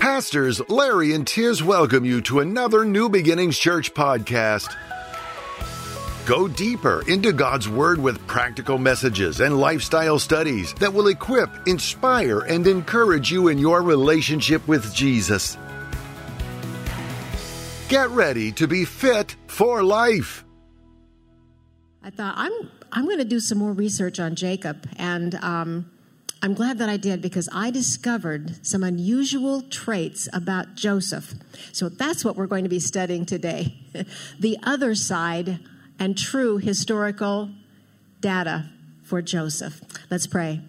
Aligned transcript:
Pastors 0.00 0.66
Larry 0.70 1.12
and 1.12 1.26
Tiz 1.26 1.62
welcome 1.62 2.06
you 2.06 2.22
to 2.22 2.40
another 2.40 2.86
New 2.86 3.10
Beginnings 3.10 3.58
Church 3.58 3.92
podcast. 3.92 4.74
Go 6.24 6.48
deeper 6.48 7.04
into 7.06 7.34
God's 7.34 7.68
Word 7.68 8.00
with 8.00 8.26
practical 8.26 8.78
messages 8.78 9.40
and 9.40 9.60
lifestyle 9.60 10.18
studies 10.18 10.72
that 10.74 10.94
will 10.94 11.08
equip, 11.08 11.50
inspire, 11.68 12.40
and 12.40 12.66
encourage 12.66 13.30
you 13.30 13.48
in 13.48 13.58
your 13.58 13.82
relationship 13.82 14.66
with 14.66 14.94
Jesus. 14.94 15.58
Get 17.90 18.08
ready 18.08 18.52
to 18.52 18.66
be 18.66 18.86
fit 18.86 19.36
for 19.48 19.82
life. 19.82 20.46
I 22.02 22.08
thought 22.08 22.34
I'm 22.38 22.52
I'm 22.90 23.04
going 23.04 23.18
to 23.18 23.24
do 23.24 23.38
some 23.38 23.58
more 23.58 23.72
research 23.74 24.18
on 24.18 24.34
Jacob, 24.34 24.88
and 24.96 25.34
um, 25.34 25.90
I'm 26.42 26.54
glad 26.54 26.78
that 26.78 26.88
I 26.88 26.96
did 26.96 27.20
because 27.20 27.48
I 27.52 27.70
discovered 27.70 28.64
some 28.64 28.82
unusual 28.82 29.62
traits 29.62 30.28
about 30.32 30.74
Joseph. 30.74 31.34
So 31.72 31.90
that's 31.90 32.24
what 32.24 32.34
we're 32.34 32.46
going 32.46 32.64
to 32.64 32.70
be 32.70 32.80
studying 32.80 33.26
today: 33.26 33.74
the 34.38 34.58
other 34.62 34.94
side 34.94 35.60
and 35.98 36.16
true 36.16 36.56
historical 36.56 37.50
data 38.20 38.70
for 39.02 39.20
Joseph. 39.20 39.82
Let's 40.10 40.26
pray. 40.26 40.60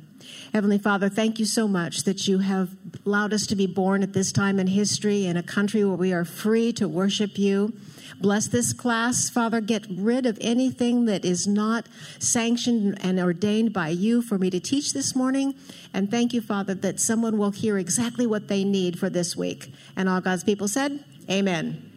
Heavenly 0.53 0.79
Father, 0.79 1.07
thank 1.07 1.39
you 1.39 1.45
so 1.45 1.65
much 1.65 2.03
that 2.03 2.27
you 2.27 2.39
have 2.39 2.75
allowed 3.05 3.33
us 3.33 3.47
to 3.47 3.55
be 3.55 3.67
born 3.67 4.03
at 4.03 4.11
this 4.11 4.33
time 4.33 4.59
in 4.59 4.67
history 4.67 5.25
in 5.25 5.37
a 5.37 5.43
country 5.43 5.85
where 5.85 5.95
we 5.95 6.11
are 6.11 6.25
free 6.25 6.73
to 6.73 6.89
worship 6.89 7.39
you. 7.39 7.71
Bless 8.19 8.49
this 8.49 8.73
class, 8.73 9.29
Father. 9.29 9.61
Get 9.61 9.87
rid 9.89 10.25
of 10.25 10.37
anything 10.41 11.05
that 11.05 11.23
is 11.23 11.47
not 11.47 11.87
sanctioned 12.19 12.97
and 13.01 13.17
ordained 13.17 13.71
by 13.71 13.89
you 13.89 14.21
for 14.21 14.37
me 14.37 14.49
to 14.49 14.59
teach 14.59 14.91
this 14.91 15.15
morning. 15.15 15.55
And 15.93 16.11
thank 16.11 16.33
you, 16.33 16.41
Father, 16.41 16.73
that 16.75 16.99
someone 16.99 17.37
will 17.37 17.51
hear 17.51 17.77
exactly 17.77 18.27
what 18.27 18.49
they 18.49 18.65
need 18.65 18.99
for 18.99 19.09
this 19.09 19.37
week. 19.37 19.73
And 19.95 20.09
all 20.09 20.19
God's 20.19 20.43
people 20.43 20.67
said, 20.67 21.03
Amen. 21.29 21.90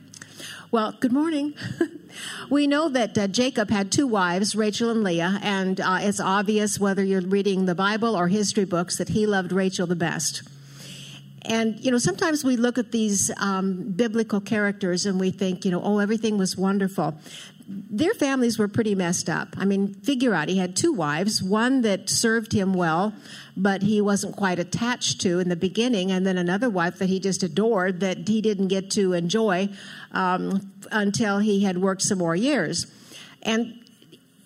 Well, 0.74 0.90
good 0.98 1.12
morning. 1.12 1.54
we 2.50 2.66
know 2.66 2.88
that 2.88 3.16
uh, 3.16 3.28
Jacob 3.28 3.70
had 3.70 3.92
two 3.92 4.08
wives, 4.08 4.56
Rachel 4.56 4.90
and 4.90 5.04
Leah, 5.04 5.38
and 5.40 5.80
uh, 5.80 5.98
it's 6.00 6.18
obvious 6.18 6.80
whether 6.80 7.04
you're 7.04 7.20
reading 7.20 7.66
the 7.66 7.76
Bible 7.76 8.16
or 8.16 8.26
history 8.26 8.64
books 8.64 8.96
that 8.96 9.10
he 9.10 9.24
loved 9.24 9.52
Rachel 9.52 9.86
the 9.86 9.94
best. 9.94 10.42
And, 11.42 11.78
you 11.78 11.92
know, 11.92 11.98
sometimes 11.98 12.42
we 12.42 12.56
look 12.56 12.76
at 12.76 12.90
these 12.90 13.30
um, 13.36 13.92
biblical 13.92 14.40
characters 14.40 15.06
and 15.06 15.20
we 15.20 15.30
think, 15.30 15.64
you 15.64 15.70
know, 15.70 15.80
oh, 15.80 16.00
everything 16.00 16.38
was 16.38 16.56
wonderful. 16.56 17.20
Their 17.66 18.12
families 18.12 18.58
were 18.58 18.68
pretty 18.68 18.94
messed 18.94 19.30
up. 19.30 19.54
I 19.56 19.64
mean, 19.64 19.94
figure 19.94 20.34
out, 20.34 20.48
he 20.48 20.58
had 20.58 20.76
two 20.76 20.92
wives, 20.92 21.42
one 21.42 21.80
that 21.82 22.10
served 22.10 22.52
him 22.52 22.74
well, 22.74 23.14
but 23.56 23.82
he 23.82 24.00
wasn't 24.00 24.36
quite 24.36 24.58
attached 24.58 25.20
to 25.22 25.38
in 25.38 25.48
the 25.48 25.56
beginning, 25.56 26.12
and 26.12 26.26
then 26.26 26.36
another 26.36 26.68
wife 26.68 26.98
that 26.98 27.08
he 27.08 27.18
just 27.18 27.42
adored 27.42 28.00
that 28.00 28.28
he 28.28 28.42
didn't 28.42 28.68
get 28.68 28.90
to 28.92 29.14
enjoy 29.14 29.68
um, 30.12 30.72
until 30.92 31.38
he 31.38 31.64
had 31.64 31.78
worked 31.78 32.02
some 32.02 32.18
more 32.18 32.36
years. 32.36 32.86
And 33.42 33.80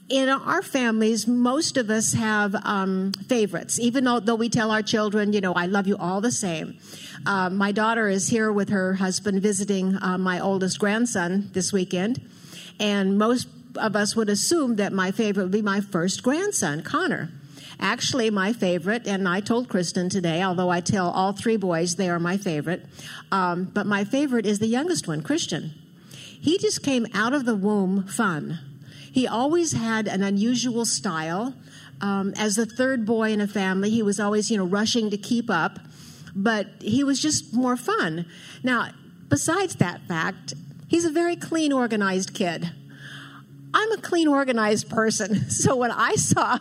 in 0.09 0.29
our 0.29 0.63
families, 0.63 1.27
most 1.27 1.77
of 1.77 1.91
us 1.91 2.15
have 2.15 2.55
um, 2.65 3.13
favorites, 3.27 3.79
even 3.79 4.05
though, 4.05 4.35
we 4.35 4.49
tell 4.49 4.71
our 4.71 4.83
children, 4.83 5.33
you 5.33 5.41
know, 5.41 5.53
I 5.53 5.67
love 5.67 5.87
you 5.87 5.97
all 5.97 6.21
the 6.21 6.33
same. 6.33 6.79
Uh, 7.27 7.51
my 7.51 7.73
daughter 7.73 8.09
is 8.09 8.29
here 8.29 8.51
with 8.51 8.71
her 8.71 8.95
husband 8.95 9.43
visiting 9.43 10.01
uh, 10.01 10.17
my 10.17 10.41
oldest 10.41 10.79
grandson 10.79 11.51
this 11.53 11.73
weekend, 11.73 12.21
and 12.81 13.19
most 13.19 13.49
of 13.77 13.97
us 13.97 14.17
would 14.17 14.29
assume 14.29 14.77
that 14.77 14.93
my 14.93 15.11
favorite 15.11 15.45
would 15.45 15.53
be 15.53 15.63
my 15.63 15.81
first 15.81 16.23
grandson, 16.23 16.83
Connor. 16.83 17.31
Actually, 17.81 18.29
my 18.31 18.53
favorite, 18.53 19.07
and 19.07 19.29
I 19.29 19.41
told 19.41 19.69
Kristen 19.69 20.09
today, 20.09 20.43
although 20.43 20.69
I 20.69 20.81
tell 20.81 21.11
all 21.11 21.33
three 21.33 21.57
boys 21.57 21.95
they 21.95 22.11
are 22.11 22.19
my 22.19 22.37
favorite, 22.37 22.85
um, 23.31 23.65
but 23.73 23.87
my 23.87 24.05
favorite 24.05 24.47
is 24.47 24.59
the 24.59 24.67
youngest 24.67 25.07
one, 25.07 25.23
Christian. 25.23 25.75
He 26.41 26.59
just 26.59 26.83
came 26.83 27.07
out 27.15 27.33
of 27.33 27.45
the 27.45 27.55
womb 27.55 28.05
fun. 28.05 28.59
He 29.13 29.27
always 29.29 29.73
had 29.73 30.09
an 30.09 30.23
unusual 30.23 30.85
style. 30.85 31.55
Um, 32.01 32.33
as 32.37 32.57
the 32.57 32.67
third 32.67 33.05
boy 33.05 33.33
in 33.33 33.41
a 33.41 33.49
family, 33.49 33.91
he 33.91 34.03
was 34.03 34.21
always, 34.21 34.51
you 34.51 34.57
know, 34.57 34.65
rushing 34.65 35.11
to 35.11 35.17
keep 35.17 35.51
up, 35.51 35.79
but 36.35 36.67
he 36.81 37.03
was 37.03 37.21
just 37.21 37.55
more 37.55 37.77
fun. 37.77 38.27
Now, 38.63 38.91
besides 39.29 39.77
that 39.77 40.01
fact, 40.07 40.55
he's 40.89 41.05
a 41.05 41.11
very 41.11 41.37
clean, 41.37 41.73
organized 41.73 42.35
kid. 42.35 42.73
I'm 43.75 43.93
a 43.93 43.99
clean, 43.99 44.29
organized 44.29 44.89
person. 44.89 45.47
So 45.59 45.77
when 45.77 45.91
I 45.91 46.15
saw 46.15 46.59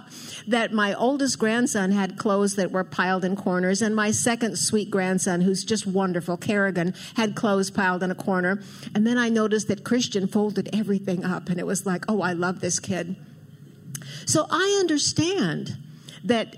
that 0.47 0.73
my 0.73 0.93
oldest 0.93 1.37
grandson 1.39 1.91
had 1.91 2.17
clothes 2.17 2.55
that 2.55 2.71
were 2.71 2.83
piled 2.83 3.23
in 3.23 3.35
corners, 3.35 3.81
and 3.81 3.95
my 3.95 4.11
second 4.11 4.57
sweet 4.57 4.89
grandson, 4.89 5.41
who's 5.41 5.63
just 5.63 5.85
wonderful, 5.85 6.35
Kerrigan, 6.35 6.93
had 7.15 7.35
clothes 7.35 7.69
piled 7.69 8.03
in 8.03 8.11
a 8.11 8.15
corner, 8.15 8.61
and 8.93 9.05
then 9.05 9.17
I 9.17 9.29
noticed 9.29 9.67
that 9.67 9.83
Christian 9.85 10.27
folded 10.27 10.69
everything 10.73 11.23
up, 11.23 11.49
and 11.49 11.59
it 11.59 11.65
was 11.65 11.85
like, 11.85 12.05
oh, 12.09 12.21
I 12.21 12.33
love 12.33 12.59
this 12.59 12.79
kid. 12.79 13.15
So 14.25 14.47
I 14.49 14.77
understand 14.79 15.77
that 16.23 16.55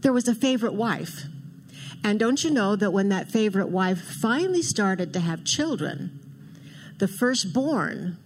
there 0.00 0.12
was 0.12 0.28
a 0.28 0.34
favorite 0.34 0.74
wife. 0.74 1.24
And 2.04 2.20
don't 2.20 2.44
you 2.44 2.50
know 2.50 2.76
that 2.76 2.92
when 2.92 3.08
that 3.08 3.30
favorite 3.30 3.68
wife 3.68 4.00
finally 4.00 4.62
started 4.62 5.12
to 5.12 5.20
have 5.20 5.44
children, 5.44 6.20
the 6.98 7.08
firstborn 7.08 8.18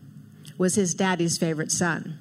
was 0.58 0.74
his 0.74 0.94
daddy's 0.94 1.38
favorite 1.38 1.72
son. 1.72 2.18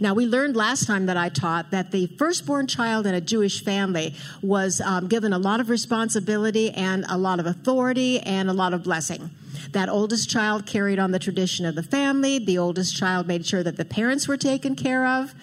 Now, 0.00 0.14
we 0.14 0.26
learned 0.26 0.56
last 0.56 0.86
time 0.86 1.06
that 1.06 1.16
I 1.16 1.28
taught 1.28 1.70
that 1.70 1.90
the 1.90 2.06
firstborn 2.18 2.66
child 2.66 3.06
in 3.06 3.14
a 3.14 3.20
Jewish 3.20 3.62
family 3.62 4.14
was 4.42 4.80
um, 4.80 5.08
given 5.08 5.32
a 5.32 5.38
lot 5.38 5.60
of 5.60 5.70
responsibility 5.70 6.70
and 6.70 7.04
a 7.08 7.16
lot 7.16 7.40
of 7.40 7.46
authority 7.46 8.20
and 8.20 8.48
a 8.48 8.52
lot 8.52 8.74
of 8.74 8.82
blessing. 8.82 9.30
That 9.72 9.88
oldest 9.88 10.28
child 10.28 10.66
carried 10.66 10.98
on 10.98 11.10
the 11.10 11.18
tradition 11.18 11.66
of 11.66 11.74
the 11.74 11.82
family. 11.82 12.38
The 12.38 12.58
oldest 12.58 12.96
child 12.96 13.26
made 13.26 13.46
sure 13.46 13.62
that 13.62 13.76
the 13.76 13.84
parents 13.84 14.28
were 14.28 14.36
taken 14.36 14.76
care 14.76 15.06
of. 15.06 15.34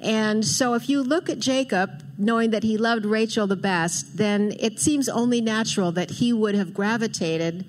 And 0.00 0.44
so, 0.44 0.74
if 0.74 0.88
you 0.88 1.02
look 1.02 1.30
at 1.30 1.38
Jacob, 1.38 2.03
knowing 2.18 2.50
that 2.50 2.62
he 2.62 2.76
loved 2.76 3.04
Rachel 3.04 3.46
the 3.46 3.56
best, 3.56 4.16
then 4.16 4.54
it 4.58 4.80
seems 4.80 5.08
only 5.08 5.40
natural 5.40 5.92
that 5.92 6.10
he 6.10 6.32
would 6.32 6.54
have 6.54 6.72
gravitated 6.74 7.64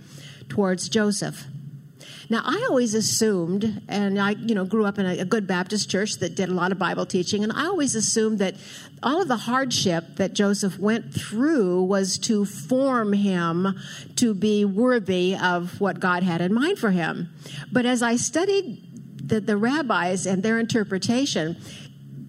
towards 0.49 0.89
Joseph. 0.89 1.45
Now, 2.29 2.41
I 2.43 2.65
always 2.69 2.93
assumed, 2.93 3.83
and 3.87 4.19
I, 4.19 4.31
you 4.31 4.55
know, 4.55 4.65
grew 4.65 4.85
up 4.85 4.97
in 4.97 5.05
a, 5.05 5.19
a, 5.19 5.25
good 5.25 5.45
Baptist 5.45 5.89
church 5.89 6.15
that 6.19 6.35
did 6.35 6.49
a 6.49 6.53
lot 6.53 6.71
of 6.71 6.79
Bible 6.79 7.05
teaching, 7.05 7.43
and 7.43 7.53
I 7.53 7.65
always 7.65 7.95
assumed 7.95 8.39
that 8.39 8.55
all 9.03 9.21
of 9.21 9.27
the 9.27 9.37
hardship 9.37 10.15
that 10.15 10.33
Joseph 10.33 10.79
went 10.79 11.13
through 11.13 11.83
was 11.83 12.17
to 12.19 12.45
form 12.45 13.13
him 13.13 13.75
to 14.15 14.33
be 14.33 14.65
worthy 14.65 15.35
of 15.35 15.79
what 15.79 15.99
God 15.99 16.23
had 16.23 16.41
in 16.41 16.53
mind 16.53 16.79
for 16.79 16.91
him. 16.91 17.29
But 17.71 17.85
as 17.85 18.01
I 18.01 18.15
studied 18.15 18.81
the, 19.27 19.39
the 19.39 19.57
rabbis 19.57 20.25
and 20.25 20.41
their 20.41 20.57
interpretation, 20.57 21.57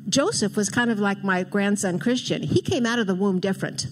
Joseph 0.08 0.56
was 0.56 0.70
kind 0.70 0.90
of 0.90 0.98
like 0.98 1.24
my 1.24 1.42
grandson 1.42 1.98
Christian. 1.98 2.42
He 2.42 2.62
came 2.62 2.86
out 2.86 2.98
of 2.98 3.06
the 3.06 3.14
womb 3.14 3.40
different. 3.40 3.86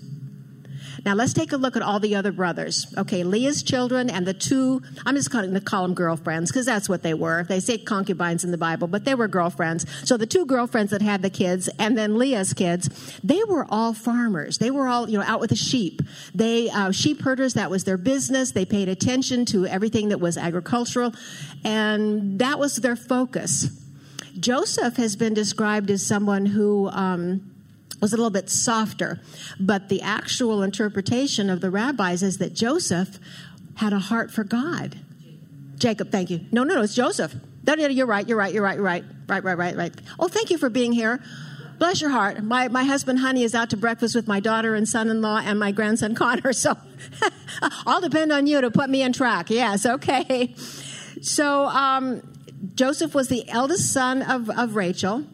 Now 1.04 1.14
let's 1.14 1.34
take 1.34 1.52
a 1.52 1.58
look 1.58 1.76
at 1.76 1.82
all 1.82 2.00
the 2.00 2.14
other 2.14 2.32
brothers. 2.32 2.86
Okay, 2.97 3.25
Leah's 3.25 3.62
children 3.62 4.08
and 4.08 4.26
the 4.26 4.32
two, 4.32 4.80
I'm 5.04 5.14
just 5.14 5.30
going 5.30 5.52
to 5.52 5.60
call 5.60 5.82
them 5.82 5.92
girlfriends 5.94 6.50
because 6.50 6.64
that's 6.64 6.88
what 6.88 7.02
they 7.02 7.12
were. 7.12 7.44
They 7.44 7.60
say 7.60 7.76
concubines 7.76 8.42
in 8.42 8.52
the 8.52 8.58
Bible, 8.58 8.88
but 8.88 9.04
they 9.04 9.14
were 9.14 9.28
girlfriends. 9.28 9.84
So 10.08 10.16
the 10.16 10.26
two 10.26 10.47
girlfriends 10.47 10.92
that 10.92 11.02
had 11.02 11.20
the 11.20 11.28
kids 11.28 11.69
and 11.78 11.98
then 11.98 12.16
Leah's 12.16 12.54
kids, 12.54 12.88
they 13.22 13.42
were 13.44 13.66
all 13.69 13.92
farmers. 13.92 14.58
They 14.58 14.70
were 14.70 14.88
all, 14.88 15.10
you 15.10 15.19
know, 15.19 15.25
out 15.25 15.41
with 15.41 15.50
the 15.50 15.56
sheep. 15.56 16.00
They, 16.34 16.70
uh, 16.70 16.91
sheep 16.92 17.20
herders, 17.20 17.54
that 17.54 17.70
was 17.70 17.84
their 17.84 17.98
business. 17.98 18.52
They 18.52 18.64
paid 18.64 18.88
attention 18.88 19.44
to 19.46 19.66
everything 19.66 20.08
that 20.08 20.20
was 20.20 20.38
agricultural 20.38 21.12
and 21.64 22.38
that 22.38 22.58
was 22.58 22.76
their 22.76 22.96
focus. 22.96 23.84
Joseph 24.39 24.97
has 24.97 25.17
been 25.17 25.34
described 25.34 25.91
as 25.91 26.05
someone 26.05 26.47
who, 26.47 26.89
um, 26.91 27.55
was 28.00 28.12
a 28.12 28.17
little 28.17 28.31
bit 28.31 28.50
softer. 28.50 29.19
But 29.59 29.89
the 29.89 30.03
actual 30.03 30.62
interpretation 30.62 31.49
of 31.49 31.62
the 31.62 31.70
rabbis 31.70 32.23
is 32.23 32.37
that 32.37 32.53
Joseph 32.53 33.19
had 33.76 33.94
a 33.94 33.99
heart 33.99 34.31
for 34.31 34.44
God. 34.44 34.99
Jacob, 35.79 36.11
thank 36.11 36.29
you. 36.29 36.41
No, 36.53 36.64
no, 36.64 36.75
no, 36.75 36.82
it's 36.82 36.94
Joseph. 36.94 37.35
No, 37.67 37.75
no, 37.75 37.87
you're 37.87 38.06
right, 38.06 38.29
you're 38.29 38.37
right, 38.37 38.53
you're 38.53 38.62
right, 38.62 38.75
you're 38.76 38.85
right, 38.85 39.05
right, 39.26 39.43
right, 39.43 39.56
right, 39.56 39.76
right. 39.76 39.93
Oh, 40.19 40.29
thank 40.29 40.50
you 40.50 40.58
for 40.58 40.69
being 40.69 40.93
here. 40.93 41.23
Bless 41.79 42.03
your 42.03 42.11
heart. 42.11 42.43
My, 42.43 42.69
my 42.69 42.85
husband, 42.85 43.20
Honey, 43.20 43.43
is 43.43 43.55
out 43.55 43.70
to 43.70 43.76
breakfast 43.76 44.14
with 44.14 44.29
my 44.29 44.38
daughter 44.38 44.75
and 44.75 44.88
son 44.88 45.08
in 45.08 45.23
law 45.23 45.41
and 45.43 45.58
my 45.58 45.73
grandson, 45.73 46.14
Connor. 46.14 46.53
So 46.53 46.76
I'll 47.87 48.00
depend 48.00 48.32
on 48.32 48.47
you 48.47 48.61
to 48.61 48.70
put 48.70 48.91
me 48.91 49.03
in 49.03 49.12
track. 49.12 49.50
Yes, 49.50 49.87
okay. 49.87 50.55
So 51.23 51.64
um, 51.64 52.23
Joseph 52.75 53.14
was 53.14 53.28
the 53.28 53.49
eldest 53.49 53.93
son 53.93 54.22
of, 54.22 54.49
of 54.50 54.76
Rachel. 54.76 55.25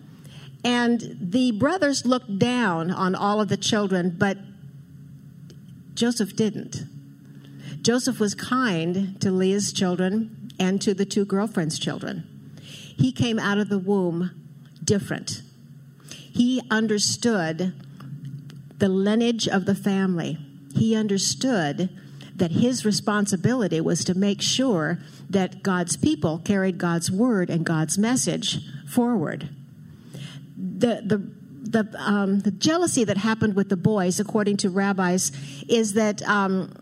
And 0.63 1.17
the 1.21 1.53
brothers 1.53 2.05
looked 2.05 2.39
down 2.39 2.91
on 2.91 3.15
all 3.15 3.41
of 3.41 3.49
the 3.49 3.57
children, 3.57 4.15
but 4.19 4.39
Joseph 5.95 6.37
didn't. 6.37 6.85
Joseph 7.83 8.21
was 8.21 8.35
kind 8.35 9.19
to 9.21 9.31
Leah's 9.31 9.73
children 9.73 10.51
and 10.59 10.81
to 10.83 10.93
the 10.93 11.07
two 11.07 11.25
girlfriends' 11.25 11.79
children. 11.79 12.25
He 12.63 13.13
came 13.13 13.39
out 13.39 13.59
of 13.59 13.71
the 13.71 13.79
womb 13.79 14.31
different. 14.85 15.43
He 16.11 16.61
understood 16.71 17.73
the 18.79 18.89
lineage 18.89 19.49
of 19.49 19.65
the 19.65 19.75
family. 19.75 20.39
he 20.75 20.95
understood 20.95 21.91
that 22.41 22.51
his 22.51 22.85
responsibility 22.85 23.81
was 23.81 24.05
to 24.05 24.15
make 24.15 24.43
sure 24.43 24.99
that 25.29 25.63
God's 25.63 25.97
people 25.97 26.39
carried 26.39 26.79
God's 26.79 27.11
word 27.11 27.49
and 27.51 27.65
God's 27.65 27.97
message 27.97 28.59
forward. 28.89 29.51
The, 30.57 31.03
the, 31.05 31.31
the, 31.63 31.95
um, 32.01 32.41
the 32.41 32.51
jealousy 32.51 33.05
that 33.05 33.19
happened 33.19 33.55
with 33.55 33.69
the 33.69 33.77
boys, 33.77 34.19
according 34.19 34.57
to 34.59 34.71
rabbis, 34.71 35.31
is 35.69 35.93
that 35.93 36.23
um, 36.23 36.73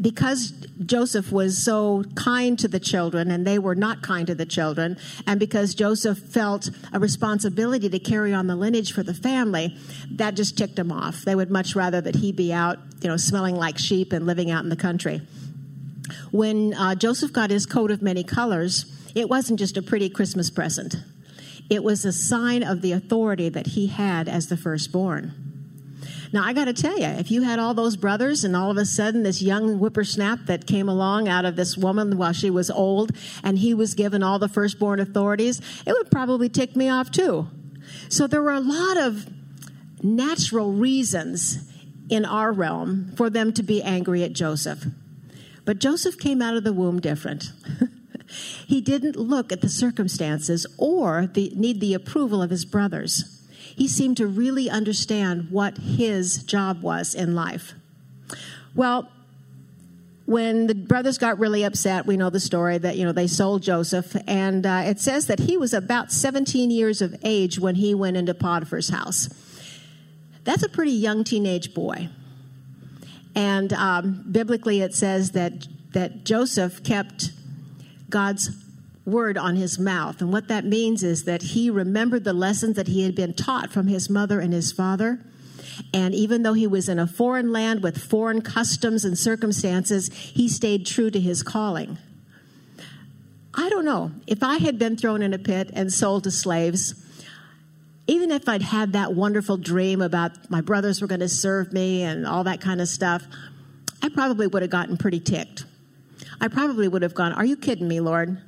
because 0.00 0.52
Joseph 0.84 1.30
was 1.30 1.62
so 1.62 2.04
kind 2.14 2.58
to 2.58 2.68
the 2.68 2.80
children 2.80 3.30
and 3.30 3.46
they 3.46 3.58
were 3.58 3.74
not 3.74 4.02
kind 4.02 4.26
to 4.26 4.34
the 4.34 4.46
children, 4.46 4.96
and 5.26 5.38
because 5.40 5.74
Joseph 5.74 6.18
felt 6.18 6.70
a 6.92 6.98
responsibility 6.98 7.88
to 7.88 7.98
carry 7.98 8.32
on 8.32 8.46
the 8.46 8.56
lineage 8.56 8.92
for 8.92 9.02
the 9.02 9.14
family, 9.14 9.76
that 10.10 10.34
just 10.34 10.58
ticked 10.58 10.76
them 10.76 10.92
off. 10.92 11.22
They 11.22 11.34
would 11.34 11.50
much 11.50 11.76
rather 11.76 12.00
that 12.00 12.16
he 12.16 12.32
be 12.32 12.52
out, 12.52 12.78
you 13.00 13.08
know, 13.08 13.16
smelling 13.16 13.56
like 13.56 13.78
sheep 13.78 14.12
and 14.12 14.26
living 14.26 14.50
out 14.50 14.64
in 14.64 14.70
the 14.70 14.76
country. 14.76 15.22
When 16.30 16.74
uh, 16.74 16.94
Joseph 16.94 17.32
got 17.32 17.50
his 17.50 17.66
coat 17.66 17.90
of 17.90 18.02
many 18.02 18.24
colors, 18.24 18.86
it 19.14 19.28
wasn't 19.28 19.58
just 19.58 19.76
a 19.76 19.82
pretty 19.82 20.08
Christmas 20.08 20.50
present. 20.50 20.96
It 21.70 21.82
was 21.82 22.04
a 22.04 22.12
sign 22.12 22.62
of 22.62 22.82
the 22.82 22.92
authority 22.92 23.48
that 23.48 23.68
he 23.68 23.86
had 23.86 24.28
as 24.28 24.48
the 24.48 24.56
firstborn. 24.56 25.43
Now, 26.34 26.42
I 26.42 26.52
got 26.52 26.64
to 26.64 26.72
tell 26.72 26.98
you, 26.98 27.06
if 27.06 27.30
you 27.30 27.42
had 27.42 27.60
all 27.60 27.74
those 27.74 27.96
brothers 27.96 28.42
and 28.42 28.56
all 28.56 28.68
of 28.68 28.76
a 28.76 28.84
sudden 28.84 29.22
this 29.22 29.40
young 29.40 29.78
whippersnap 29.78 30.46
that 30.46 30.66
came 30.66 30.88
along 30.88 31.28
out 31.28 31.44
of 31.44 31.54
this 31.54 31.76
woman 31.76 32.18
while 32.18 32.32
she 32.32 32.50
was 32.50 32.72
old 32.72 33.12
and 33.44 33.56
he 33.56 33.72
was 33.72 33.94
given 33.94 34.20
all 34.24 34.40
the 34.40 34.48
firstborn 34.48 34.98
authorities, 34.98 35.60
it 35.86 35.92
would 35.92 36.10
probably 36.10 36.48
tick 36.48 36.74
me 36.74 36.88
off 36.88 37.12
too. 37.12 37.46
So 38.08 38.26
there 38.26 38.42
were 38.42 38.50
a 38.50 38.58
lot 38.58 38.96
of 38.96 39.28
natural 40.02 40.72
reasons 40.72 41.70
in 42.08 42.24
our 42.24 42.50
realm 42.50 43.12
for 43.16 43.30
them 43.30 43.52
to 43.52 43.62
be 43.62 43.80
angry 43.80 44.24
at 44.24 44.32
Joseph. 44.32 44.86
But 45.64 45.78
Joseph 45.78 46.18
came 46.18 46.42
out 46.42 46.56
of 46.56 46.64
the 46.64 46.72
womb 46.72 46.98
different. 46.98 47.52
he 48.66 48.80
didn't 48.80 49.14
look 49.14 49.52
at 49.52 49.60
the 49.60 49.68
circumstances 49.68 50.66
or 50.78 51.28
the, 51.28 51.52
need 51.54 51.78
the 51.78 51.94
approval 51.94 52.42
of 52.42 52.50
his 52.50 52.64
brothers 52.64 53.33
he 53.76 53.88
seemed 53.88 54.16
to 54.18 54.26
really 54.26 54.70
understand 54.70 55.50
what 55.50 55.78
his 55.78 56.42
job 56.42 56.82
was 56.82 57.14
in 57.14 57.34
life. 57.34 57.74
Well, 58.74 59.10
when 60.26 60.68
the 60.68 60.74
brothers 60.74 61.18
got 61.18 61.38
really 61.38 61.64
upset, 61.64 62.06
we 62.06 62.16
know 62.16 62.30
the 62.30 62.40
story 62.40 62.78
that 62.78 62.96
you 62.96 63.04
know 63.04 63.12
they 63.12 63.26
sold 63.26 63.62
Joseph, 63.62 64.16
and 64.26 64.64
uh, 64.64 64.82
it 64.86 65.00
says 65.00 65.26
that 65.26 65.40
he 65.40 65.56
was 65.56 65.74
about 65.74 66.10
17 66.10 66.70
years 66.70 67.02
of 67.02 67.14
age 67.22 67.58
when 67.58 67.74
he 67.74 67.94
went 67.94 68.16
into 68.16 68.32
Potiphar's 68.32 68.88
house. 68.88 69.28
That's 70.44 70.62
a 70.62 70.68
pretty 70.68 70.92
young 70.92 71.24
teenage 71.24 71.74
boy, 71.74 72.08
and 73.34 73.72
um, 73.74 74.24
biblically 74.30 74.80
it 74.80 74.94
says 74.94 75.32
that 75.32 75.66
that 75.92 76.24
Joseph 76.24 76.82
kept 76.82 77.30
God's 78.08 78.63
word 79.04 79.36
on 79.36 79.56
his 79.56 79.78
mouth. 79.78 80.20
And 80.20 80.32
what 80.32 80.48
that 80.48 80.64
means 80.64 81.02
is 81.02 81.24
that 81.24 81.42
he 81.42 81.70
remembered 81.70 82.24
the 82.24 82.32
lessons 82.32 82.76
that 82.76 82.88
he 82.88 83.02
had 83.02 83.14
been 83.14 83.34
taught 83.34 83.70
from 83.70 83.86
his 83.86 84.08
mother 84.08 84.40
and 84.40 84.52
his 84.52 84.72
father. 84.72 85.20
And 85.92 86.14
even 86.14 86.42
though 86.42 86.52
he 86.52 86.66
was 86.66 86.88
in 86.88 86.98
a 86.98 87.06
foreign 87.06 87.52
land 87.52 87.82
with 87.82 87.98
foreign 87.98 88.40
customs 88.40 89.04
and 89.04 89.18
circumstances, 89.18 90.08
he 90.12 90.48
stayed 90.48 90.86
true 90.86 91.10
to 91.10 91.20
his 91.20 91.42
calling. 91.42 91.98
I 93.56 93.68
don't 93.68 93.84
know. 93.84 94.12
If 94.26 94.42
I 94.42 94.58
had 94.58 94.78
been 94.78 94.96
thrown 94.96 95.22
in 95.22 95.32
a 95.32 95.38
pit 95.38 95.70
and 95.74 95.92
sold 95.92 96.24
to 96.24 96.30
slaves, 96.30 96.94
even 98.06 98.30
if 98.30 98.48
I'd 98.48 98.62
had 98.62 98.92
that 98.92 99.14
wonderful 99.14 99.56
dream 99.56 100.02
about 100.02 100.50
my 100.50 100.60
brothers 100.60 101.00
were 101.00 101.06
going 101.06 101.20
to 101.20 101.28
serve 101.28 101.72
me 101.72 102.02
and 102.02 102.26
all 102.26 102.44
that 102.44 102.60
kind 102.60 102.80
of 102.80 102.88
stuff, 102.88 103.24
I 104.02 104.08
probably 104.08 104.46
would 104.46 104.62
have 104.62 104.70
gotten 104.70 104.96
pretty 104.96 105.20
ticked. 105.20 105.64
I 106.40 106.48
probably 106.48 106.88
would 106.88 107.02
have 107.02 107.14
gone, 107.14 107.32
Are 107.32 107.44
you 107.44 107.56
kidding 107.56 107.88
me, 107.88 108.00
Lord? 108.00 108.38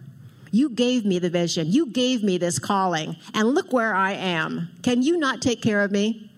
You 0.50 0.70
gave 0.70 1.04
me 1.04 1.18
the 1.18 1.30
vision. 1.30 1.70
You 1.70 1.86
gave 1.86 2.22
me 2.22 2.38
this 2.38 2.58
calling. 2.58 3.16
And 3.34 3.54
look 3.54 3.72
where 3.72 3.94
I 3.94 4.12
am. 4.12 4.70
Can 4.82 5.02
you 5.02 5.18
not 5.18 5.42
take 5.42 5.62
care 5.62 5.82
of 5.82 5.90
me? 5.90 6.30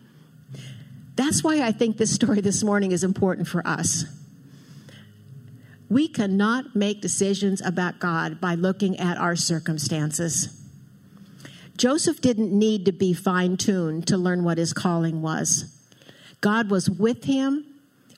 That's 1.17 1.43
why 1.43 1.63
I 1.63 1.73
think 1.73 1.97
this 1.97 2.15
story 2.15 2.41
this 2.41 2.63
morning 2.63 2.93
is 2.93 3.05
important 3.05 3.49
for 3.49 3.67
us. 3.67 4.05
We 5.91 6.07
cannot 6.07 6.77
make 6.77 7.01
decisions 7.01 7.63
about 7.63 7.99
God 7.99 8.41
by 8.41 8.55
looking 8.55 8.99
at 8.99 9.17
our 9.17 9.37
circumstances. 9.37 10.55
Joseph 11.77 12.21
didn't 12.21 12.53
need 12.57 12.85
to 12.87 12.93
be 12.93 13.13
fine 13.15 13.57
tuned 13.57 14.07
to 14.09 14.19
learn 14.19 14.45
what 14.45 14.59
his 14.59 14.73
calling 14.73 15.23
was. 15.23 15.75
God 16.41 16.71
was 16.71 16.91
with 16.91 17.25
him, 17.25 17.65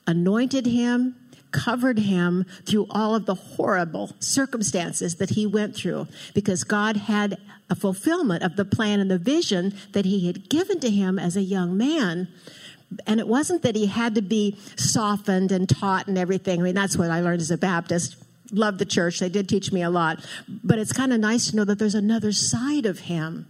anointed 0.05 0.65
him, 0.65 1.15
covered 1.51 1.99
him 1.99 2.45
through 2.65 2.87
all 2.89 3.15
of 3.15 3.25
the 3.25 3.35
horrible 3.35 4.11
circumstances 4.19 5.15
that 5.15 5.31
he 5.31 5.45
went 5.45 5.75
through 5.75 6.07
because 6.33 6.63
God 6.63 6.97
had 6.97 7.37
a 7.69 7.75
fulfillment 7.75 8.43
of 8.43 8.55
the 8.55 8.65
plan 8.65 8.99
and 8.99 9.09
the 9.09 9.17
vision 9.17 9.73
that 9.93 10.05
he 10.05 10.27
had 10.27 10.49
given 10.49 10.79
to 10.79 10.89
him 10.89 11.17
as 11.17 11.37
a 11.37 11.41
young 11.41 11.77
man. 11.77 12.27
And 13.07 13.19
it 13.19 13.27
wasn't 13.27 13.61
that 13.63 13.75
he 13.75 13.85
had 13.85 14.15
to 14.15 14.21
be 14.21 14.57
softened 14.75 15.51
and 15.51 15.67
taught 15.67 16.07
and 16.07 16.17
everything. 16.17 16.59
I 16.59 16.63
mean, 16.63 16.75
that's 16.75 16.97
what 16.97 17.09
I 17.09 17.21
learned 17.21 17.41
as 17.41 17.51
a 17.51 17.57
Baptist. 17.57 18.17
Love 18.51 18.77
the 18.77 18.85
church. 18.85 19.19
They 19.19 19.29
did 19.29 19.47
teach 19.47 19.71
me 19.71 19.81
a 19.81 19.89
lot. 19.89 20.25
But 20.49 20.77
it's 20.79 20.91
kind 20.91 21.13
of 21.13 21.19
nice 21.21 21.51
to 21.51 21.55
know 21.55 21.63
that 21.63 21.79
there's 21.79 21.95
another 21.95 22.33
side 22.33 22.85
of 22.85 22.99
him 22.99 23.45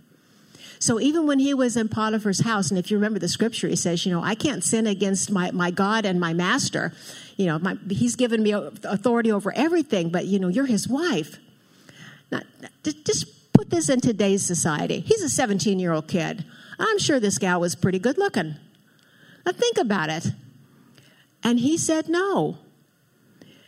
so 0.81 1.00
even 1.00 1.27
when 1.27 1.38
he 1.38 1.54
was 1.54 1.77
in 1.77 1.89
Potiphar's 1.89 2.39
house, 2.39 2.71
and 2.71 2.80
if 2.80 2.89
you 2.89 2.97
remember 2.97 3.19
the 3.19 3.27
scripture, 3.27 3.68
he 3.68 3.75
says, 3.75 4.04
you 4.04 4.12
know, 4.12 4.24
I 4.24 4.33
can't 4.33 4.63
sin 4.63 4.88
against 4.88 5.30
my, 5.30 5.51
my 5.51 5.69
God 5.69 6.06
and 6.07 6.19
my 6.19 6.33
master. 6.33 6.92
You 7.42 7.48
know, 7.48 7.58
my, 7.58 7.76
he's 7.90 8.16
given 8.16 8.44
me 8.44 8.52
authority 8.52 9.32
over 9.32 9.52
everything, 9.56 10.10
but, 10.10 10.26
you 10.26 10.38
know, 10.38 10.48
you're 10.48 10.68
his 10.68 10.88
wife. 10.88 11.40
Now, 12.32 12.42
just 12.84 13.52
put 13.52 13.72
this 13.72 13.90
in 13.90 14.00
today's 14.00 14.46
society. 14.46 15.00
He's 15.00 15.24
a 15.24 15.30
17 15.30 15.80
year 15.80 15.92
old 15.92 16.08
kid. 16.08 16.46
I'm 16.78 17.00
sure 17.00 17.20
this 17.20 17.40
gal 17.40 17.60
was 17.60 17.74
pretty 17.74 17.98
good 17.98 18.20
looking. 18.20 18.58
Now 19.44 19.54
think 19.54 19.80
about 19.80 20.12
it. 20.12 20.28
And 21.44 21.60
he 21.60 21.80
said 21.80 22.10
no. 22.10 22.60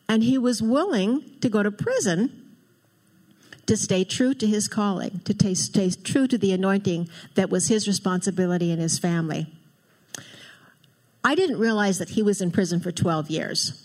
And 0.08 0.24
he 0.24 0.38
was 0.38 0.62
willing 0.62 1.24
to 1.42 1.50
go 1.50 1.64
to 1.64 1.72
prison 1.72 2.54
to 3.66 3.76
stay 3.76 4.04
true 4.04 4.36
to 4.36 4.46
his 4.46 4.68
calling, 4.68 5.22
to 5.22 5.56
stay 5.56 5.90
true 5.90 6.28
to 6.28 6.38
the 6.38 6.52
anointing 6.52 7.10
that 7.34 7.50
was 7.50 7.70
his 7.70 7.88
responsibility 7.88 8.70
in 8.70 8.78
his 8.78 9.00
family. 9.00 9.48
I 11.24 11.36
didn't 11.36 11.58
realize 11.58 12.00
that 12.00 12.10
he 12.10 12.22
was 12.22 12.42
in 12.42 12.52
prison 12.52 12.80
for 12.80 12.92
12 12.92 13.30
years. 13.30 13.83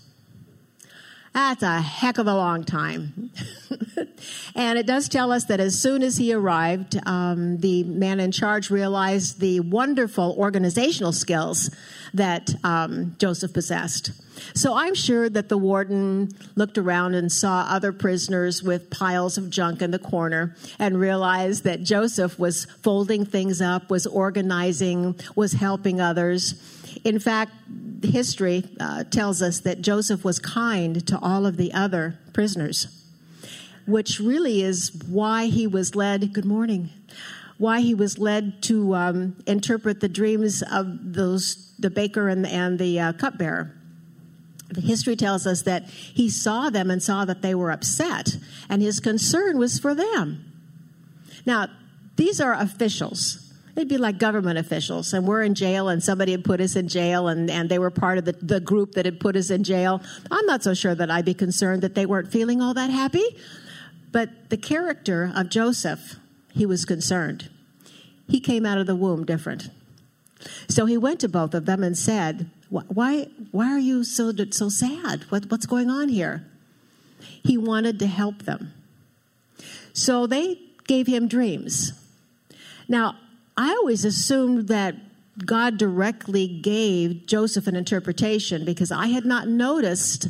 That's 1.34 1.62
a 1.62 1.80
heck 1.80 2.18
of 2.18 2.26
a 2.26 2.34
long 2.34 2.64
time. 2.64 3.30
and 4.54 4.78
it 4.78 4.86
does 4.86 5.08
tell 5.08 5.30
us 5.30 5.44
that 5.44 5.60
as 5.60 5.80
soon 5.80 6.02
as 6.02 6.16
he 6.16 6.32
arrived, 6.32 6.98
um, 7.06 7.58
the 7.58 7.84
man 7.84 8.20
in 8.20 8.32
charge 8.32 8.70
realized 8.70 9.40
the 9.40 9.60
wonderful 9.60 10.34
organizational 10.38 11.12
skills 11.12 11.70
that 12.14 12.54
um, 12.64 13.14
Joseph 13.18 13.52
possessed. 13.52 14.12
So 14.54 14.74
I'm 14.74 14.94
sure 14.94 15.28
that 15.28 15.48
the 15.48 15.58
warden 15.58 16.30
looked 16.54 16.78
around 16.78 17.14
and 17.14 17.30
saw 17.30 17.66
other 17.68 17.92
prisoners 17.92 18.62
with 18.62 18.90
piles 18.90 19.36
of 19.36 19.50
junk 19.50 19.82
in 19.82 19.90
the 19.90 19.98
corner 19.98 20.56
and 20.78 20.98
realized 20.98 21.64
that 21.64 21.82
Joseph 21.82 22.38
was 22.38 22.64
folding 22.64 23.24
things 23.24 23.60
up, 23.60 23.90
was 23.90 24.06
organizing, 24.06 25.18
was 25.34 25.52
helping 25.52 26.00
others. 26.00 26.54
In 27.04 27.18
fact, 27.18 27.52
history 28.02 28.64
uh, 28.80 29.04
tells 29.04 29.42
us 29.42 29.60
that 29.60 29.80
Joseph 29.80 30.24
was 30.24 30.38
kind 30.38 31.04
to 31.06 31.18
all 31.20 31.46
of 31.46 31.56
the 31.56 31.72
other 31.72 32.18
prisoners, 32.32 33.04
which 33.86 34.20
really 34.20 34.62
is 34.62 34.92
why 35.08 35.46
he 35.46 35.66
was 35.66 35.94
led. 35.94 36.32
Good 36.32 36.44
morning. 36.44 36.90
Why 37.56 37.80
he 37.80 37.94
was 37.94 38.18
led 38.18 38.62
to 38.64 38.94
um, 38.94 39.36
interpret 39.46 40.00
the 40.00 40.08
dreams 40.08 40.62
of 40.62 41.12
those 41.12 41.74
the 41.78 41.90
baker 41.90 42.28
and, 42.28 42.46
and 42.46 42.78
the 42.78 42.98
uh, 42.98 43.12
cupbearer. 43.12 43.74
The 44.68 44.80
history 44.80 45.16
tells 45.16 45.46
us 45.46 45.62
that 45.62 45.84
he 45.88 46.28
saw 46.28 46.70
them 46.70 46.90
and 46.90 47.02
saw 47.02 47.24
that 47.24 47.40
they 47.40 47.54
were 47.54 47.70
upset, 47.70 48.36
and 48.68 48.82
his 48.82 49.00
concern 49.00 49.58
was 49.58 49.78
for 49.78 49.94
them. 49.94 50.52
Now, 51.46 51.68
these 52.16 52.40
are 52.40 52.52
officials 52.52 53.47
they'd 53.78 53.88
be 53.88 53.96
like 53.96 54.18
government 54.18 54.58
officials 54.58 55.12
and 55.12 55.24
we're 55.24 55.42
in 55.42 55.54
jail 55.54 55.88
and 55.88 56.02
somebody 56.02 56.32
had 56.32 56.42
put 56.42 56.60
us 56.60 56.74
in 56.74 56.88
jail 56.88 57.28
and, 57.28 57.48
and 57.48 57.68
they 57.68 57.78
were 57.78 57.90
part 57.90 58.18
of 58.18 58.24
the, 58.24 58.32
the 58.32 58.58
group 58.58 58.92
that 58.94 59.04
had 59.04 59.20
put 59.20 59.36
us 59.36 59.50
in 59.50 59.62
jail. 59.62 60.02
I'm 60.32 60.44
not 60.46 60.64
so 60.64 60.74
sure 60.74 60.96
that 60.96 61.10
i'd 61.10 61.24
be 61.24 61.34
concerned 61.34 61.82
that 61.82 61.94
they 61.94 62.04
weren't 62.04 62.32
feeling 62.32 62.60
all 62.60 62.74
that 62.74 62.90
happy 62.90 63.24
but 64.10 64.50
the 64.50 64.56
character 64.56 65.32
of 65.34 65.48
joseph 65.48 66.16
he 66.58 66.66
was 66.66 66.84
concerned. 66.84 67.48
He 68.26 68.40
came 68.40 68.66
out 68.66 68.78
of 68.78 68.86
the 68.86 68.96
womb 68.96 69.24
different. 69.24 69.70
So 70.68 70.86
he 70.86 70.98
went 70.98 71.20
to 71.20 71.28
both 71.28 71.54
of 71.54 71.66
them 71.66 71.84
and 71.84 71.96
said 71.96 72.50
why, 72.68 73.28
why 73.52 73.72
are 73.72 73.78
you 73.78 74.02
so, 74.02 74.32
so 74.50 74.68
sad? 74.68 75.22
What, 75.30 75.50
what's 75.50 75.66
going 75.66 75.88
on 75.88 76.08
here? 76.08 76.44
He 77.20 77.56
wanted 77.56 77.98
to 78.00 78.06
help 78.06 78.42
them. 78.42 78.74
So 79.92 80.26
they 80.26 80.58
gave 80.86 81.06
him 81.06 81.28
dreams. 81.28 81.92
Now 82.88 83.16
I 83.58 83.70
always 83.70 84.04
assumed 84.04 84.68
that 84.68 84.94
God 85.44 85.78
directly 85.78 86.46
gave 86.46 87.26
Joseph 87.26 87.66
an 87.66 87.74
interpretation 87.74 88.64
because 88.64 88.92
I 88.92 89.08
had 89.08 89.24
not 89.24 89.48
noticed 89.48 90.28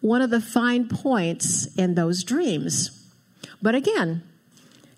one 0.00 0.20
of 0.22 0.30
the 0.30 0.40
fine 0.40 0.88
points 0.88 1.66
in 1.76 1.94
those 1.94 2.24
dreams. 2.24 3.08
But 3.62 3.76
again, 3.76 4.24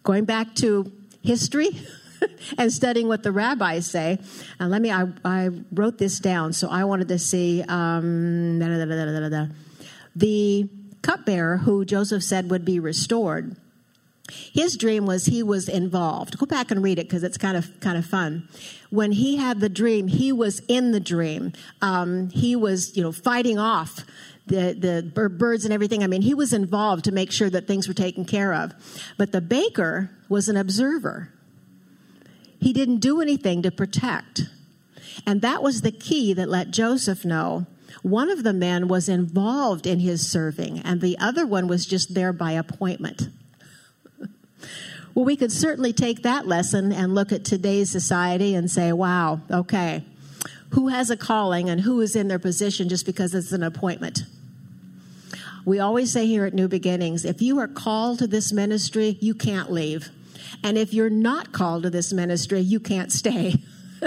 going 0.04 0.24
back 0.24 0.54
to 0.56 0.90
history 1.22 1.68
and 2.58 2.72
studying 2.72 3.08
what 3.08 3.22
the 3.22 3.30
rabbis 3.30 3.86
say, 3.86 4.20
and 4.58 4.70
let 4.70 4.80
me, 4.80 4.90
I, 4.90 5.08
I 5.22 5.50
wrote 5.70 5.98
this 5.98 6.18
down, 6.20 6.54
so 6.54 6.70
I 6.70 6.84
wanted 6.84 7.08
to 7.08 7.18
see 7.18 7.62
um, 7.68 8.58
the 10.16 10.68
cupbearer 11.02 11.58
who 11.58 11.84
Joseph 11.84 12.22
said 12.22 12.50
would 12.50 12.64
be 12.64 12.80
restored 12.80 13.54
his 14.30 14.76
dream 14.76 15.04
was 15.04 15.26
he 15.26 15.42
was 15.42 15.68
involved. 15.68 16.38
Go 16.38 16.46
back 16.46 16.70
and 16.70 16.82
read 16.82 16.98
it 16.98 17.06
because 17.06 17.22
it's 17.22 17.36
kind 17.36 17.56
of 17.56 17.78
kind 17.80 17.98
of 17.98 18.06
fun. 18.06 18.48
When 18.90 19.12
he 19.12 19.36
had 19.36 19.60
the 19.60 19.68
dream, 19.68 20.08
he 20.08 20.32
was 20.32 20.60
in 20.60 20.92
the 20.92 21.00
dream. 21.00 21.52
Um, 21.82 22.30
he 22.30 22.56
was, 22.56 22.96
you 22.96 23.02
know, 23.02 23.12
fighting 23.12 23.58
off 23.58 24.04
the 24.46 24.74
the 25.12 25.28
birds 25.28 25.64
and 25.64 25.74
everything. 25.74 26.02
I 26.02 26.06
mean, 26.06 26.22
he 26.22 26.34
was 26.34 26.52
involved 26.54 27.04
to 27.04 27.12
make 27.12 27.30
sure 27.30 27.50
that 27.50 27.66
things 27.66 27.86
were 27.86 27.94
taken 27.94 28.24
care 28.24 28.54
of. 28.54 28.72
But 29.18 29.32
the 29.32 29.42
baker 29.42 30.10
was 30.28 30.48
an 30.48 30.56
observer. 30.56 31.30
He 32.58 32.72
didn't 32.72 33.00
do 33.00 33.20
anything 33.20 33.60
to 33.62 33.70
protect, 33.70 34.42
and 35.26 35.42
that 35.42 35.62
was 35.62 35.82
the 35.82 35.92
key 35.92 36.32
that 36.32 36.48
let 36.48 36.70
Joseph 36.70 37.26
know. 37.26 37.66
One 38.02 38.30
of 38.30 38.42
the 38.42 38.54
men 38.54 38.88
was 38.88 39.08
involved 39.08 39.86
in 39.86 40.00
his 40.00 40.30
serving, 40.30 40.78
and 40.78 41.02
the 41.02 41.18
other 41.18 41.46
one 41.46 41.68
was 41.68 41.84
just 41.84 42.14
there 42.14 42.32
by 42.32 42.52
appointment. 42.52 43.28
Well, 45.14 45.24
we 45.24 45.36
could 45.36 45.52
certainly 45.52 45.92
take 45.92 46.22
that 46.22 46.48
lesson 46.48 46.92
and 46.92 47.14
look 47.14 47.30
at 47.30 47.44
today's 47.44 47.90
society 47.90 48.54
and 48.54 48.68
say, 48.68 48.92
wow, 48.92 49.40
okay, 49.48 50.02
who 50.70 50.88
has 50.88 51.08
a 51.08 51.16
calling 51.16 51.70
and 51.70 51.80
who 51.80 52.00
is 52.00 52.16
in 52.16 52.26
their 52.26 52.40
position 52.40 52.88
just 52.88 53.06
because 53.06 53.32
it's 53.32 53.52
an 53.52 53.62
appointment? 53.62 54.22
We 55.64 55.78
always 55.78 56.10
say 56.10 56.26
here 56.26 56.44
at 56.44 56.52
New 56.52 56.68
Beginnings 56.68 57.24
if 57.24 57.40
you 57.40 57.58
are 57.60 57.68
called 57.68 58.18
to 58.18 58.26
this 58.26 58.52
ministry, 58.52 59.16
you 59.20 59.34
can't 59.34 59.70
leave. 59.70 60.10
And 60.64 60.76
if 60.76 60.92
you're 60.92 61.10
not 61.10 61.52
called 61.52 61.84
to 61.84 61.90
this 61.90 62.12
ministry, 62.12 62.60
you 62.60 62.80
can't 62.80 63.12
stay. 63.12 63.54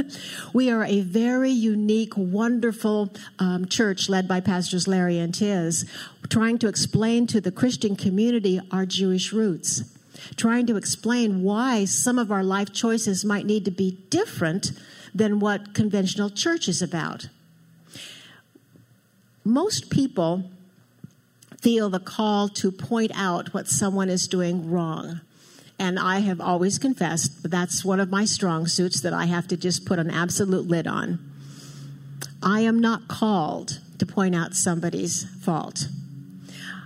we 0.53 0.69
are 0.69 0.83
a 0.83 1.01
very 1.01 1.51
unique, 1.51 2.13
wonderful 2.15 3.13
um, 3.39 3.65
church 3.67 4.09
led 4.09 4.27
by 4.27 4.39
Pastors 4.41 4.87
Larry 4.87 5.19
and 5.19 5.33
Tiz, 5.33 5.89
trying 6.29 6.57
to 6.59 6.67
explain 6.67 7.27
to 7.27 7.39
the 7.39 7.51
Christian 7.51 7.95
community 7.95 8.59
our 8.71 8.85
Jewish 8.85 9.31
roots 9.31 9.96
trying 10.35 10.65
to 10.67 10.77
explain 10.77 11.43
why 11.43 11.85
some 11.85 12.17
of 12.19 12.31
our 12.31 12.43
life 12.43 12.73
choices 12.73 13.25
might 13.25 13.45
need 13.45 13.65
to 13.65 13.71
be 13.71 13.97
different 14.09 14.71
than 15.13 15.39
what 15.39 15.73
conventional 15.73 16.29
church 16.29 16.67
is 16.67 16.81
about. 16.81 17.29
Most 19.43 19.89
people 19.89 20.49
feel 21.61 21.89
the 21.89 21.99
call 21.99 22.49
to 22.49 22.71
point 22.71 23.11
out 23.15 23.53
what 23.53 23.67
someone 23.67 24.09
is 24.09 24.27
doing 24.27 24.69
wrong. 24.69 25.21
And 25.79 25.99
I 25.99 26.19
have 26.19 26.41
always 26.41 26.79
confessed 26.79 27.43
that 27.43 27.49
that's 27.49 27.85
one 27.85 27.99
of 27.99 28.09
my 28.09 28.25
strong 28.25 28.67
suits 28.67 29.01
that 29.01 29.13
I 29.13 29.25
have 29.25 29.47
to 29.49 29.57
just 29.57 29.85
put 29.85 29.99
an 29.99 30.09
absolute 30.09 30.67
lid 30.67 30.87
on. 30.87 31.19
I 32.41 32.61
am 32.61 32.79
not 32.79 33.07
called 33.07 33.79
to 33.99 34.05
point 34.05 34.35
out 34.35 34.53
somebody's 34.53 35.25
fault. 35.41 35.87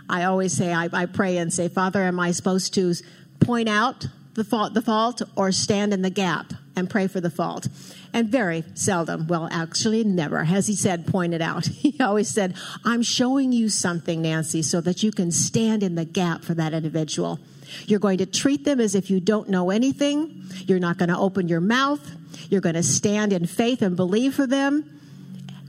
I 0.09 0.23
always 0.25 0.53
say, 0.53 0.73
I, 0.73 0.89
I 0.91 1.05
pray 1.05 1.37
and 1.37 1.53
say, 1.53 1.69
Father, 1.69 2.03
am 2.03 2.19
I 2.19 2.31
supposed 2.31 2.73
to 2.73 2.93
point 3.41 3.67
out 3.67 4.07
the 4.33 4.43
fault, 4.43 4.73
the 4.73 4.81
fault 4.81 5.21
or 5.35 5.51
stand 5.51 5.93
in 5.93 6.01
the 6.01 6.09
gap 6.09 6.53
and 6.75 6.89
pray 6.89 7.07
for 7.07 7.19
the 7.19 7.29
fault. 7.29 7.67
And 8.13 8.29
very 8.29 8.63
seldom, 8.73 9.27
well, 9.27 9.47
actually 9.51 10.03
never, 10.03 10.43
has 10.43 10.67
he 10.67 10.75
said, 10.75 11.07
point 11.07 11.33
it 11.33 11.41
out. 11.41 11.67
He 11.81 11.99
always 11.99 12.29
said, 12.29 12.55
I'm 12.85 13.01
showing 13.01 13.51
you 13.51 13.69
something, 13.69 14.21
Nancy, 14.21 14.61
so 14.61 14.81
that 14.81 15.03
you 15.03 15.11
can 15.11 15.31
stand 15.31 15.83
in 15.83 15.95
the 15.95 16.05
gap 16.05 16.43
for 16.43 16.53
that 16.53 16.73
individual. 16.73 17.39
You're 17.85 17.99
going 17.99 18.19
to 18.19 18.25
treat 18.25 18.65
them 18.65 18.79
as 18.79 18.95
if 18.95 19.09
you 19.09 19.19
don't 19.19 19.49
know 19.49 19.69
anything. 19.69 20.43
You're 20.65 20.79
not 20.79 20.97
going 20.97 21.09
to 21.09 21.17
open 21.17 21.47
your 21.47 21.61
mouth. 21.61 22.01
You're 22.49 22.61
going 22.61 22.75
to 22.75 22.83
stand 22.83 23.33
in 23.33 23.45
faith 23.45 23.81
and 23.81 23.95
believe 23.95 24.35
for 24.35 24.47
them. 24.47 24.99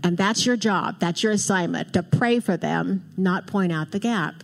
And 0.05 0.17
that's 0.17 0.45
your 0.45 0.57
job. 0.57 0.97
That's 0.99 1.23
your 1.23 1.33
assignment 1.33 1.93
to 1.93 2.03
pray 2.03 2.41
for 2.41 2.57
them, 2.57 3.05
not 3.17 3.47
point 3.47 3.73
out 3.73 3.91
the 3.91 3.99
gap. 3.99 4.43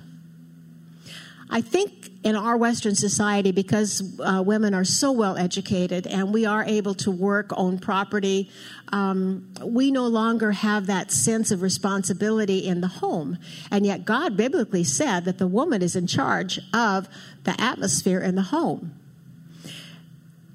I 1.51 1.61
think 1.61 2.11
in 2.25 2.37
our 2.37 2.57
Western 2.57 2.95
society, 2.95 3.53
because 3.53 4.19
uh, 4.21 4.43
women 4.45 4.75
are 4.75 4.85
so 4.85 5.13
well 5.13 5.37
educated 5.37 6.07
and 6.07 6.33
we 6.33 6.45
are 6.45 6.65
able 6.65 6.95
to 6.97 7.11
work, 7.11 7.51
own 7.57 7.79
property, 7.79 8.51
um, 8.93 9.51
we 9.65 9.91
no 9.91 10.07
longer 10.07 10.53
have 10.53 10.87
that 10.87 11.11
sense 11.11 11.51
of 11.51 11.63
responsibility 11.63 12.59
in 12.59 12.81
the 12.81 12.89
home. 12.89 13.39
And 13.71 13.87
yet, 13.87 14.05
God 14.05 14.37
biblically 14.37 14.85
said 14.85 15.25
that 15.25 15.39
the 15.39 15.47
woman 15.47 15.81
is 15.81 15.97
in 15.97 16.07
charge 16.07 16.61
of 16.75 17.09
the 17.45 17.59
atmosphere 17.59 18.21
in 18.21 18.35
the 18.35 18.43
home. 18.43 18.95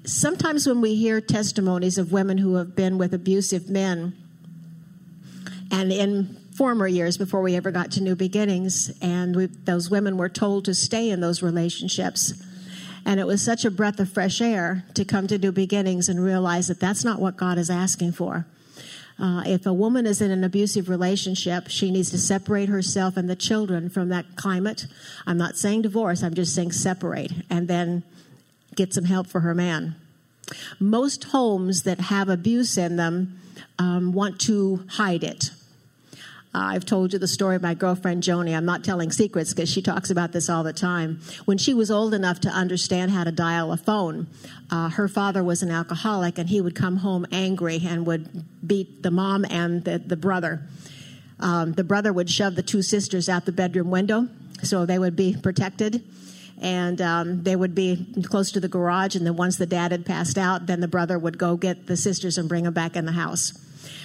Sometimes, 0.04 0.66
when 0.66 0.80
we 0.80 0.94
hear 0.94 1.20
testimonies 1.20 1.98
of 1.98 2.12
women 2.12 2.38
who 2.38 2.54
have 2.56 2.76
been 2.76 2.98
with 2.98 3.14
abusive 3.14 3.68
men, 3.70 4.14
and 5.70 5.90
in 5.90 6.36
former 6.54 6.86
years 6.86 7.18
before 7.18 7.42
we 7.42 7.56
ever 7.56 7.70
got 7.70 7.90
to 7.92 8.02
New 8.02 8.14
Beginnings. 8.14 8.96
And 9.00 9.34
we, 9.34 9.46
those 9.46 9.90
women 9.90 10.16
were 10.16 10.28
told 10.28 10.64
to 10.66 10.74
stay 10.74 11.10
in 11.10 11.20
those 11.20 11.42
relationships. 11.42 12.32
And 13.04 13.20
it 13.20 13.26
was 13.26 13.42
such 13.42 13.64
a 13.64 13.70
breath 13.70 14.00
of 14.00 14.08
fresh 14.08 14.40
air 14.40 14.84
to 14.94 15.04
come 15.04 15.26
to 15.26 15.38
New 15.38 15.52
Beginnings 15.52 16.08
and 16.08 16.22
realize 16.22 16.68
that 16.68 16.80
that's 16.80 17.04
not 17.04 17.20
what 17.20 17.36
God 17.36 17.58
is 17.58 17.70
asking 17.70 18.12
for. 18.12 18.46
Uh, 19.18 19.42
if 19.46 19.64
a 19.64 19.72
woman 19.72 20.06
is 20.06 20.20
in 20.20 20.30
an 20.30 20.42
abusive 20.42 20.88
relationship, 20.88 21.68
she 21.68 21.90
needs 21.90 22.10
to 22.10 22.18
separate 22.18 22.68
herself 22.68 23.16
and 23.16 23.30
the 23.30 23.36
children 23.36 23.88
from 23.88 24.08
that 24.08 24.36
climate. 24.36 24.86
I'm 25.26 25.38
not 25.38 25.56
saying 25.56 25.82
divorce, 25.82 26.22
I'm 26.22 26.34
just 26.34 26.54
saying 26.54 26.72
separate 26.72 27.32
and 27.48 27.68
then 27.68 28.02
get 28.74 28.92
some 28.92 29.04
help 29.04 29.28
for 29.28 29.40
her 29.40 29.54
man. 29.54 29.94
Most 30.80 31.24
homes 31.24 31.82
that 31.82 32.00
have 32.00 32.28
abuse 32.28 32.76
in 32.76 32.96
them 32.96 33.38
um, 33.78 34.12
want 34.12 34.40
to 34.42 34.84
hide 34.88 35.22
it. 35.22 35.50
Uh, 36.54 36.70
I've 36.74 36.84
told 36.84 37.12
you 37.12 37.18
the 37.18 37.26
story 37.26 37.56
of 37.56 37.62
my 37.62 37.74
girlfriend 37.74 38.22
Joni. 38.22 38.56
I'm 38.56 38.64
not 38.64 38.84
telling 38.84 39.10
secrets 39.10 39.52
because 39.52 39.68
she 39.68 39.82
talks 39.82 40.08
about 40.08 40.30
this 40.30 40.48
all 40.48 40.62
the 40.62 40.72
time. 40.72 41.20
When 41.46 41.58
she 41.58 41.74
was 41.74 41.90
old 41.90 42.14
enough 42.14 42.38
to 42.40 42.48
understand 42.48 43.10
how 43.10 43.24
to 43.24 43.32
dial 43.32 43.72
a 43.72 43.76
phone, 43.76 44.28
uh, 44.70 44.90
her 44.90 45.08
father 45.08 45.42
was 45.42 45.64
an 45.64 45.72
alcoholic 45.72 46.38
and 46.38 46.48
he 46.48 46.60
would 46.60 46.76
come 46.76 46.98
home 46.98 47.26
angry 47.32 47.80
and 47.84 48.06
would 48.06 48.44
beat 48.64 49.02
the 49.02 49.10
mom 49.10 49.44
and 49.50 49.84
the, 49.84 49.98
the 49.98 50.16
brother. 50.16 50.62
Um, 51.40 51.72
the 51.72 51.82
brother 51.82 52.12
would 52.12 52.30
shove 52.30 52.54
the 52.54 52.62
two 52.62 52.82
sisters 52.82 53.28
out 53.28 53.46
the 53.46 53.52
bedroom 53.52 53.90
window 53.90 54.28
so 54.62 54.86
they 54.86 54.98
would 54.98 55.16
be 55.16 55.36
protected 55.36 56.04
and 56.62 57.00
um, 57.00 57.42
they 57.42 57.56
would 57.56 57.74
be 57.74 58.22
close 58.22 58.52
to 58.52 58.60
the 58.60 58.68
garage. 58.68 59.16
And 59.16 59.26
then 59.26 59.34
once 59.34 59.56
the 59.56 59.66
dad 59.66 59.90
had 59.90 60.06
passed 60.06 60.38
out, 60.38 60.66
then 60.66 60.78
the 60.78 60.88
brother 60.88 61.18
would 61.18 61.36
go 61.36 61.56
get 61.56 61.88
the 61.88 61.96
sisters 61.96 62.38
and 62.38 62.48
bring 62.48 62.62
them 62.62 62.72
back 62.72 62.94
in 62.94 63.06
the 63.06 63.12
house. 63.12 63.52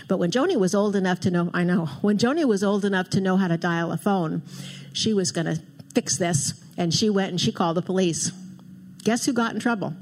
But 0.09 0.17
when 0.17 0.31
Joni 0.31 0.57
was 0.57 0.73
old 0.73 0.95
enough 0.95 1.19
to 1.21 1.31
know, 1.31 1.51
I 1.53 1.63
know, 1.63 1.85
when 2.01 2.17
Joni 2.17 2.43
was 2.43 2.63
old 2.63 2.83
enough 2.83 3.11
to 3.11 3.21
know 3.21 3.37
how 3.37 3.47
to 3.47 3.57
dial 3.57 3.91
a 3.91 3.97
phone, 3.97 4.41
she 4.91 5.13
was 5.13 5.31
going 5.31 5.45
to 5.45 5.61
fix 5.93 6.17
this. 6.17 6.61
And 6.77 6.91
she 6.91 7.09
went 7.11 7.29
and 7.29 7.39
she 7.39 7.51
called 7.51 7.77
the 7.77 7.83
police. 7.83 8.31
Guess 9.03 9.25
who 9.25 9.33
got 9.33 9.53
in 9.53 9.59
trouble? 9.59 9.93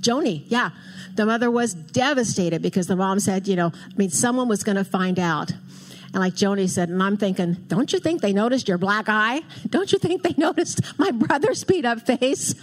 Joni, 0.00 0.44
yeah. 0.46 0.70
The 1.14 1.26
mother 1.26 1.50
was 1.50 1.74
devastated 1.74 2.62
because 2.62 2.86
the 2.86 2.96
mom 2.96 3.20
said, 3.20 3.46
you 3.46 3.54
know, 3.54 3.70
I 3.74 3.96
mean, 3.96 4.08
someone 4.08 4.48
was 4.48 4.64
going 4.64 4.76
to 4.76 4.84
find 4.84 5.18
out. 5.18 5.50
And 5.50 6.14
like 6.14 6.34
Joni 6.34 6.68
said, 6.68 6.88
and 6.88 7.02
I'm 7.02 7.18
thinking, 7.18 7.54
don't 7.68 7.92
you 7.92 7.98
think 7.98 8.22
they 8.22 8.32
noticed 8.32 8.66
your 8.66 8.78
black 8.78 9.10
eye? 9.10 9.42
Don't 9.68 9.92
you 9.92 9.98
think 9.98 10.22
they 10.22 10.34
noticed 10.38 10.80
my 10.98 11.10
brother's 11.10 11.64
beat 11.64 11.84
up 11.84 12.00
face? 12.00 12.54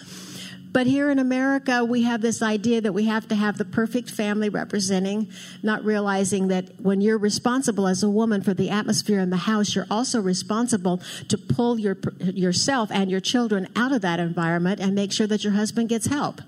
But 0.72 0.86
here 0.86 1.10
in 1.10 1.18
America, 1.18 1.84
we 1.84 2.04
have 2.04 2.22
this 2.22 2.44
idea 2.44 2.80
that 2.82 2.94
we 2.94 3.06
have 3.06 3.28
to 3.30 3.36
have 3.36 3.58
the 3.58 3.66
perfect 3.66 4.12
family 4.12 4.50
representing, 4.50 5.32
not 5.64 5.84
realizing 5.84 6.50
that 6.50 6.80
when 6.80 7.02
you're 7.02 7.18
responsible 7.18 7.88
as 7.88 8.04
a 8.04 8.10
woman 8.10 8.44
for 8.44 8.54
the 8.54 8.70
atmosphere 8.70 9.20
in 9.20 9.32
the 9.32 9.38
house, 9.38 9.74
you're 9.74 9.88
also 9.90 10.22
responsible 10.22 11.02
to 11.28 11.38
pull 11.40 11.80
your, 11.80 11.98
yourself 12.20 12.92
and 12.92 13.10
your 13.10 13.20
children 13.20 13.68
out 13.76 13.92
of 13.92 14.02
that 14.02 14.20
environment 14.20 14.80
and 14.80 14.94
make 14.94 15.12
sure 15.12 15.26
that 15.26 15.44
your 15.44 15.54
husband 15.54 15.90
gets 15.90 16.06
help. 16.06 16.42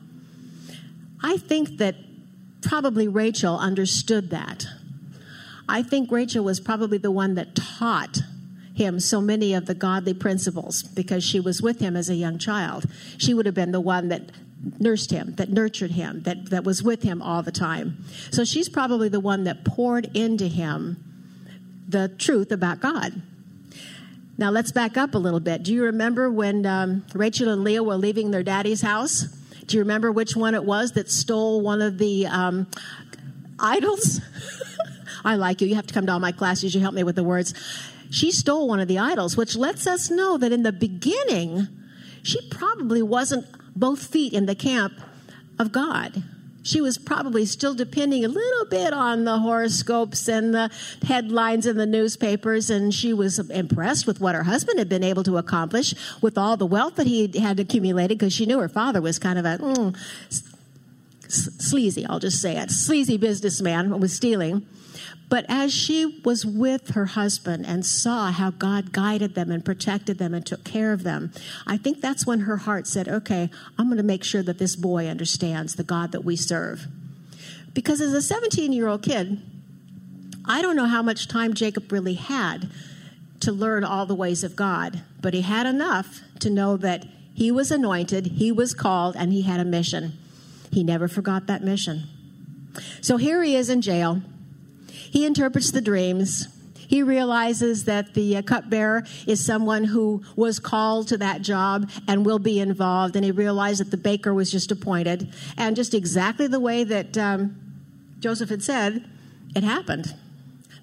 I 1.24 1.38
think 1.38 1.78
that 1.78 1.96
probably 2.62 3.08
Rachel 3.08 3.58
understood 3.58 4.30
that. 4.30 4.68
I 5.68 5.82
think 5.82 6.12
Rachel 6.12 6.44
was 6.44 6.60
probably 6.60 7.00
the 7.00 7.12
one 7.12 7.36
that 7.36 7.56
taught 7.56 8.20
him 8.74 9.00
so 9.00 9.22
many 9.22 9.54
of 9.54 9.66
the 9.66 9.76
godly 9.76 10.14
principles 10.14 10.84
because 10.84 11.24
she 11.24 11.40
was 11.40 11.62
with 11.62 11.80
him 11.80 11.96
as 11.96 12.10
a 12.10 12.16
young 12.16 12.38
child. 12.38 12.86
She 13.18 13.34
would 13.34 13.46
have 13.46 13.56
been 13.56 13.72
the 13.72 13.82
one 13.82 14.10
that 14.10 14.32
nursed 14.80 15.12
him, 15.12 15.36
that 15.36 15.50
nurtured 15.50 15.92
him, 15.92 16.22
that, 16.24 16.50
that 16.50 16.64
was 16.64 16.84
with 16.84 17.04
him 17.04 17.22
all 17.22 17.42
the 17.42 17.52
time. 17.52 18.04
So 18.32 18.44
she's 18.44 18.70
probably 18.70 19.10
the 19.10 19.20
one 19.20 19.44
that 19.46 19.66
poured 19.66 20.16
into 20.16 20.48
him 20.48 21.04
the 21.88 22.08
truth 22.08 22.52
about 22.52 22.80
God. 22.80 23.22
Now 24.38 24.50
let's 24.50 24.72
back 24.72 24.98
up 24.98 25.14
a 25.14 25.18
little 25.18 25.40
bit. 25.40 25.64
Do 25.64 25.74
you 25.74 25.84
remember 25.84 26.32
when 26.32 26.66
um, 26.66 27.06
Rachel 27.14 27.50
and 27.50 27.64
Leah 27.64 27.84
were 27.84 27.98
leaving 27.98 28.32
their 28.32 28.44
daddy's 28.44 28.82
house? 28.82 29.24
Do 29.66 29.78
you 29.78 29.82
remember 29.82 30.12
which 30.12 30.36
one 30.36 30.56
it 30.56 30.64
was 30.64 30.94
that 30.94 31.12
stole 31.12 31.62
one 31.62 31.82
of 31.82 31.98
the 31.98 32.28
um, 32.28 32.68
idols. 33.62 34.20
I 35.26 35.36
like 35.36 35.62
you. 35.62 35.68
You 35.68 35.76
have 35.76 35.88
to 35.88 35.94
come 35.94 36.06
to 36.08 36.12
all 36.12 36.20
my 36.20 36.32
classes. 36.32 36.74
You 36.74 36.82
help 36.82 36.96
me 36.96 37.04
with 37.04 37.16
the 37.16 37.24
words. 37.24 37.54
She 38.12 38.32
stole 38.32 38.68
one 38.68 38.82
of 38.82 38.88
the 38.88 39.00
idols, 39.00 39.38
which 39.38 39.56
lets 39.56 39.88
us 39.88 40.12
know 40.12 40.38
that 40.38 40.52
in 40.52 40.64
the 40.64 40.74
beginning, 40.74 41.68
she 42.22 42.48
probably 42.50 43.02
wasn't 43.02 43.46
both 43.76 44.06
feet 44.06 44.34
in 44.34 44.46
the 44.46 44.54
camp 44.54 44.94
of 45.58 45.72
God. 45.72 46.22
She 46.64 46.82
was 46.82 46.98
probably 46.98 47.46
still 47.46 47.74
depending 47.74 48.24
a 48.24 48.28
little 48.28 48.66
bit 48.66 48.94
on 48.94 49.24
the 49.24 49.40
horoscopes 49.40 50.28
and 50.28 50.54
the 50.54 50.70
headlines 51.04 51.66
in 51.66 51.78
the 51.78 51.86
newspapers, 51.86 52.70
and 52.70 52.94
she 52.94 53.14
was 53.14 53.40
impressed 53.40 54.06
with 54.06 54.20
what 54.20 54.36
her 54.36 54.44
husband 54.44 54.78
had 54.78 54.90
been 54.90 55.04
able 55.04 55.24
to 55.24 55.38
accomplish 55.38 55.96
with 56.22 56.38
all 56.38 56.58
the 56.58 56.66
wealth 56.66 56.98
that 56.98 57.08
he 57.08 57.40
had 57.40 57.60
accumulated 57.60 58.20
because 58.20 58.34
she 58.34 58.46
knew 58.46 58.60
her 58.60 58.70
father 58.70 59.02
was 59.02 59.18
kind 59.18 59.40
of 59.40 59.46
a 59.46 59.58
mm, 59.58 59.96
sleazy, 61.30 62.06
I'll 62.06 62.20
just 62.20 62.42
say 62.42 62.58
it, 62.58 62.70
sleazy 62.70 63.18
businessman 63.18 64.00
with 64.00 64.12
stealing. 64.12 64.68
But 65.30 65.46
as 65.48 65.74
she 65.74 66.22
was 66.26 66.46
with 66.46 66.90
her 66.90 67.06
husband 67.06 67.66
and 67.66 67.86
saw 67.86 68.32
how 68.32 68.52
God 68.52 68.92
guided 68.92 69.34
them 69.34 69.50
and 69.50 69.64
protected 69.64 70.18
them 70.18 70.34
and 70.34 70.46
took 70.46 70.64
care 70.64 70.92
of 70.92 71.04
them, 71.04 71.32
I 71.66 71.78
think 71.78 72.02
that's 72.02 72.28
when 72.28 72.42
her 72.42 72.58
heart 72.58 72.86
said, 72.86 73.08
okay, 73.08 73.50
I'm 73.78 73.86
going 73.88 73.98
to 73.98 74.04
make 74.04 74.24
sure 74.24 74.44
that 74.44 74.60
this 74.60 74.76
boy 74.76 75.08
understands 75.08 75.76
the 75.76 75.84
God 75.84 76.12
that 76.12 76.26
we 76.26 76.36
serve. 76.36 76.88
Because 77.74 78.02
as 78.02 78.14
a 78.14 78.22
17 78.22 78.74
year 78.74 78.88
old 78.88 79.04
kid, 79.04 79.42
I 80.46 80.62
don't 80.62 80.76
know 80.76 80.88
how 80.88 81.02
much 81.02 81.28
time 81.28 81.54
Jacob 81.54 81.92
really 81.92 82.16
had 82.16 82.70
to 83.42 83.52
learn 83.52 83.84
all 83.84 84.06
the 84.06 84.16
ways 84.16 84.44
of 84.44 84.56
God, 84.56 85.02
but 85.22 85.34
he 85.34 85.42
had 85.42 85.66
enough 85.66 86.22
to 86.40 86.50
know 86.50 86.78
that 86.78 87.06
he 87.34 87.52
was 87.52 87.72
anointed, 87.72 88.26
he 88.28 88.52
was 88.52 88.74
called, 88.74 89.16
and 89.16 89.32
he 89.32 89.44
had 89.44 89.60
a 89.60 89.66
mission. 89.66 90.14
He 90.72 90.84
never 90.84 91.08
forgot 91.08 91.48
that 91.48 91.64
mission. 91.64 92.04
So 93.02 93.18
here 93.18 93.44
he 93.44 93.56
is 93.56 93.70
in 93.70 93.82
jail. 93.82 94.22
He 95.12 95.26
interprets 95.26 95.72
the 95.72 95.82
dreams. 95.82 96.48
He 96.74 97.04
realizes 97.04 97.84
that 97.84 98.14
the 98.14 98.38
uh, 98.38 98.42
cupbearer 98.42 99.04
is 99.28 99.46
someone 99.46 99.84
who 99.84 100.24
was 100.38 100.58
called 100.58 101.10
to 101.10 101.18
that 101.18 101.42
job 101.42 101.90
and 102.08 102.26
will 102.26 102.40
be 102.40 102.60
involved. 102.62 103.18
And 103.18 103.26
he 103.26 103.32
realized 103.32 103.82
that 103.82 103.92
the 103.92 103.98
baker 103.98 104.34
was 104.34 104.50
just 104.50 104.72
appointed. 104.72 105.34
And 105.58 105.76
just 105.76 105.94
exactly 105.94 106.48
the 106.48 106.62
way 106.62 106.86
that 106.86 107.18
um, 107.18 107.58
Joseph 108.20 108.50
had 108.50 108.64
said, 108.64 109.06
it 109.54 109.64
happened. 109.64 110.16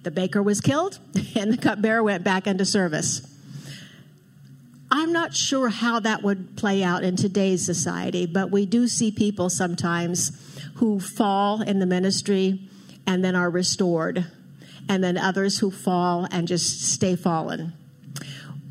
The 0.03 0.11
baker 0.11 0.43
was 0.43 0.61
killed, 0.61 0.99
and 1.35 1.51
the 1.51 1.57
cupbearer 1.57 2.03
went 2.03 2.23
back 2.23 2.47
into 2.47 2.67
service. 2.67 3.23
I'm 4.91 5.13
not 5.13 5.35
sure 5.35 5.71
how 5.71 6.01
that 6.01 6.23
would 6.23 6.57
play 6.57 6.83
out 6.83 7.03
in 7.03 7.17
today's 7.17 7.65
society, 7.65 8.27
but 8.27 8.51
we 8.51 8.67
do 8.67 8.89
see 8.89 9.11
people 9.11 9.49
sometimes 9.49 10.33
who 10.77 11.01
fall 11.01 11.63
in 11.63 11.79
the 11.79 11.87
ministry 11.87 12.69
and 13.09 13.25
then 13.25 13.35
are 13.35 13.49
restored, 13.49 14.27
and 14.87 15.03
then 15.03 15.17
others 15.17 15.61
who 15.61 15.71
fall 15.71 16.29
and 16.31 16.47
just 16.47 16.83
stay 16.83 17.17
fallen. 17.17 17.73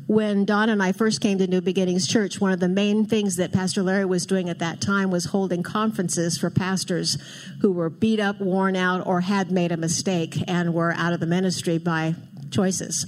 When 0.06 0.44
Don 0.44 0.68
and 0.68 0.80
I 0.80 0.92
first 0.92 1.20
came 1.20 1.38
to 1.38 1.48
New 1.48 1.60
Beginnings 1.60 2.06
Church, 2.06 2.40
one 2.40 2.52
of 2.52 2.60
the 2.60 2.68
main 2.68 3.04
things 3.04 3.34
that 3.34 3.52
Pastor 3.52 3.82
Larry 3.82 4.04
was 4.04 4.26
doing 4.26 4.48
at 4.48 4.60
that 4.60 4.80
time 4.80 5.10
was 5.10 5.24
holding 5.26 5.64
conferences 5.64 6.38
for 6.38 6.50
pastors 6.50 7.18
who 7.62 7.72
were 7.72 7.90
beat 7.90 8.20
up, 8.20 8.40
worn 8.40 8.76
out, 8.76 9.04
or 9.04 9.22
had 9.22 9.50
made 9.50 9.72
a 9.72 9.76
mistake 9.76 10.36
and 10.46 10.72
were 10.72 10.92
out 10.92 11.12
of 11.12 11.18
the 11.18 11.26
ministry 11.26 11.76
by 11.76 12.14
choices. 12.52 13.06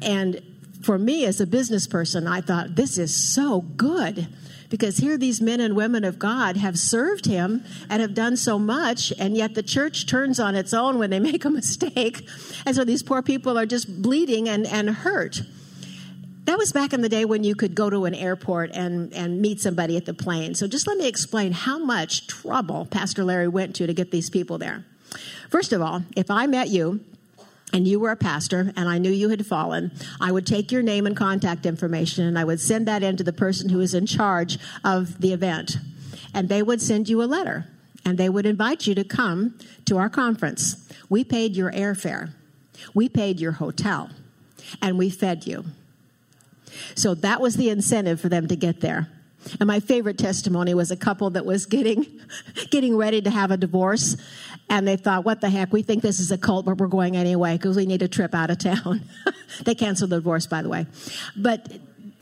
And 0.00 0.40
for 0.82 0.96
me 0.96 1.26
as 1.26 1.42
a 1.42 1.46
business 1.46 1.86
person, 1.86 2.26
I 2.26 2.40
thought, 2.40 2.74
this 2.74 2.96
is 2.96 3.14
so 3.14 3.60
good 3.60 4.28
because 4.72 4.96
here 4.96 5.18
these 5.18 5.42
men 5.42 5.60
and 5.60 5.76
women 5.76 6.02
of 6.02 6.18
God 6.18 6.56
have 6.56 6.78
served 6.78 7.26
him 7.26 7.62
and 7.90 8.00
have 8.00 8.14
done 8.14 8.38
so 8.38 8.58
much, 8.58 9.12
and 9.18 9.36
yet 9.36 9.54
the 9.54 9.62
church 9.62 10.06
turns 10.06 10.40
on 10.40 10.54
its 10.54 10.72
own 10.72 10.98
when 10.98 11.10
they 11.10 11.20
make 11.30 11.44
a 11.44 11.50
mistake. 11.50 12.26
And 12.64 12.74
so 12.74 12.82
these 12.82 13.02
poor 13.02 13.20
people 13.20 13.58
are 13.58 13.66
just 13.66 14.00
bleeding 14.00 14.48
and, 14.48 14.66
and 14.66 14.88
hurt. 14.88 15.42
That 16.46 16.56
was 16.56 16.72
back 16.72 16.94
in 16.94 17.02
the 17.02 17.10
day 17.10 17.26
when 17.26 17.44
you 17.44 17.54
could 17.54 17.74
go 17.74 17.90
to 17.90 18.06
an 18.06 18.14
airport 18.14 18.70
and, 18.72 19.12
and 19.12 19.42
meet 19.42 19.60
somebody 19.60 19.98
at 19.98 20.06
the 20.06 20.14
plane. 20.14 20.54
So 20.54 20.66
just 20.66 20.86
let 20.86 20.96
me 20.96 21.06
explain 21.06 21.52
how 21.52 21.78
much 21.78 22.26
trouble 22.26 22.86
Pastor 22.86 23.24
Larry 23.24 23.48
went 23.48 23.76
to 23.76 23.86
to 23.86 23.92
get 23.92 24.10
these 24.10 24.30
people 24.30 24.56
there. 24.56 24.86
First 25.50 25.74
of 25.74 25.82
all, 25.82 26.02
if 26.16 26.30
I 26.30 26.46
met 26.46 26.68
you 26.68 27.04
and 27.72 27.88
you 27.88 27.98
were 27.98 28.10
a 28.10 28.16
pastor 28.16 28.72
and 28.76 28.88
I 28.88 28.98
knew 28.98 29.10
you 29.10 29.30
had 29.30 29.46
fallen, 29.46 29.92
I 30.20 30.32
would 30.32 30.46
take 30.46 30.70
your 30.70 30.82
name 30.82 31.06
and 31.06 31.16
contact 31.16 31.66
information 31.66 32.26
and 32.26 32.38
I 32.38 32.44
would 32.44 32.60
send 32.60 32.86
that 32.86 33.02
in 33.02 33.16
to 33.16 33.24
the 33.24 33.32
person 33.32 33.70
who 33.70 33.80
is 33.80 33.94
in 33.94 34.06
charge 34.06 34.58
of 34.84 35.20
the 35.20 35.32
event. 35.32 35.76
And 36.34 36.48
they 36.48 36.62
would 36.62 36.80
send 36.80 37.08
you 37.08 37.22
a 37.22 37.24
letter 37.24 37.66
and 38.04 38.18
they 38.18 38.28
would 38.28 38.46
invite 38.46 38.86
you 38.86 38.94
to 38.94 39.04
come 39.04 39.58
to 39.86 39.96
our 39.98 40.08
conference. 40.08 40.88
We 41.08 41.24
paid 41.24 41.56
your 41.56 41.72
airfare, 41.72 42.32
we 42.94 43.08
paid 43.08 43.40
your 43.40 43.52
hotel, 43.52 44.10
and 44.80 44.98
we 44.98 45.10
fed 45.10 45.46
you. 45.46 45.64
So 46.94 47.14
that 47.14 47.40
was 47.40 47.56
the 47.56 47.68
incentive 47.68 48.20
for 48.20 48.28
them 48.28 48.48
to 48.48 48.56
get 48.56 48.80
there. 48.80 49.08
And 49.60 49.66
my 49.66 49.80
favorite 49.80 50.18
testimony 50.18 50.74
was 50.74 50.90
a 50.90 50.96
couple 50.96 51.30
that 51.30 51.44
was 51.44 51.66
getting 51.66 52.06
getting 52.70 52.96
ready 52.96 53.20
to 53.22 53.30
have 53.30 53.50
a 53.50 53.56
divorce 53.56 54.16
and 54.68 54.88
they 54.88 54.96
thought, 54.96 55.24
what 55.24 55.40
the 55.40 55.50
heck, 55.50 55.72
we 55.72 55.82
think 55.82 56.02
this 56.02 56.18
is 56.18 56.30
a 56.30 56.38
cult, 56.38 56.64
but 56.64 56.78
we're 56.78 56.86
going 56.86 57.16
anyway 57.16 57.56
because 57.56 57.76
we 57.76 57.84
need 57.84 58.02
a 58.02 58.08
trip 58.08 58.34
out 58.34 58.50
of 58.50 58.58
town. 58.58 59.02
they 59.64 59.74
canceled 59.74 60.10
the 60.10 60.16
divorce, 60.16 60.46
by 60.46 60.62
the 60.62 60.68
way. 60.68 60.86
But 61.36 61.70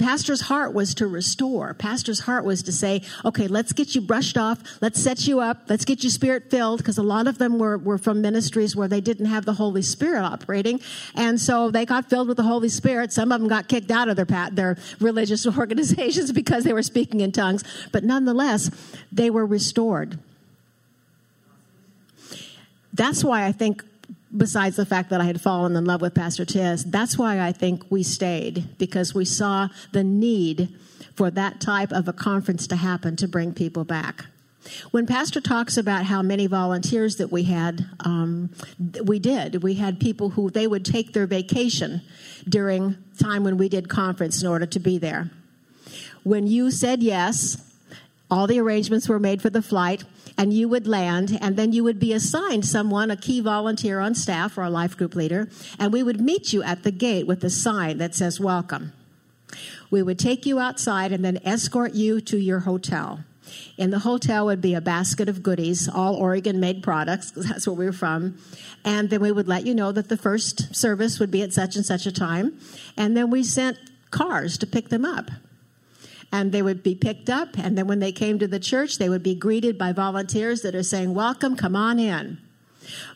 pastor's 0.01 0.41
heart 0.41 0.73
was 0.73 0.95
to 0.95 1.07
restore. 1.07 1.75
Pastor's 1.75 2.21
heart 2.21 2.45
was 2.45 2.63
to 2.63 2.73
say, 2.73 3.03
okay, 3.25 3.47
let's 3.47 3.73
get 3.73 3.95
you 3.95 4.01
brushed 4.01 4.39
off. 4.39 4.59
Let's 4.81 5.01
set 5.01 5.29
you 5.29 5.41
up. 5.41 5.65
Let's 5.69 5.85
get 5.85 6.03
you 6.03 6.11
spirit 6.11 6.51
filled 6.51 6.79
because 6.79 6.99
a 6.99 7.03
lot 7.03 7.27
of 7.27 7.39
them 7.39 7.59
were, 7.59 7.77
were 7.77 7.99
from 7.99 8.23
ministries 8.23 8.75
where 8.75 8.89
they 8.89 9.01
didn't 9.01 9.27
have 9.27 9.45
the 9.45 9.53
Holy 9.53 9.83
Spirit 9.83 10.23
operating. 10.23 10.81
And 11.15 11.41
so 11.41 11.71
they 11.71 11.85
got 11.85 12.09
filled 12.09 12.29
with 12.29 12.39
the 12.39 12.43
Holy 12.43 12.71
Spirit. 12.71 13.13
Some 13.13 13.31
of 13.31 13.41
them 13.41 13.49
got 13.49 13.69
kicked 13.69 13.91
out 13.91 14.09
of 14.09 14.17
their, 14.17 14.27
pat, 14.27 14.57
their 14.57 14.79
religious 15.01 15.47
organizations 15.59 16.33
because 16.33 16.65
they 16.65 16.73
were 16.73 16.83
speaking 16.83 17.21
in 17.21 17.31
tongues. 17.31 17.63
But 17.93 18.03
nonetheless, 18.03 18.71
they 19.13 19.29
were 19.29 19.45
restored. 19.45 20.19
That's 22.93 23.23
why 23.23 23.45
I 23.45 23.53
think 23.53 23.85
besides 24.37 24.77
the 24.77 24.87
fact 24.87 25.11
that 25.11 25.21
I 25.21 25.25
had 25.25 25.41
fallen 25.41 25.77
in 25.77 25.85
love 25.85 26.01
with 26.01 26.15
Pastor 26.15 26.45
Tiz, 26.45 26.85
that's 26.85 27.19
why 27.19 27.41
I 27.41 27.53
think 27.53 27.85
we 27.91 28.03
stayed 28.03 28.79
because 28.79 29.15
we 29.15 29.25
saw 29.25 29.69
the 29.93 30.05
need 30.05 30.69
for 31.15 31.31
that 31.31 31.61
type 31.61 31.93
of 31.93 32.09
a 32.09 32.13
conference 32.13 32.67
to 32.69 32.77
happen 32.77 33.17
to 33.17 33.29
bring 33.29 33.53
people 33.53 33.85
back. 33.85 34.27
When 34.91 35.07
Pastor 35.07 35.41
talks 35.41 35.77
about 35.77 36.05
how 36.05 36.23
many 36.23 36.47
volunteers 36.47 37.17
that 37.17 37.33
we 37.33 37.45
had, 37.45 37.87
um, 38.01 38.51
we 39.03 39.19
did. 39.19 39.63
We 39.63 39.75
had 39.75 39.99
people 39.99 40.31
who 40.31 40.51
they 40.51 40.67
would 40.67 40.85
take 40.85 41.13
their 41.13 41.27
vacation 41.27 42.03
during 42.49 42.97
time 43.19 43.43
when 43.43 43.57
we 43.57 43.69
did 43.69 43.89
conference 43.89 44.43
in 44.43 44.49
order 44.49 44.67
to 44.67 44.79
be 44.79 44.99
there. 44.99 45.31
When 46.23 46.47
you 46.47 46.71
said 46.71 47.03
yes, 47.03 47.57
all 48.31 48.47
the 48.47 48.61
arrangements 48.61 49.09
were 49.09 49.19
made 49.19 49.41
for 49.41 49.51
the 49.51 49.63
flight 49.63 50.05
and 50.41 50.55
you 50.55 50.71
would 50.71 50.87
land, 50.87 51.37
and 51.43 51.59
then 51.59 51.71
you 51.71 51.85
would 51.85 52.01
be 52.01 52.15
assigned 52.15 52.65
someone, 52.65 53.11
a 53.11 53.17
key 53.17 53.43
volunteer 53.43 54.01
on 54.01 54.15
staff 54.15 54.57
or 54.57 54.63
a 54.63 54.71
life 54.71 54.97
group 54.97 55.15
leader, 55.15 55.51
and 55.79 55.93
we 55.93 56.03
would 56.03 56.19
meet 56.19 56.51
you 56.51 56.63
at 56.63 56.83
the 56.83 56.91
gate 56.91 57.27
with 57.27 57.45
a 57.45 57.51
sign 57.51 57.99
that 57.99 58.15
says 58.15 58.41
welcome. 58.41 58.95
We 59.91 60.03
would 60.03 60.19
take 60.19 60.47
you 60.47 60.59
outside 60.59 61.13
and 61.13 61.23
then 61.23 61.41
escort 61.45 61.93
you 61.93 62.23
to 62.23 62.39
your 62.39 62.61
hotel. 62.61 63.23
In 63.77 63.91
the 63.91 63.99
hotel 63.99 64.47
would 64.47 64.63
be 64.63 64.73
a 64.73 64.81
basket 64.81 65.29
of 65.29 65.43
goodies, 65.43 65.91
all 65.91 66.15
Oregon 66.15 66.59
made 66.59 66.83
products, 66.83 67.31
because 67.31 67.47
that's 67.51 67.67
where 67.67 67.77
we 67.77 67.85
were 67.85 67.93
from. 67.93 68.39
And 68.83 69.11
then 69.11 69.21
we 69.21 69.33
would 69.33 69.47
let 69.47 69.67
you 69.67 69.75
know 69.75 69.93
that 69.93 70.09
the 70.09 70.17
first 70.17 70.75
service 70.75 71.21
would 71.21 71.31
be 71.31 71.43
at 71.43 71.53
such 71.53 71.77
and 71.77 71.85
such 71.85 72.07
a 72.07 72.13
time. 72.13 72.59
And 72.97 73.15
then 73.15 73.29
we 73.29 73.43
sent 73.45 73.77
cars 74.11 74.57
to 74.57 74.67
pick 74.67 74.89
them 74.89 75.05
up 75.05 75.31
and 76.33 76.53
they 76.53 76.63
would 76.63 76.83
be 76.83 76.95
picked 76.95 77.29
up. 77.29 77.59
And 77.59 77.77
then 77.77 77.87
when 77.87 77.99
they 77.99 78.13
came 78.13 78.39
to 78.39 78.47
the 78.47 78.61
church, 78.61 78.99
they 78.99 79.09
would 79.09 79.23
be 79.23 79.35
greeted 79.35 79.77
by 79.77 79.93
volunteers 79.93 80.63
that 80.63 80.75
are 80.75 80.83
saying, 80.83 81.15
Welcome, 81.15 81.57
come 81.57 81.77
on 81.77 81.99
in. 81.99 82.39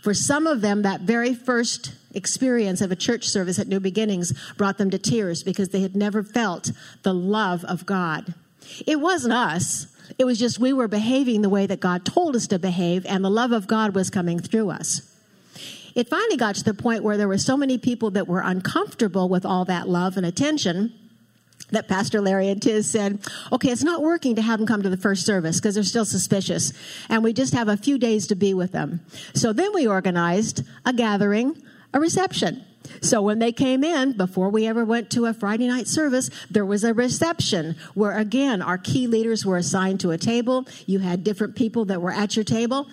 For 0.00 0.14
some 0.14 0.46
of 0.46 0.60
them, 0.60 0.82
that 0.82 1.00
very 1.00 1.34
first 1.34 1.94
experience 2.12 2.80
of 2.80 2.92
a 2.92 2.96
church 2.96 3.28
service 3.28 3.58
at 3.58 3.66
New 3.66 3.80
Beginnings 3.80 4.32
brought 4.56 4.78
them 4.78 4.90
to 4.90 4.98
tears 4.98 5.42
because 5.42 5.70
they 5.70 5.80
had 5.80 5.96
never 5.96 6.22
felt 6.22 6.70
the 7.02 7.14
love 7.14 7.64
of 7.64 7.86
God. 7.86 8.34
It 8.86 9.00
wasn't 9.00 9.34
us. 9.34 9.86
It 10.18 10.24
was 10.24 10.38
just 10.38 10.58
we 10.58 10.72
were 10.72 10.88
behaving 10.88 11.42
the 11.42 11.48
way 11.48 11.66
that 11.66 11.80
God 11.80 12.04
told 12.04 12.36
us 12.36 12.46
to 12.48 12.58
behave, 12.58 13.04
and 13.06 13.24
the 13.24 13.30
love 13.30 13.52
of 13.52 13.66
God 13.66 13.94
was 13.94 14.10
coming 14.10 14.38
through 14.38 14.70
us. 14.70 15.10
It 15.94 16.08
finally 16.08 16.36
got 16.36 16.56
to 16.56 16.64
the 16.64 16.74
point 16.74 17.02
where 17.02 17.16
there 17.16 17.28
were 17.28 17.38
so 17.38 17.56
many 17.56 17.78
people 17.78 18.10
that 18.12 18.28
were 18.28 18.40
uncomfortable 18.40 19.28
with 19.28 19.46
all 19.46 19.64
that 19.64 19.88
love 19.88 20.16
and 20.16 20.26
attention 20.26 20.92
that 21.70 21.88
Pastor 21.88 22.20
Larry 22.20 22.48
and 22.48 22.60
Tiz 22.60 22.90
said, 22.90 23.20
okay, 23.50 23.70
it's 23.70 23.82
not 23.82 24.02
working 24.02 24.36
to 24.36 24.42
have 24.42 24.58
them 24.58 24.66
come 24.66 24.82
to 24.82 24.90
the 24.90 24.96
first 24.96 25.24
service 25.24 25.58
because 25.58 25.74
they're 25.74 25.84
still 25.84 26.04
suspicious. 26.04 26.72
And 27.08 27.24
we 27.24 27.32
just 27.32 27.54
have 27.54 27.68
a 27.68 27.76
few 27.76 27.98
days 27.98 28.26
to 28.28 28.34
be 28.34 28.54
with 28.54 28.72
them. 28.72 29.00
So 29.34 29.52
then 29.52 29.72
we 29.74 29.86
organized 29.86 30.62
a 30.84 30.92
gathering, 30.92 31.60
a 31.92 32.00
reception. 32.00 32.64
So 33.00 33.22
when 33.22 33.38
they 33.38 33.50
came 33.50 33.82
in, 33.82 34.12
before 34.12 34.50
we 34.50 34.66
ever 34.66 34.84
went 34.84 35.10
to 35.12 35.26
a 35.26 35.34
Friday 35.34 35.68
night 35.68 35.88
service, 35.88 36.28
there 36.50 36.66
was 36.66 36.84
a 36.84 36.92
reception 36.92 37.76
where 37.94 38.16
again, 38.16 38.60
our 38.60 38.78
key 38.78 39.06
leaders 39.06 39.46
were 39.46 39.56
assigned 39.56 40.00
to 40.00 40.10
a 40.10 40.18
table. 40.18 40.66
You 40.86 40.98
had 40.98 41.24
different 41.24 41.56
people 41.56 41.86
that 41.86 42.02
were 42.02 42.12
at 42.12 42.36
your 42.36 42.44
table. 42.44 42.88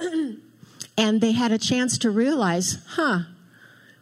And 0.98 1.20
they 1.20 1.30
had 1.30 1.52
a 1.52 1.58
chance 1.58 1.96
to 1.98 2.10
realize, 2.10 2.78
huh, 2.88 3.20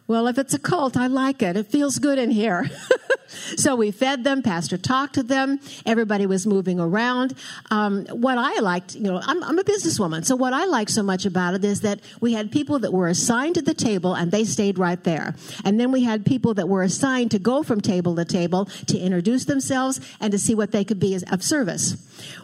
well, 0.07 0.27
if 0.27 0.37
it's 0.37 0.53
a 0.53 0.59
cult, 0.59 0.95
I 0.95 1.07
like 1.07 1.41
it. 1.41 1.57
It 1.57 1.67
feels 1.67 1.99
good 1.99 2.17
in 2.17 2.31
here. 2.31 2.69
so 3.57 3.75
we 3.75 3.91
fed 3.91 4.23
them. 4.23 4.41
Pastor 4.41 4.77
talked 4.77 5.15
to 5.15 5.23
them. 5.23 5.59
Everybody 5.85 6.25
was 6.25 6.47
moving 6.47 6.79
around. 6.79 7.35
Um, 7.71 8.05
what 8.05 8.37
I 8.37 8.59
liked, 8.59 8.95
you 8.95 9.01
know, 9.01 9.19
I'm, 9.21 9.43
I'm 9.43 9.59
a 9.59 9.63
businesswoman. 9.63 10.25
So 10.25 10.37
what 10.37 10.53
I 10.53 10.63
liked 10.63 10.91
so 10.91 11.03
much 11.03 11.25
about 11.25 11.55
it 11.55 11.65
is 11.65 11.81
that 11.81 11.99
we 12.21 12.31
had 12.31 12.51
people 12.51 12.79
that 12.79 12.93
were 12.93 13.09
assigned 13.09 13.55
to 13.55 13.61
the 13.61 13.73
table 13.73 14.13
and 14.13 14.31
they 14.31 14.45
stayed 14.45 14.79
right 14.79 15.03
there. 15.03 15.35
And 15.65 15.77
then 15.77 15.91
we 15.91 16.03
had 16.03 16.25
people 16.25 16.53
that 16.53 16.69
were 16.69 16.83
assigned 16.83 17.31
to 17.31 17.39
go 17.39 17.61
from 17.61 17.81
table 17.81 18.15
to 18.15 18.23
table 18.23 18.65
to 18.87 18.97
introduce 18.97 19.43
themselves 19.43 19.99
and 20.21 20.31
to 20.31 20.39
see 20.39 20.55
what 20.55 20.71
they 20.71 20.85
could 20.85 21.01
be 21.01 21.19
of 21.29 21.43
service. 21.43 21.97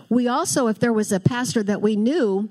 We 0.10 0.28
also, 0.28 0.68
if 0.68 0.80
there 0.80 0.94
was 0.94 1.14
a 1.14 1.20
pastor 1.20 1.64
that 1.64 1.82
we 1.82 1.96
knew 1.96 2.50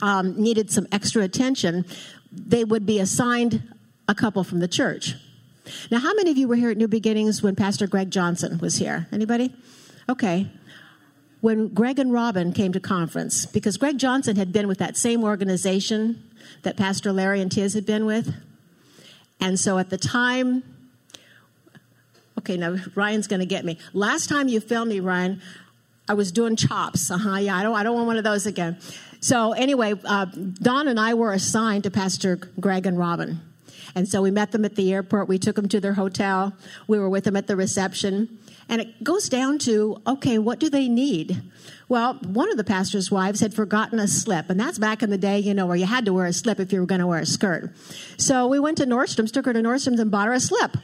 um, 0.00 0.40
needed 0.40 0.72
some 0.72 0.88
extra 0.90 1.22
attention, 1.22 1.84
they 2.32 2.64
would 2.64 2.84
be 2.84 2.98
assigned 2.98 3.62
a 4.12 4.14
couple 4.14 4.44
from 4.44 4.60
the 4.60 4.68
church. 4.68 5.14
Now, 5.90 5.98
how 5.98 6.14
many 6.14 6.30
of 6.30 6.36
you 6.36 6.46
were 6.46 6.56
here 6.56 6.70
at 6.70 6.76
New 6.76 6.86
Beginnings 6.86 7.42
when 7.42 7.56
Pastor 7.56 7.86
Greg 7.86 8.10
Johnson 8.10 8.58
was 8.58 8.76
here? 8.76 9.08
Anybody? 9.10 9.54
Okay. 10.08 10.50
When 11.40 11.68
Greg 11.68 11.98
and 11.98 12.12
Robin 12.12 12.52
came 12.52 12.72
to 12.72 12.80
conference, 12.80 13.46
because 13.46 13.76
Greg 13.76 13.98
Johnson 13.98 14.36
had 14.36 14.52
been 14.52 14.68
with 14.68 14.78
that 14.78 14.96
same 14.96 15.24
organization 15.24 16.22
that 16.62 16.76
Pastor 16.76 17.12
Larry 17.12 17.40
and 17.40 17.50
Tiz 17.50 17.74
had 17.74 17.86
been 17.86 18.04
with. 18.04 18.34
And 19.40 19.58
so 19.58 19.78
at 19.78 19.90
the 19.90 19.98
time, 19.98 20.62
okay, 22.38 22.56
now 22.56 22.76
Ryan's 22.94 23.26
going 23.26 23.40
to 23.40 23.46
get 23.46 23.64
me. 23.64 23.78
Last 23.92 24.28
time 24.28 24.48
you 24.48 24.60
filmed 24.60 24.90
me, 24.90 25.00
Ryan, 25.00 25.40
I 26.08 26.14
was 26.14 26.30
doing 26.32 26.54
chops. 26.54 27.10
Uh 27.10 27.18
huh. 27.18 27.36
Yeah, 27.36 27.56
I 27.56 27.62
don't. 27.62 27.74
I 27.74 27.82
don't 27.82 27.94
want 27.94 28.06
one 28.08 28.18
of 28.18 28.24
those 28.24 28.46
again. 28.46 28.78
So 29.20 29.52
anyway, 29.52 29.94
uh, 30.04 30.26
Don 30.26 30.88
and 30.88 30.98
I 31.00 31.14
were 31.14 31.32
assigned 31.32 31.84
to 31.84 31.90
Pastor 31.90 32.36
Greg 32.36 32.86
and 32.86 32.98
Robin. 32.98 33.40
And 33.94 34.08
so 34.08 34.22
we 34.22 34.30
met 34.30 34.52
them 34.52 34.64
at 34.64 34.74
the 34.74 34.92
airport. 34.92 35.28
We 35.28 35.38
took 35.38 35.56
them 35.56 35.68
to 35.68 35.80
their 35.80 35.94
hotel. 35.94 36.54
We 36.86 36.98
were 36.98 37.08
with 37.08 37.24
them 37.24 37.36
at 37.36 37.46
the 37.46 37.56
reception. 37.56 38.38
And 38.68 38.80
it 38.80 39.04
goes 39.04 39.28
down 39.28 39.58
to 39.60 40.00
okay, 40.06 40.38
what 40.38 40.58
do 40.58 40.70
they 40.70 40.88
need? 40.88 41.42
Well, 41.88 42.14
one 42.24 42.50
of 42.50 42.56
the 42.56 42.64
pastor's 42.64 43.10
wives 43.10 43.40
had 43.40 43.52
forgotten 43.52 43.98
a 43.98 44.08
slip, 44.08 44.48
and 44.48 44.58
that's 44.58 44.78
back 44.78 45.02
in 45.02 45.10
the 45.10 45.18
day, 45.18 45.38
you 45.40 45.52
know, 45.52 45.66
where 45.66 45.76
you 45.76 45.84
had 45.84 46.06
to 46.06 46.12
wear 46.14 46.24
a 46.24 46.32
slip 46.32 46.58
if 46.58 46.72
you 46.72 46.80
were 46.80 46.86
going 46.86 47.00
to 47.02 47.06
wear 47.06 47.18
a 47.18 47.26
skirt. 47.26 47.70
So 48.16 48.46
we 48.46 48.58
went 48.58 48.78
to 48.78 48.86
Nordstrom's, 48.86 49.30
took 49.30 49.44
her 49.44 49.52
to 49.52 49.60
Nordstrom's, 49.60 50.00
and 50.00 50.10
bought 50.10 50.26
her 50.26 50.32
a 50.32 50.40
slip. 50.40 50.76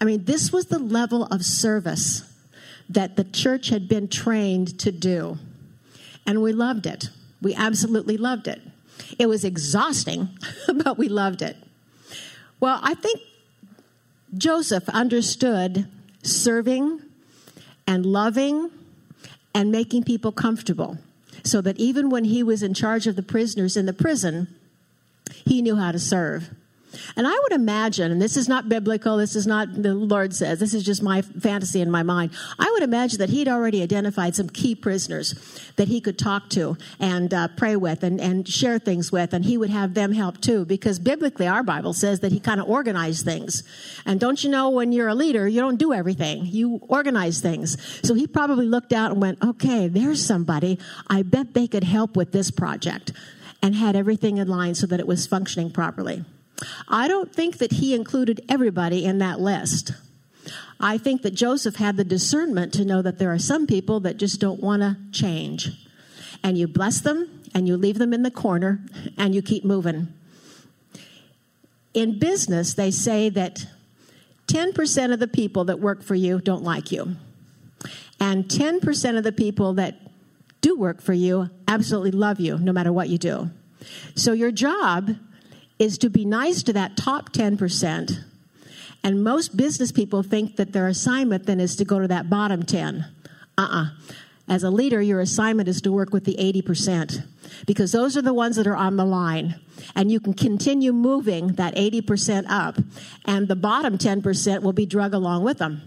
I 0.00 0.04
mean, 0.04 0.24
this 0.24 0.52
was 0.52 0.66
the 0.66 0.78
level 0.78 1.24
of 1.24 1.44
service 1.44 2.22
that 2.88 3.16
the 3.16 3.24
church 3.24 3.68
had 3.68 3.88
been 3.88 4.08
trained 4.08 4.78
to 4.80 4.92
do. 4.92 5.38
And 6.26 6.42
we 6.42 6.52
loved 6.52 6.86
it. 6.86 7.10
We 7.42 7.54
absolutely 7.54 8.16
loved 8.16 8.48
it. 8.48 8.62
It 9.18 9.26
was 9.26 9.44
exhausting, 9.44 10.30
but 10.82 10.96
we 10.98 11.08
loved 11.08 11.42
it. 11.42 11.56
Well, 12.60 12.80
I 12.82 12.94
think 12.94 13.20
Joseph 14.36 14.88
understood 14.88 15.86
serving 16.22 17.00
and 17.86 18.04
loving 18.04 18.70
and 19.54 19.70
making 19.70 20.04
people 20.04 20.32
comfortable 20.32 20.98
so 21.44 21.60
that 21.60 21.78
even 21.78 22.10
when 22.10 22.24
he 22.24 22.42
was 22.42 22.62
in 22.62 22.74
charge 22.74 23.06
of 23.06 23.16
the 23.16 23.22
prisoners 23.22 23.76
in 23.76 23.86
the 23.86 23.92
prison, 23.92 24.48
he 25.44 25.62
knew 25.62 25.76
how 25.76 25.92
to 25.92 25.98
serve. 25.98 26.50
And 27.16 27.26
I 27.26 27.38
would 27.42 27.52
imagine, 27.52 28.12
and 28.12 28.22
this 28.22 28.36
is 28.36 28.48
not 28.48 28.68
biblical, 28.68 29.16
this 29.16 29.36
is 29.36 29.46
not 29.46 29.82
the 29.82 29.94
Lord 29.94 30.34
says, 30.34 30.60
this 30.60 30.72
is 30.72 30.82
just 30.82 31.02
my 31.02 31.22
fantasy 31.22 31.80
in 31.80 31.90
my 31.90 32.02
mind. 32.02 32.30
I 32.58 32.70
would 32.72 32.82
imagine 32.82 33.18
that 33.18 33.30
he'd 33.30 33.48
already 33.48 33.82
identified 33.82 34.34
some 34.34 34.48
key 34.48 34.74
prisoners 34.74 35.34
that 35.76 35.88
he 35.88 36.00
could 36.00 36.18
talk 36.18 36.48
to 36.50 36.76
and 36.98 37.34
uh, 37.34 37.48
pray 37.48 37.76
with 37.76 38.02
and, 38.02 38.20
and 38.20 38.48
share 38.48 38.78
things 38.78 39.12
with, 39.12 39.34
and 39.34 39.44
he 39.44 39.58
would 39.58 39.70
have 39.70 39.94
them 39.94 40.12
help 40.12 40.40
too, 40.40 40.64
because 40.64 40.98
biblically 40.98 41.46
our 41.46 41.62
Bible 41.62 41.92
says 41.92 42.20
that 42.20 42.32
he 42.32 42.40
kind 42.40 42.60
of 42.60 42.68
organized 42.68 43.24
things. 43.24 43.62
And 44.04 44.18
don't 44.18 44.42
you 44.42 44.50
know, 44.50 44.70
when 44.70 44.92
you're 44.92 45.08
a 45.08 45.14
leader, 45.14 45.46
you 45.46 45.60
don't 45.60 45.76
do 45.78 45.92
everything, 45.92 46.46
you 46.46 46.80
organize 46.88 47.40
things. 47.40 47.76
So 48.06 48.14
he 48.14 48.26
probably 48.26 48.66
looked 48.66 48.92
out 48.92 49.12
and 49.12 49.20
went, 49.20 49.42
okay, 49.44 49.88
there's 49.88 50.24
somebody. 50.24 50.78
I 51.08 51.22
bet 51.22 51.54
they 51.54 51.66
could 51.66 51.84
help 51.84 52.16
with 52.16 52.32
this 52.32 52.50
project, 52.50 53.12
and 53.62 53.74
had 53.74 53.96
everything 53.96 54.36
in 54.36 54.46
line 54.46 54.74
so 54.74 54.86
that 54.86 55.00
it 55.00 55.06
was 55.06 55.26
functioning 55.26 55.70
properly. 55.70 56.24
I 56.88 57.08
don't 57.08 57.34
think 57.34 57.58
that 57.58 57.72
he 57.72 57.94
included 57.94 58.44
everybody 58.48 59.04
in 59.04 59.18
that 59.18 59.40
list. 59.40 59.92
I 60.78 60.98
think 60.98 61.22
that 61.22 61.34
Joseph 61.34 61.76
had 61.76 61.96
the 61.96 62.04
discernment 62.04 62.72
to 62.74 62.84
know 62.84 63.02
that 63.02 63.18
there 63.18 63.32
are 63.32 63.38
some 63.38 63.66
people 63.66 64.00
that 64.00 64.16
just 64.16 64.40
don't 64.40 64.60
want 64.60 64.82
to 64.82 64.96
change. 65.10 65.70
And 66.42 66.58
you 66.58 66.68
bless 66.68 67.00
them 67.00 67.42
and 67.54 67.66
you 67.66 67.76
leave 67.76 67.98
them 67.98 68.12
in 68.12 68.22
the 68.22 68.30
corner 68.30 68.80
and 69.16 69.34
you 69.34 69.42
keep 69.42 69.64
moving. 69.64 70.08
In 71.94 72.18
business, 72.18 72.74
they 72.74 72.90
say 72.90 73.30
that 73.30 73.66
10% 74.48 75.12
of 75.12 75.18
the 75.18 75.28
people 75.28 75.64
that 75.64 75.80
work 75.80 76.02
for 76.02 76.14
you 76.14 76.40
don't 76.40 76.62
like 76.62 76.92
you. 76.92 77.16
And 78.20 78.44
10% 78.44 79.18
of 79.18 79.24
the 79.24 79.32
people 79.32 79.74
that 79.74 79.96
do 80.60 80.76
work 80.76 81.00
for 81.00 81.12
you 81.12 81.50
absolutely 81.66 82.10
love 82.10 82.38
you 82.38 82.58
no 82.58 82.72
matter 82.72 82.92
what 82.92 83.08
you 83.08 83.18
do. 83.18 83.50
So 84.14 84.32
your 84.32 84.50
job 84.50 85.16
is 85.78 85.98
to 85.98 86.10
be 86.10 86.24
nice 86.24 86.62
to 86.62 86.72
that 86.72 86.96
top 86.96 87.32
10%. 87.32 88.24
And 89.02 89.22
most 89.22 89.56
business 89.56 89.92
people 89.92 90.22
think 90.22 90.56
that 90.56 90.72
their 90.72 90.88
assignment 90.88 91.46
then 91.46 91.60
is 91.60 91.76
to 91.76 91.84
go 91.84 92.00
to 92.00 92.08
that 92.08 92.28
bottom 92.30 92.62
10. 92.64 93.06
Uh 93.58 93.60
uh-uh. 93.62 93.84
uh 93.84 93.88
As 94.48 94.62
a 94.62 94.70
leader, 94.70 95.02
your 95.02 95.20
assignment 95.20 95.68
is 95.68 95.80
to 95.82 95.92
work 95.92 96.12
with 96.12 96.24
the 96.24 96.36
80% 96.36 97.24
because 97.66 97.92
those 97.92 98.16
are 98.16 98.22
the 98.22 98.34
ones 98.34 98.56
that 98.56 98.66
are 98.66 98.76
on 98.76 98.96
the 98.96 99.04
line. 99.04 99.56
And 99.94 100.10
you 100.10 100.20
can 100.20 100.34
continue 100.34 100.92
moving 100.92 101.54
that 101.54 101.74
80% 101.76 102.46
up, 102.48 102.78
and 103.24 103.48
the 103.48 103.56
bottom 103.56 103.98
10% 103.98 104.62
will 104.62 104.72
be 104.72 104.86
drug 104.86 105.14
along 105.14 105.44
with 105.44 105.58
them. 105.58 105.82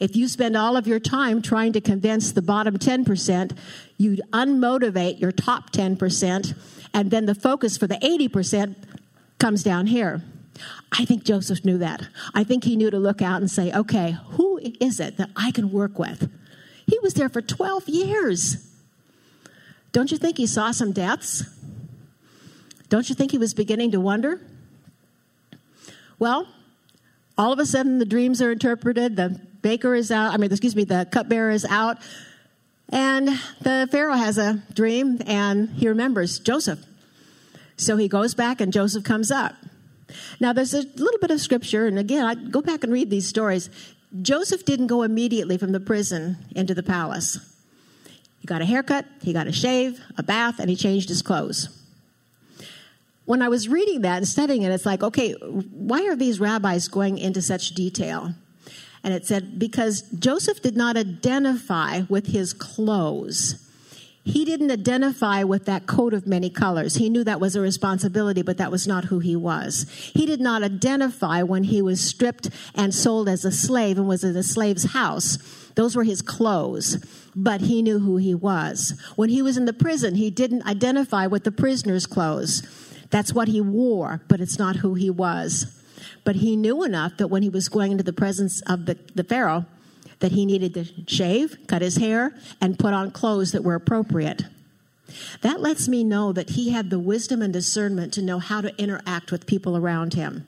If 0.00 0.16
you 0.16 0.28
spend 0.28 0.56
all 0.56 0.76
of 0.76 0.86
your 0.86 1.00
time 1.00 1.42
trying 1.42 1.72
to 1.74 1.80
convince 1.80 2.32
the 2.32 2.42
bottom 2.42 2.78
10%, 2.78 3.56
you 3.96 4.16
unmotivate 4.32 5.20
your 5.20 5.32
top 5.32 5.70
10%, 5.72 6.56
and 6.92 7.10
then 7.10 7.26
the 7.26 7.34
focus 7.34 7.76
for 7.76 7.86
the 7.86 7.96
80% 7.96 8.74
comes 9.38 9.62
down 9.62 9.86
here. 9.86 10.22
I 10.92 11.04
think 11.04 11.24
Joseph 11.24 11.64
knew 11.64 11.78
that. 11.78 12.08
I 12.34 12.44
think 12.44 12.64
he 12.64 12.76
knew 12.76 12.90
to 12.90 12.98
look 12.98 13.20
out 13.20 13.40
and 13.40 13.50
say, 13.50 13.72
okay, 13.72 14.16
who 14.30 14.58
is 14.80 15.00
it 15.00 15.16
that 15.16 15.30
I 15.34 15.50
can 15.50 15.72
work 15.72 15.98
with? 15.98 16.30
He 16.86 16.98
was 17.00 17.14
there 17.14 17.28
for 17.28 17.42
12 17.42 17.88
years. 17.88 18.70
Don't 19.92 20.10
you 20.10 20.18
think 20.18 20.36
he 20.36 20.46
saw 20.46 20.70
some 20.70 20.92
deaths? 20.92 21.44
Don't 22.88 23.08
you 23.08 23.14
think 23.14 23.30
he 23.30 23.38
was 23.38 23.54
beginning 23.54 23.90
to 23.92 24.00
wonder? 24.00 24.40
Well, 26.18 26.46
all 27.36 27.52
of 27.52 27.58
a 27.58 27.66
sudden 27.66 27.98
the 27.98 28.04
dreams 28.04 28.40
are 28.40 28.52
interpreted, 28.52 29.16
the 29.16 29.40
baker 29.62 29.94
is 29.94 30.10
out, 30.10 30.32
I 30.32 30.36
mean, 30.36 30.50
excuse 30.50 30.76
me, 30.76 30.84
the 30.84 31.08
cupbearer 31.10 31.50
is 31.50 31.64
out, 31.64 31.98
and 32.90 33.28
the 33.60 33.88
Pharaoh 33.90 34.14
has 34.14 34.38
a 34.38 34.62
dream 34.74 35.20
and 35.26 35.70
he 35.70 35.88
remembers 35.88 36.38
Joseph. 36.38 36.84
So 37.76 37.96
he 37.96 38.08
goes 38.08 38.34
back 38.34 38.60
and 38.60 38.72
Joseph 38.72 39.04
comes 39.04 39.30
up. 39.30 39.54
Now, 40.38 40.52
there's 40.52 40.74
a 40.74 40.82
little 40.82 41.18
bit 41.20 41.30
of 41.30 41.40
scripture, 41.40 41.86
and 41.86 41.98
again, 41.98 42.24
I 42.24 42.34
go 42.34 42.60
back 42.60 42.84
and 42.84 42.92
read 42.92 43.10
these 43.10 43.26
stories. 43.26 43.70
Joseph 44.22 44.64
didn't 44.64 44.86
go 44.86 45.02
immediately 45.02 45.58
from 45.58 45.72
the 45.72 45.80
prison 45.80 46.36
into 46.54 46.74
the 46.74 46.82
palace. 46.82 47.38
He 48.40 48.46
got 48.46 48.62
a 48.62 48.64
haircut, 48.64 49.06
he 49.22 49.32
got 49.32 49.46
a 49.46 49.52
shave, 49.52 50.00
a 50.16 50.22
bath, 50.22 50.60
and 50.60 50.68
he 50.68 50.76
changed 50.76 51.08
his 51.08 51.22
clothes. 51.22 51.68
When 53.24 53.40
I 53.40 53.48
was 53.48 53.68
reading 53.68 54.02
that 54.02 54.18
and 54.18 54.28
studying 54.28 54.62
it, 54.62 54.70
it's 54.70 54.84
like, 54.84 55.02
okay, 55.02 55.32
why 55.32 56.06
are 56.06 56.14
these 56.14 56.38
rabbis 56.38 56.88
going 56.88 57.16
into 57.16 57.40
such 57.40 57.70
detail? 57.70 58.34
And 59.02 59.14
it 59.14 59.26
said, 59.26 59.58
because 59.58 60.02
Joseph 60.18 60.60
did 60.62 60.76
not 60.76 60.96
identify 60.96 62.02
with 62.08 62.26
his 62.26 62.52
clothes 62.52 63.63
he 64.24 64.46
didn't 64.46 64.70
identify 64.70 65.42
with 65.42 65.66
that 65.66 65.86
coat 65.86 66.14
of 66.14 66.26
many 66.26 66.48
colors. 66.48 66.94
He 66.94 67.10
knew 67.10 67.24
that 67.24 67.40
was 67.40 67.54
a 67.54 67.60
responsibility, 67.60 68.40
but 68.40 68.56
that 68.56 68.70
was 68.70 68.86
not 68.86 69.04
who 69.04 69.18
he 69.18 69.36
was. 69.36 69.86
He 70.14 70.24
did 70.24 70.40
not 70.40 70.62
identify 70.62 71.42
when 71.42 71.64
he 71.64 71.82
was 71.82 72.00
stripped 72.00 72.48
and 72.74 72.94
sold 72.94 73.28
as 73.28 73.44
a 73.44 73.52
slave 73.52 73.98
and 73.98 74.08
was 74.08 74.24
in 74.24 74.34
a 74.34 74.42
slave's 74.42 74.92
house. 74.92 75.36
Those 75.74 75.94
were 75.94 76.04
his 76.04 76.22
clothes, 76.22 77.04
but 77.36 77.60
he 77.60 77.82
knew 77.82 77.98
who 77.98 78.16
he 78.16 78.34
was. 78.34 78.98
When 79.14 79.28
he 79.28 79.42
was 79.42 79.58
in 79.58 79.66
the 79.66 79.74
prison, 79.74 80.14
he 80.14 80.30
didn't 80.30 80.66
identify 80.66 81.26
with 81.26 81.44
the 81.44 81.52
prisoner's 81.52 82.06
clothes. 82.06 82.62
That's 83.10 83.34
what 83.34 83.48
he 83.48 83.60
wore, 83.60 84.22
but 84.28 84.40
it's 84.40 84.58
not 84.58 84.76
who 84.76 84.94
he 84.94 85.10
was. 85.10 85.66
But 86.24 86.36
he 86.36 86.56
knew 86.56 86.82
enough 86.82 87.18
that 87.18 87.28
when 87.28 87.42
he 87.42 87.50
was 87.50 87.68
going 87.68 87.92
into 87.92 88.04
the 88.04 88.12
presence 88.14 88.62
of 88.62 88.86
the, 88.86 88.96
the 89.14 89.24
Pharaoh, 89.24 89.66
that 90.20 90.32
he 90.32 90.46
needed 90.46 90.74
to 90.74 90.86
shave, 91.06 91.56
cut 91.66 91.82
his 91.82 91.96
hair, 91.96 92.34
and 92.60 92.78
put 92.78 92.94
on 92.94 93.10
clothes 93.10 93.52
that 93.52 93.64
were 93.64 93.74
appropriate. 93.74 94.44
That 95.42 95.60
lets 95.60 95.88
me 95.88 96.02
know 96.02 96.32
that 96.32 96.50
he 96.50 96.70
had 96.70 96.90
the 96.90 96.98
wisdom 96.98 97.42
and 97.42 97.52
discernment 97.52 98.12
to 98.14 98.22
know 98.22 98.38
how 98.38 98.60
to 98.60 98.76
interact 98.80 99.30
with 99.30 99.46
people 99.46 99.76
around 99.76 100.14
him. 100.14 100.46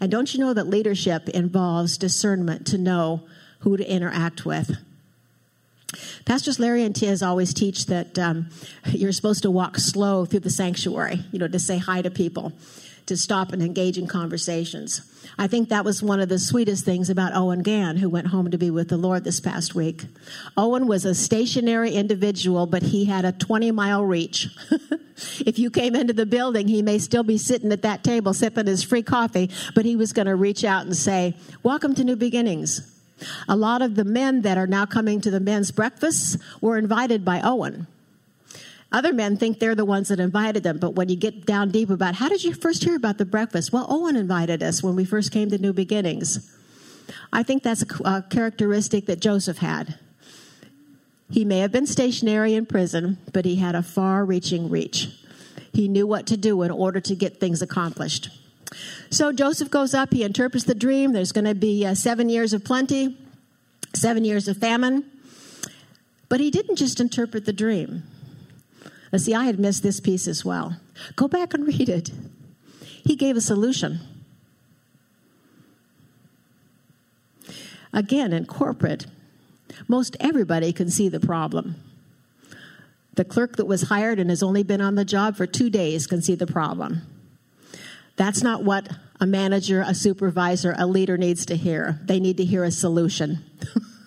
And 0.00 0.10
don't 0.10 0.32
you 0.32 0.40
know 0.40 0.54
that 0.54 0.68
leadership 0.68 1.28
involves 1.28 1.98
discernment 1.98 2.66
to 2.68 2.78
know 2.78 3.22
who 3.60 3.76
to 3.76 3.88
interact 3.90 4.44
with? 4.44 4.76
Pastors 6.24 6.60
Larry 6.60 6.84
and 6.84 6.94
Tiz 6.94 7.22
always 7.22 7.52
teach 7.52 7.86
that 7.86 8.18
um, 8.18 8.48
you're 8.86 9.12
supposed 9.12 9.42
to 9.42 9.50
walk 9.50 9.76
slow 9.76 10.24
through 10.24 10.40
the 10.40 10.50
sanctuary, 10.50 11.24
you 11.32 11.38
know, 11.38 11.48
to 11.48 11.58
say 11.58 11.78
hi 11.78 12.00
to 12.02 12.10
people, 12.10 12.52
to 13.06 13.16
stop 13.16 13.52
and 13.52 13.62
engage 13.62 13.98
in 13.98 14.06
conversations. 14.06 15.02
I 15.38 15.46
think 15.46 15.68
that 15.68 15.84
was 15.84 16.02
one 16.02 16.20
of 16.20 16.28
the 16.28 16.38
sweetest 16.38 16.84
things 16.84 17.10
about 17.10 17.34
Owen 17.34 17.62
Gann, 17.62 17.96
who 17.96 18.08
went 18.08 18.28
home 18.28 18.50
to 18.50 18.58
be 18.58 18.70
with 18.70 18.88
the 18.88 18.96
Lord 18.96 19.24
this 19.24 19.40
past 19.40 19.74
week. 19.74 20.04
Owen 20.56 20.86
was 20.86 21.04
a 21.04 21.14
stationary 21.14 21.92
individual, 21.92 22.66
but 22.66 22.82
he 22.82 23.04
had 23.04 23.24
a 23.24 23.32
20 23.32 23.70
mile 23.70 24.04
reach. 24.04 24.48
if 25.46 25.58
you 25.58 25.70
came 25.70 25.94
into 25.94 26.12
the 26.12 26.26
building, 26.26 26.68
he 26.68 26.82
may 26.82 26.98
still 26.98 27.22
be 27.22 27.38
sitting 27.38 27.72
at 27.72 27.82
that 27.82 28.04
table 28.04 28.34
sipping 28.34 28.66
his 28.66 28.82
free 28.82 29.02
coffee, 29.02 29.50
but 29.74 29.84
he 29.84 29.96
was 29.96 30.12
going 30.12 30.26
to 30.26 30.36
reach 30.36 30.64
out 30.64 30.84
and 30.84 30.96
say, 30.96 31.34
Welcome 31.62 31.94
to 31.94 32.04
New 32.04 32.16
Beginnings. 32.16 32.96
A 33.48 33.56
lot 33.56 33.82
of 33.82 33.96
the 33.96 34.04
men 34.04 34.42
that 34.42 34.56
are 34.56 34.66
now 34.66 34.86
coming 34.86 35.20
to 35.20 35.30
the 35.30 35.40
men's 35.40 35.70
breakfasts 35.70 36.38
were 36.60 36.78
invited 36.78 37.24
by 37.24 37.40
Owen. 37.42 37.86
Other 38.92 39.12
men 39.12 39.36
think 39.36 39.60
they're 39.60 39.76
the 39.76 39.84
ones 39.84 40.08
that 40.08 40.18
invited 40.18 40.64
them, 40.64 40.78
but 40.78 40.96
when 40.96 41.08
you 41.08 41.16
get 41.16 41.46
down 41.46 41.70
deep 41.70 41.90
about 41.90 42.16
how 42.16 42.28
did 42.28 42.42
you 42.42 42.52
first 42.52 42.82
hear 42.82 42.96
about 42.96 43.18
the 43.18 43.24
breakfast? 43.24 43.72
Well, 43.72 43.86
Owen 43.88 44.16
invited 44.16 44.62
us 44.62 44.82
when 44.82 44.96
we 44.96 45.04
first 45.04 45.30
came 45.30 45.48
to 45.50 45.58
New 45.58 45.72
Beginnings. 45.72 46.56
I 47.32 47.44
think 47.44 47.62
that's 47.62 47.84
a, 48.04 48.22
characteristic 48.28 49.06
that 49.06 49.20
Joseph 49.20 49.58
had. 49.58 49.98
He 51.30 51.44
may 51.44 51.60
have 51.60 51.70
been 51.70 51.86
stationary 51.86 52.54
in 52.54 52.66
prison, 52.66 53.18
but 53.32 53.44
he 53.44 53.56
had 53.56 53.76
a 53.76 53.82
far 53.82 54.24
reaching 54.24 54.68
reach. 54.68 55.08
He 55.72 55.86
knew 55.86 56.06
what 56.06 56.26
to 56.26 56.36
do 56.36 56.62
in 56.62 56.72
order 56.72 57.00
to 57.00 57.14
get 57.14 57.38
things 57.38 57.62
accomplished. 57.62 58.28
So 59.10 59.32
Joseph 59.32 59.70
goes 59.70 59.94
up, 59.94 60.12
he 60.12 60.24
interprets 60.24 60.64
the 60.64 60.74
dream. 60.74 61.12
There's 61.12 61.32
going 61.32 61.44
to 61.44 61.54
be 61.54 61.86
uh, 61.86 61.94
seven 61.94 62.28
years 62.28 62.52
of 62.52 62.64
plenty, 62.64 63.16
seven 63.94 64.24
years 64.24 64.48
of 64.48 64.56
famine. 64.56 65.04
But 66.28 66.40
he 66.40 66.50
didn't 66.50 66.76
just 66.76 67.00
interpret 67.00 67.44
the 67.44 67.52
dream. 67.52 68.04
See, 69.16 69.34
I 69.34 69.44
had 69.44 69.58
missed 69.58 69.82
this 69.82 70.00
piece 70.00 70.28
as 70.28 70.44
well. 70.44 70.76
Go 71.16 71.26
back 71.26 71.52
and 71.52 71.66
read 71.66 71.88
it. 71.88 72.10
He 73.04 73.16
gave 73.16 73.36
a 73.36 73.40
solution. 73.40 74.00
Again, 77.92 78.32
in 78.32 78.46
corporate, 78.46 79.06
most 79.88 80.16
everybody 80.20 80.72
can 80.72 80.90
see 80.90 81.08
the 81.08 81.18
problem. 81.18 81.76
The 83.14 83.24
clerk 83.24 83.56
that 83.56 83.64
was 83.64 83.82
hired 83.82 84.20
and 84.20 84.30
has 84.30 84.42
only 84.42 84.62
been 84.62 84.80
on 84.80 84.94
the 84.94 85.04
job 85.04 85.36
for 85.36 85.46
two 85.46 85.70
days 85.70 86.06
can 86.06 86.22
see 86.22 86.36
the 86.36 86.46
problem. 86.46 87.02
That's 88.16 88.42
not 88.42 88.62
what 88.62 88.88
a 89.20 89.26
manager, 89.26 89.82
a 89.84 89.94
supervisor, 89.94 90.74
a 90.78 90.86
leader 90.86 91.16
needs 91.16 91.44
to 91.46 91.56
hear. 91.56 91.98
They 92.04 92.20
need 92.20 92.36
to 92.36 92.44
hear 92.44 92.62
a 92.62 92.70
solution. 92.70 93.44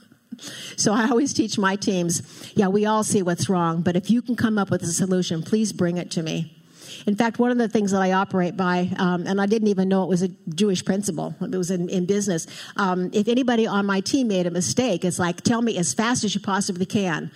so 0.83 0.93
I 0.93 1.09
always 1.09 1.33
teach 1.33 1.57
my 1.57 1.75
teams 1.75 2.21
yeah, 2.55 2.67
we 2.67 2.85
all 2.85 3.03
see 3.03 3.23
what's 3.23 3.49
wrong, 3.49 3.81
but 3.81 3.95
if 3.95 4.11
you 4.11 4.21
can 4.21 4.35
come 4.35 4.57
up 4.57 4.69
with 4.69 4.83
a 4.83 4.87
solution, 4.87 5.41
please 5.41 5.71
bring 5.71 5.97
it 5.97 6.11
to 6.11 6.23
me. 6.23 6.55
In 7.07 7.15
fact, 7.15 7.39
one 7.39 7.51
of 7.51 7.57
the 7.57 7.67
things 7.67 7.91
that 7.91 8.01
I 8.01 8.11
operate 8.11 8.55
by, 8.55 8.91
um, 8.97 9.25
and 9.25 9.41
I 9.41 9.45
didn't 9.45 9.69
even 9.69 9.89
know 9.89 10.03
it 10.03 10.09
was 10.09 10.21
a 10.21 10.27
Jewish 10.49 10.83
principle, 10.85 11.35
it 11.41 11.55
was 11.55 11.71
in, 11.71 11.89
in 11.89 12.05
business. 12.05 12.47
Um, 12.75 13.09
if 13.13 13.27
anybody 13.27 13.65
on 13.65 13.85
my 13.85 14.01
team 14.01 14.27
made 14.27 14.45
a 14.45 14.51
mistake, 14.51 15.03
it's 15.03 15.19
like, 15.19 15.41
tell 15.41 15.61
me 15.61 15.77
as 15.77 15.93
fast 15.93 16.23
as 16.23 16.35
you 16.35 16.41
possibly 16.41 16.85
can. 16.85 17.31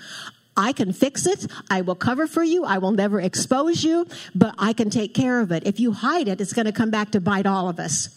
I 0.56 0.74
can 0.74 0.92
fix 0.92 1.28
it. 1.28 1.46
I 1.70 1.82
will 1.82 1.96
cover 1.96 2.26
for 2.26 2.44
you. 2.44 2.66
I 2.66 2.80
will 2.80 2.92
never 2.92 3.22
expose 3.22 3.84
you, 3.84 4.08
but 4.34 4.56
I 4.58 4.74
can 4.74 4.90
take 4.90 5.14
care 5.14 5.40
of 5.40 5.52
it. 5.52 5.68
If 5.68 5.80
you 5.80 5.92
hide 5.92 6.28
it, 6.28 6.42
it's 6.42 6.54
going 6.54 6.66
to 6.66 6.72
come 6.72 6.90
back 6.90 7.12
to 7.12 7.22
bite 7.22 7.46
all 7.46 7.70
of 7.70 7.80
us. 7.80 8.10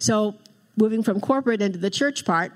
So, 0.00 0.34
moving 0.76 1.02
from 1.02 1.20
corporate 1.20 1.62
into 1.62 1.78
the 1.78 1.90
church 1.90 2.24
part, 2.24 2.52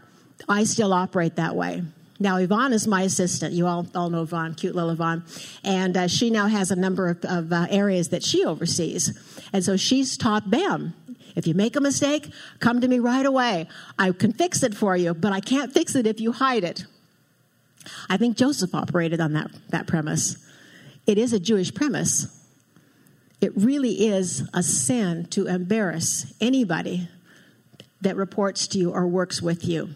I 0.48 0.64
still 0.64 0.92
operate 0.92 1.36
that 1.36 1.54
way. 1.54 1.82
Now, 2.20 2.36
Yvonne 2.36 2.72
is 2.72 2.86
my 2.86 3.02
assistant. 3.02 3.54
You 3.54 3.66
all, 3.66 3.86
all 3.94 4.10
know 4.10 4.22
Yvonne, 4.22 4.54
cute 4.54 4.74
little 4.74 4.90
Yvonne. 4.90 5.24
And 5.64 5.96
uh, 5.96 6.08
she 6.08 6.30
now 6.30 6.46
has 6.46 6.70
a 6.70 6.76
number 6.76 7.08
of, 7.08 7.24
of 7.24 7.52
uh, 7.52 7.66
areas 7.70 8.10
that 8.10 8.22
she 8.22 8.44
oversees. 8.44 9.18
And 9.52 9.64
so 9.64 9.76
she's 9.76 10.16
taught 10.16 10.50
them 10.50 10.94
if 11.34 11.46
you 11.46 11.54
make 11.54 11.76
a 11.76 11.80
mistake, 11.80 12.30
come 12.60 12.80
to 12.80 12.88
me 12.88 12.98
right 12.98 13.24
away. 13.24 13.68
I 13.98 14.12
can 14.12 14.32
fix 14.32 14.62
it 14.62 14.74
for 14.74 14.96
you, 14.96 15.14
but 15.14 15.32
I 15.32 15.40
can't 15.40 15.72
fix 15.72 15.94
it 15.94 16.06
if 16.06 16.20
you 16.20 16.32
hide 16.32 16.64
it. 16.64 16.84
I 18.08 18.16
think 18.16 18.36
Joseph 18.36 18.74
operated 18.74 19.20
on 19.20 19.32
that, 19.32 19.50
that 19.70 19.86
premise. 19.86 20.36
It 21.06 21.18
is 21.18 21.32
a 21.32 21.40
Jewish 21.40 21.74
premise. 21.74 22.38
It 23.40 23.52
really 23.56 24.06
is 24.06 24.48
a 24.54 24.62
sin 24.62 25.26
to 25.30 25.46
embarrass 25.46 26.32
anybody 26.40 27.08
that 28.00 28.16
reports 28.16 28.68
to 28.68 28.78
you 28.78 28.92
or 28.92 29.06
works 29.06 29.42
with 29.42 29.64
you. 29.64 29.94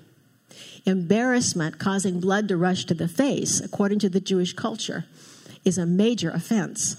Embarrassment 0.87 1.79
causing 1.81 2.20
blood 2.20 2.46
to 2.49 2.57
rush 2.57 2.85
to 2.87 2.94
the 2.94 3.09
face, 3.09 3.61
according 3.61 3.99
to 3.99 4.09
the 4.09 4.20
Jewish 4.20 4.53
culture, 4.53 5.05
is 5.64 5.79
a 5.79 5.85
major 5.85 6.31
offense. 6.31 6.96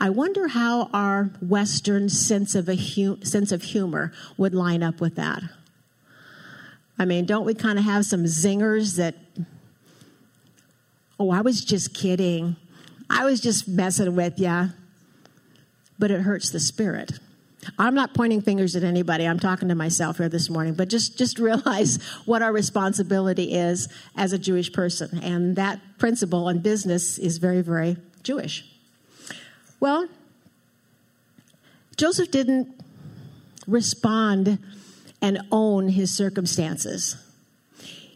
I 0.00 0.08
wonder 0.10 0.48
how 0.48 0.88
our 0.94 1.30
Western 1.42 2.08
sense 2.08 2.54
of, 2.54 2.68
a 2.68 2.74
hu- 2.74 3.22
sense 3.22 3.52
of 3.52 3.62
humor 3.62 4.12
would 4.38 4.54
line 4.54 4.82
up 4.82 5.00
with 5.00 5.16
that. 5.16 5.42
I 6.98 7.04
mean, 7.04 7.26
don't 7.26 7.44
we 7.44 7.54
kind 7.54 7.78
of 7.78 7.84
have 7.84 8.06
some 8.06 8.24
zingers 8.24 8.96
that, 8.96 9.16
oh, 11.20 11.30
I 11.30 11.42
was 11.42 11.64
just 11.64 11.94
kidding. 11.94 12.56
I 13.10 13.24
was 13.24 13.40
just 13.40 13.68
messing 13.68 14.16
with 14.16 14.38
you. 14.38 14.70
But 15.98 16.10
it 16.10 16.22
hurts 16.22 16.50
the 16.50 16.60
spirit. 16.60 17.18
I'm 17.78 17.94
not 17.94 18.14
pointing 18.14 18.40
fingers 18.40 18.76
at 18.76 18.84
anybody. 18.84 19.26
I'm 19.26 19.40
talking 19.40 19.68
to 19.68 19.74
myself 19.74 20.18
here 20.18 20.28
this 20.28 20.48
morning, 20.48 20.74
but 20.74 20.88
just 20.88 21.18
just 21.18 21.38
realize 21.40 22.02
what 22.24 22.42
our 22.42 22.52
responsibility 22.52 23.54
is 23.54 23.88
as 24.16 24.32
a 24.32 24.38
Jewish 24.38 24.72
person, 24.72 25.18
and 25.22 25.56
that 25.56 25.80
principle 25.98 26.48
in 26.48 26.60
business 26.60 27.18
is 27.18 27.38
very 27.38 27.62
very 27.62 27.96
Jewish. 28.22 28.64
Well, 29.80 30.08
Joseph 31.96 32.30
didn't 32.30 32.68
respond 33.66 34.58
and 35.20 35.40
own 35.50 35.88
his 35.88 36.14
circumstances. 36.14 37.16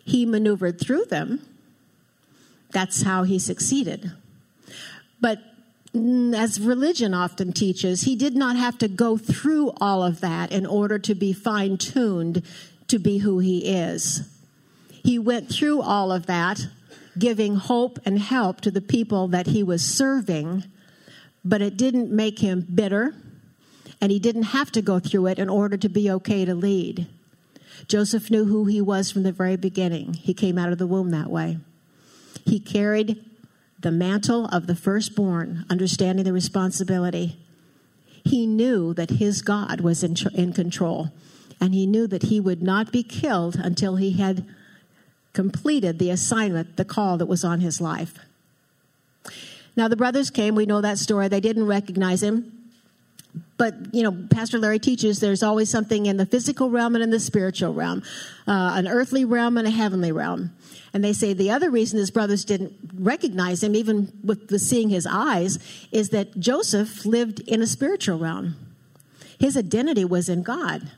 He 0.05 0.25
maneuvered 0.27 0.81
through 0.81 1.07
them. 1.07 1.45
That's 2.71 3.03
how 3.03 3.25
he 3.25 3.39
succeeded. 3.39 4.13
But 5.21 5.39
Mm, 5.95 6.35
as 6.35 6.61
religion 6.61 7.13
often 7.13 7.53
teaches, 7.53 8.03
he 8.03 8.17
did 8.17 8.35
not 8.35 8.57
have 8.57 8.79
to 8.79 8.89
go 8.89 9.17
through 9.17 9.73
all 9.81 10.03
of 10.03 10.21
that 10.21 10.51
in 10.51 10.65
order 10.65 10.99
to 10.99 11.15
be 11.15 11.33
fine 11.33 11.77
tuned 11.77 12.43
to 12.89 12.99
be 12.99 13.19
who 13.19 13.39
he 13.39 13.67
is. 13.67 14.29
He 14.91 15.19
went 15.19 15.51
through 15.51 15.83
all 15.83 16.13
of 16.13 16.27
that, 16.27 16.67
giving 17.19 17.57
hope 17.57 17.99
and 18.05 18.19
help 18.19 18.61
to 18.63 18.71
the 18.71 18.81
people 18.81 19.29
that 19.29 19.49
he 19.49 19.63
was 19.63 19.85
serving, 19.85 20.65
but 21.45 21.61
it 21.61 21.77
didn't 21.77 22.11
make 22.11 22.39
him 22.39 22.67
bitter 22.75 23.15
and 24.01 24.11
he 24.11 24.19
didn't 24.19 24.43
have 24.43 24.73
to 24.73 24.83
go 24.83 24.99
through 24.99 25.27
it 25.27 25.39
in 25.39 25.49
order 25.49 25.77
to 25.77 25.89
be 25.89 26.11
okay 26.11 26.45
to 26.45 26.55
lead. 26.55 27.07
Joseph 27.87 28.31
knew 28.31 28.45
who 28.45 28.65
he 28.65 28.81
was 28.81 29.13
from 29.13 29.23
the 29.23 29.31
very 29.31 29.57
beginning. 29.57 30.15
He 30.15 30.35
came 30.35 30.59
out 30.59 30.73
of 30.73 30.79
the 30.79 30.87
womb 30.89 31.11
that 31.11 31.31
way. 31.31 31.59
He 32.45 32.59
carried 32.59 33.25
the 33.83 33.91
mantle 33.91 34.47
of 34.47 34.67
the 34.67 34.75
firstborn, 34.75 35.65
understanding 35.69 36.25
the 36.25 36.33
responsibility. 36.33 37.37
He 38.25 38.47
knew 38.47 38.95
that 38.95 39.11
his 39.11 39.43
God 39.43 39.81
was 39.81 40.03
in, 40.03 40.17
in 40.35 40.53
control, 40.53 41.13
and 41.61 41.75
he 41.75 41.87
knew 41.87 42.07
that 42.07 42.25
he 42.25 42.41
would 42.41 42.63
not 42.63 42.93
be 42.93 43.03
killed 43.03 43.57
until 43.57 43.97
he 43.97 44.13
had 44.13 44.45
completed 45.33 45.99
the 45.99 46.11
assignment, 46.11 46.77
the 46.77 46.85
call 46.85 47.19
that 47.19 47.27
was 47.27 47.45
on 47.45 47.61
his 47.61 47.81
life. 47.81 48.19
Now, 49.77 49.89
the 49.89 49.97
brothers 49.97 50.31
came. 50.31 50.55
We 50.55 50.67
know 50.67 50.81
that 50.81 50.99
story. 50.99 51.29
They 51.29 51.41
didn't 51.41 51.67
recognize 51.67 52.23
him 52.23 52.62
but 53.63 53.95
you 53.95 54.03
know 54.03 54.27
pastor 54.29 54.59
larry 54.59 54.81
teaches 54.81 55.21
there's 55.21 55.45
always 55.45 55.71
something 55.71 56.07
in 56.07 56.17
the 56.17 56.27
physical 56.27 56.69
realm 56.69 56.97
and 56.97 57.05
in 57.05 57.11
the 57.11 57.21
spiritual 57.21 57.73
realm 57.73 58.03
uh, 58.49 58.73
an 58.75 58.89
earthly 58.89 59.25
realm 59.25 59.57
and 59.57 59.69
a 59.69 59.71
heavenly 59.71 60.11
realm. 60.11 60.53
And 60.93 61.05
they 61.05 61.13
say 61.13 61.33
the 61.33 61.53
other 61.53 61.71
reason 61.71 62.01
his 62.01 62.11
brothers 62.11 62.45
didn't 62.45 62.73
recognize 62.95 63.63
him 63.63 63.77
even 63.77 64.13
with 64.25 64.49
the 64.49 64.59
seeing 64.59 64.89
his 64.89 65.07
eyes 65.07 65.61
is 65.93 66.09
that 66.09 66.41
joseph 66.41 67.07
lived 67.07 67.39
in 67.41 67.63
a 67.63 67.67
spiritual 67.69 68.19
realm. 68.19 68.57
His 69.39 69.57
identity 69.57 70.05
was 70.05 70.29
in 70.29 70.43
god. 70.43 70.91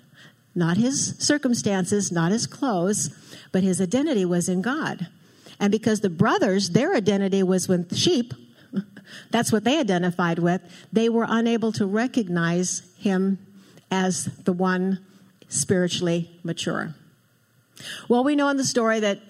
Not 0.54 0.78
his 0.78 1.16
circumstances 1.18 2.10
not 2.10 2.32
his 2.32 2.46
clothes 2.46 3.10
but 3.52 3.62
his 3.62 3.78
identity 3.78 4.24
was 4.24 4.48
in 4.48 4.62
god. 4.62 5.08
And 5.60 5.70
because 5.70 6.00
the 6.00 6.08
brothers 6.08 6.70
their 6.70 6.94
identity 6.94 7.42
was 7.42 7.68
with 7.68 7.94
sheep 7.94 8.32
that's 9.30 9.52
what 9.52 9.64
they 9.64 9.78
identified 9.78 10.38
with. 10.38 10.60
They 10.92 11.08
were 11.08 11.26
unable 11.28 11.72
to 11.72 11.86
recognize 11.86 12.82
him 12.98 13.38
as 13.90 14.24
the 14.44 14.52
one 14.52 15.04
spiritually 15.48 16.30
mature. 16.42 16.94
Well, 18.08 18.24
we 18.24 18.36
know 18.36 18.48
in 18.48 18.56
the 18.56 18.64
story 18.64 19.00
that 19.00 19.20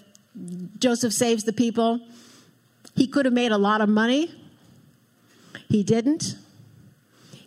Joseph 0.78 1.12
saves 1.12 1.44
the 1.44 1.52
people. 1.52 2.00
He 2.94 3.06
could 3.06 3.24
have 3.24 3.34
made 3.34 3.52
a 3.52 3.58
lot 3.58 3.80
of 3.80 3.88
money. 3.88 4.32
He 5.68 5.82
didn't. 5.82 6.36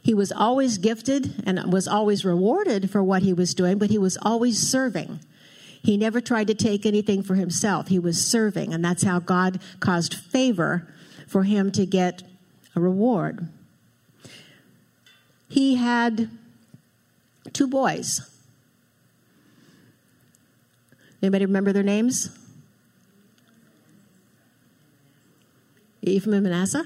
He 0.02 0.13
was 0.13 0.32
always 0.32 0.78
gifted 0.78 1.44
and 1.46 1.72
was 1.72 1.88
always 1.88 2.24
rewarded 2.24 2.90
for 2.90 3.04
what 3.04 3.24
he 3.24 3.34
was 3.34 3.54
doing, 3.54 3.78
but 3.78 3.90
he 3.90 3.98
was 3.98 4.18
always 4.22 4.58
serving. 4.60 5.20
He 5.84 5.98
never 5.98 6.22
tried 6.22 6.48
to 6.48 6.56
take 6.56 6.86
anything 6.86 7.24
for 7.24 7.36
himself. 7.36 7.88
He 7.90 8.00
was 8.00 8.26
serving, 8.26 8.74
and 8.74 8.84
that's 8.84 9.04
how 9.04 9.20
God 9.20 9.60
caused 9.80 10.13
favor 10.13 10.88
for 11.28 11.44
him 11.44 11.72
to 11.74 11.86
get 11.86 12.24
a 12.76 12.80
reward. 12.80 13.50
He 15.50 15.76
had 15.76 16.30
two 17.54 17.68
boys. 17.68 18.22
Anybody 21.22 21.46
remember 21.46 21.74
their 21.74 21.84
names? 21.84 22.30
Ephraim 26.02 26.36
and 26.36 26.44
Manasseh? 26.44 26.86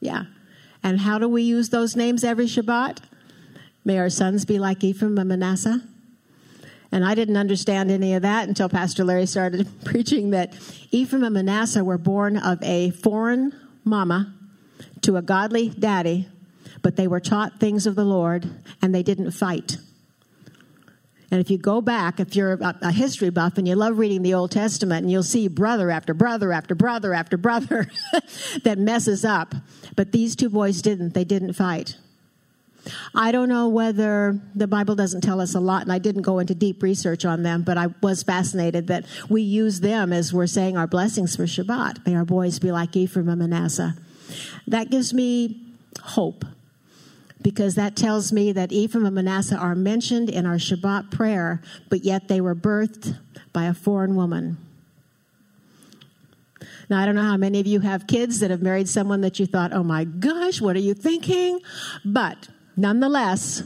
Yeah. 0.00 0.24
And 0.82 1.00
how 1.00 1.18
do 1.18 1.28
we 1.28 1.42
use 1.42 1.70
those 1.70 1.96
names 1.96 2.22
every 2.22 2.46
Shabbat? 2.46 2.98
May 3.84 3.98
our 3.98 4.10
sons 4.10 4.44
be 4.44 4.58
like 4.58 4.84
Ephraim 4.84 5.18
and 5.18 5.28
Manasseh. 5.28 5.80
And 6.92 7.04
I 7.04 7.14
didn't 7.14 7.36
understand 7.36 7.90
any 7.90 8.14
of 8.14 8.22
that 8.22 8.48
until 8.48 8.68
Pastor 8.68 9.04
Larry 9.04 9.26
started 9.26 9.68
preaching 9.84 10.30
that 10.30 10.54
Ephraim 10.90 11.24
and 11.24 11.34
Manasseh 11.34 11.84
were 11.84 11.98
born 11.98 12.36
of 12.36 12.62
a 12.62 12.90
foreign 12.90 13.52
mama 13.84 14.34
to 15.02 15.16
a 15.16 15.22
godly 15.22 15.68
daddy, 15.68 16.28
but 16.82 16.96
they 16.96 17.06
were 17.06 17.20
taught 17.20 17.58
things 17.58 17.86
of 17.86 17.94
the 17.94 18.04
Lord 18.04 18.48
and 18.82 18.94
they 18.94 19.02
didn't 19.02 19.32
fight. 19.32 19.78
And 21.30 21.40
if 21.40 21.50
you 21.50 21.58
go 21.58 21.80
back, 21.80 22.20
if 22.20 22.36
you're 22.36 22.52
a, 22.52 22.92
history 22.92 23.30
buff 23.30 23.58
and 23.58 23.66
you 23.66 23.74
love 23.74 23.98
reading 23.98 24.22
the 24.22 24.34
Old 24.34 24.52
Testament, 24.52 25.02
and 25.02 25.10
you'll 25.10 25.24
see 25.24 25.48
brother 25.48 25.90
after 25.90 26.14
brother 26.14 26.52
after 26.52 26.74
brother 26.74 27.12
after 27.12 27.36
brother 27.36 27.90
that 28.62 28.78
messes 28.78 29.24
up. 29.24 29.54
But 29.96 30.12
these 30.12 30.36
two 30.36 30.48
boys 30.48 30.82
didn't. 30.82 31.14
They 31.14 31.24
didn't 31.24 31.54
fight. 31.54 31.96
I 33.14 33.32
don't 33.32 33.48
know 33.48 33.68
whether 33.68 34.40
the 34.54 34.66
Bible 34.66 34.94
doesn't 34.94 35.22
tell 35.22 35.40
us 35.40 35.54
a 35.54 35.60
lot, 35.60 35.82
and 35.82 35.92
I 35.92 35.98
didn't 35.98 36.22
go 36.22 36.38
into 36.38 36.54
deep 36.54 36.82
research 36.82 37.24
on 37.24 37.42
them, 37.42 37.62
but 37.62 37.78
I 37.78 37.88
was 38.02 38.22
fascinated 38.22 38.86
that 38.88 39.04
we 39.28 39.42
use 39.42 39.80
them 39.80 40.12
as 40.12 40.32
we're 40.32 40.46
saying 40.46 40.76
our 40.76 40.86
blessings 40.86 41.36
for 41.36 41.44
Shabbat. 41.44 42.06
May 42.06 42.14
our 42.14 42.24
boys 42.24 42.58
be 42.58 42.72
like 42.72 42.96
Ephraim 42.96 43.28
and 43.28 43.38
Manasseh. 43.38 43.94
That 44.66 44.90
gives 44.90 45.12
me 45.12 45.62
hope 46.02 46.44
because 47.42 47.74
that 47.76 47.96
tells 47.96 48.32
me 48.32 48.52
that 48.52 48.72
Ephraim 48.72 49.06
and 49.06 49.14
Manasseh 49.14 49.56
are 49.56 49.74
mentioned 49.74 50.28
in 50.28 50.46
our 50.46 50.56
Shabbat 50.56 51.10
prayer, 51.10 51.62
but 51.88 52.04
yet 52.04 52.28
they 52.28 52.40
were 52.40 52.54
birthed 52.54 53.18
by 53.52 53.64
a 53.64 53.74
foreign 53.74 54.16
woman. 54.16 54.58
Now, 56.88 57.00
I 57.00 57.06
don't 57.06 57.16
know 57.16 57.22
how 57.22 57.36
many 57.36 57.60
of 57.60 57.66
you 57.66 57.80
have 57.80 58.06
kids 58.06 58.40
that 58.40 58.50
have 58.50 58.62
married 58.62 58.88
someone 58.88 59.20
that 59.22 59.38
you 59.38 59.46
thought, 59.46 59.72
oh 59.72 59.82
my 59.82 60.04
gosh, 60.04 60.60
what 60.60 60.76
are 60.76 60.80
you 60.80 60.94
thinking? 60.94 61.60
But 62.04 62.48
nonetheless, 62.76 63.62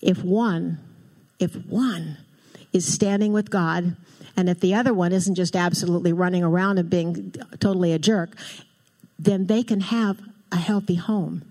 if 0.00 0.22
one, 0.22 0.78
if 1.38 1.54
one 1.66 2.18
is 2.72 2.92
standing 2.92 3.32
with 3.32 3.50
God, 3.50 3.96
and 4.36 4.48
if 4.48 4.60
the 4.60 4.74
other 4.74 4.94
one 4.94 5.12
isn't 5.12 5.34
just 5.34 5.54
absolutely 5.54 6.12
running 6.12 6.42
around 6.42 6.78
and 6.78 6.88
being 6.88 7.34
totally 7.60 7.92
a 7.92 7.98
jerk, 7.98 8.34
then 9.18 9.46
they 9.46 9.62
can 9.62 9.80
have 9.80 10.20
a 10.50 10.56
healthy 10.56 10.94
home. 10.96 11.42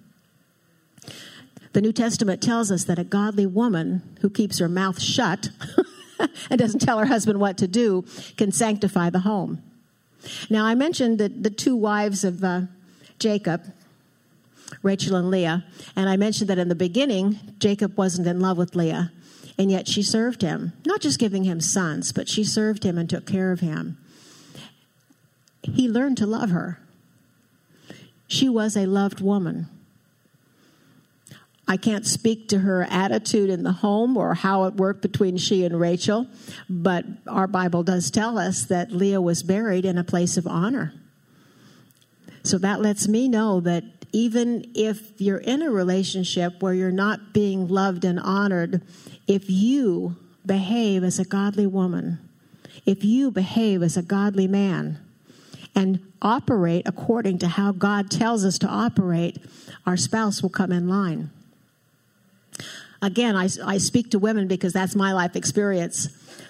The 1.73 1.81
New 1.81 1.93
Testament 1.93 2.41
tells 2.41 2.71
us 2.71 2.83
that 2.85 2.99
a 2.99 3.03
godly 3.03 3.45
woman 3.45 4.17
who 4.21 4.29
keeps 4.29 4.59
her 4.59 4.67
mouth 4.67 5.01
shut 5.01 5.49
and 6.49 6.59
doesn't 6.59 6.79
tell 6.79 6.99
her 6.99 7.05
husband 7.05 7.39
what 7.39 7.57
to 7.59 7.67
do 7.67 8.03
can 8.35 8.51
sanctify 8.51 9.09
the 9.09 9.19
home. 9.19 9.61
Now, 10.49 10.65
I 10.65 10.75
mentioned 10.75 11.17
that 11.19 11.43
the 11.43 11.49
two 11.49 11.75
wives 11.75 12.23
of 12.23 12.43
uh, 12.43 12.61
Jacob, 13.19 13.63
Rachel 14.81 15.15
and 15.15 15.29
Leah, 15.29 15.65
and 15.95 16.09
I 16.09 16.17
mentioned 16.17 16.49
that 16.49 16.59
in 16.59 16.69
the 16.69 16.75
beginning, 16.75 17.39
Jacob 17.59 17.97
wasn't 17.97 18.27
in 18.27 18.39
love 18.39 18.57
with 18.57 18.75
Leah, 18.75 19.11
and 19.57 19.69
yet 19.69 19.87
she 19.87 20.01
served 20.01 20.41
him, 20.41 20.73
not 20.85 21.01
just 21.01 21.19
giving 21.19 21.43
him 21.43 21.61
sons, 21.61 22.11
but 22.11 22.29
she 22.29 22.43
served 22.43 22.83
him 22.83 22.97
and 22.97 23.09
took 23.09 23.25
care 23.25 23.51
of 23.51 23.59
him. 23.59 23.97
He 25.63 25.87
learned 25.87 26.17
to 26.17 26.25
love 26.25 26.49
her. 26.49 26.79
She 28.27 28.49
was 28.49 28.77
a 28.77 28.85
loved 28.85 29.21
woman. 29.21 29.67
I 31.67 31.77
can't 31.77 32.05
speak 32.05 32.49
to 32.49 32.59
her 32.59 32.83
attitude 32.89 33.49
in 33.49 33.63
the 33.63 33.71
home 33.71 34.17
or 34.17 34.33
how 34.33 34.65
it 34.65 34.75
worked 34.75 35.01
between 35.01 35.37
she 35.37 35.63
and 35.63 35.79
Rachel, 35.79 36.27
but 36.69 37.05
our 37.27 37.47
Bible 37.47 37.83
does 37.83 38.11
tell 38.11 38.37
us 38.37 38.65
that 38.65 38.91
Leah 38.91 39.21
was 39.21 39.43
buried 39.43 39.85
in 39.85 39.97
a 39.97 40.03
place 40.03 40.37
of 40.37 40.47
honor. 40.47 40.93
So 42.43 42.57
that 42.57 42.81
lets 42.81 43.07
me 43.07 43.27
know 43.27 43.59
that 43.61 43.83
even 44.11 44.71
if 44.75 45.19
you're 45.19 45.37
in 45.37 45.61
a 45.61 45.71
relationship 45.71 46.61
where 46.61 46.73
you're 46.73 46.91
not 46.91 47.33
being 47.33 47.67
loved 47.67 48.03
and 48.05 48.19
honored, 48.19 48.81
if 49.27 49.49
you 49.49 50.15
behave 50.45 51.03
as 51.03 51.19
a 51.19 51.25
godly 51.25 51.67
woman, 51.67 52.19
if 52.85 53.03
you 53.03 53.31
behave 53.31 53.83
as 53.83 53.97
a 53.97 54.01
godly 54.01 54.47
man, 54.47 54.99
and 55.75 55.99
operate 56.21 56.83
according 56.85 57.37
to 57.39 57.47
how 57.47 57.71
God 57.71 58.11
tells 58.11 58.43
us 58.43 58.57
to 58.59 58.67
operate, 58.67 59.37
our 59.85 59.97
spouse 59.97 60.41
will 60.41 60.49
come 60.49 60.71
in 60.71 60.89
line. 60.89 61.29
Again, 63.01 63.35
I, 63.35 63.47
I 63.65 63.77
speak 63.77 64.11
to 64.11 64.19
women 64.19 64.47
because 64.47 64.73
that's 64.73 64.95
my 64.95 65.13
life 65.13 65.35
experience. 65.35 66.09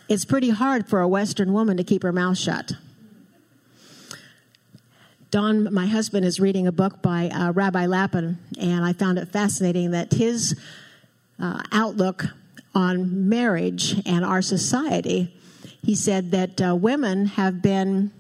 It's 0.10 0.26
pretty 0.26 0.50
hard 0.50 0.90
for 0.90 1.00
a 1.00 1.08
Western 1.08 1.54
woman 1.54 1.78
to 1.78 1.84
keep 1.84 2.04
her 2.04 2.12
mouth 2.12 2.38
shut. 2.38 2.74
Don, 5.32 5.74
my 5.74 5.86
husband, 5.86 6.26
is 6.26 6.42
reading 6.42 6.68
a 6.68 6.74
book 6.74 7.02
by 7.02 7.30
uh, 7.30 7.54
Rabbi 7.54 7.86
Lapin, 7.86 8.38
and 8.60 8.84
I 8.84 8.92
found 8.92 9.18
it 9.18 9.30
fascinating 9.30 9.92
that 9.92 10.12
his 10.12 10.60
uh, 11.42 11.64
outlook 11.72 12.26
on 12.76 13.30
marriage 13.30 13.96
and 14.06 14.26
our 14.26 14.42
society, 14.42 15.34
he 15.82 15.96
said 15.96 16.32
that 16.32 16.62
uh, 16.62 16.76
women 16.76 17.28
have 17.28 17.62
been 17.62 18.12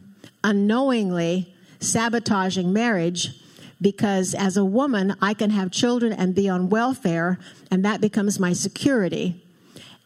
unknowingly 0.41 1.53
sabotaging 1.81 2.71
marriage 2.71 3.37
because 3.81 4.33
as 4.33 4.55
a 4.55 4.63
woman, 4.63 5.13
I 5.21 5.33
can 5.33 5.49
have 5.49 5.69
children 5.69 6.13
and 6.13 6.33
be 6.33 6.47
on 6.47 6.69
welfare, 6.69 7.39
and 7.69 7.83
that 7.83 7.99
becomes 7.99 8.39
my 8.39 8.53
security. 8.53 9.43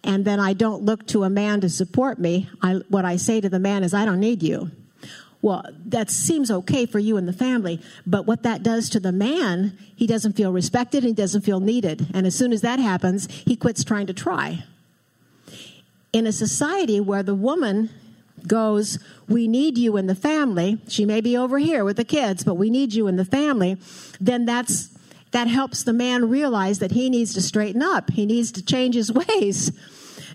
And 0.04 0.26
then 0.26 0.40
I 0.40 0.54
don't 0.54 0.82
look 0.82 1.06
to 1.10 1.24
a 1.24 1.30
man 1.30 1.62
to 1.62 1.70
support 1.70 2.18
me. 2.18 2.50
I, 2.64 2.82
what 2.90 3.06
I 3.06 3.18
say 3.18 3.42
to 3.42 3.50
the 3.50 3.60
man 3.60 3.84
is, 3.84 3.94
I 3.94 4.06
don't 4.06 4.20
need 4.20 4.42
you. 4.42 4.72
Well, 5.42 5.66
that 5.86 6.10
seems 6.10 6.50
okay 6.50 6.86
for 6.86 7.00
you 7.00 7.18
and 7.18 7.28
the 7.28 7.34
family, 7.34 7.82
but 8.06 8.26
what 8.26 8.44
that 8.44 8.64
does 8.64 8.90
to 8.90 9.00
the 9.00 9.12
man, 9.12 9.78
he 9.96 10.08
doesn't 10.08 10.34
feel 10.34 10.52
respected 10.52 11.04
and 11.04 11.10
he 11.10 11.14
doesn't 11.14 11.42
feel 11.42 11.60
needed. 11.60 12.08
And 12.14 12.26
as 12.26 12.36
soon 12.36 12.52
as 12.52 12.62
that 12.62 12.80
happens, 12.80 13.32
he 13.32 13.56
quits 13.56 13.84
trying 13.84 14.08
to 14.08 14.14
try. 14.14 14.64
In 16.14 16.26
a 16.26 16.32
society 16.32 17.00
where 17.00 17.24
the 17.24 17.36
woman 17.36 17.90
goes, 18.48 19.00
We 19.28 19.48
need 19.48 19.78
you 19.78 19.98
in 19.98 20.08
the 20.08 20.16
family. 20.16 20.80
She 20.88 21.06
may 21.06 21.22
be 21.22 21.38
over 21.38 21.58
here 21.58 21.84
with 21.84 21.98
the 21.98 22.06
kids, 22.06 22.44
but 22.44 22.56
we 22.56 22.70
need 22.70 22.94
you 22.94 23.08
in 23.08 23.16
the 23.16 23.26
family. 23.26 23.78
Then 24.20 24.46
that's 24.46 24.90
that 25.32 25.48
helps 25.48 25.84
the 25.84 25.94
man 25.94 26.30
realize 26.30 26.80
that 26.80 26.92
he 26.92 27.10
needs 27.10 27.34
to 27.34 27.42
straighten 27.42 27.82
up. 27.82 28.12
He 28.12 28.26
needs 28.26 28.54
to 28.54 28.64
change 28.64 28.96
his 28.96 29.12
ways. 29.40 29.72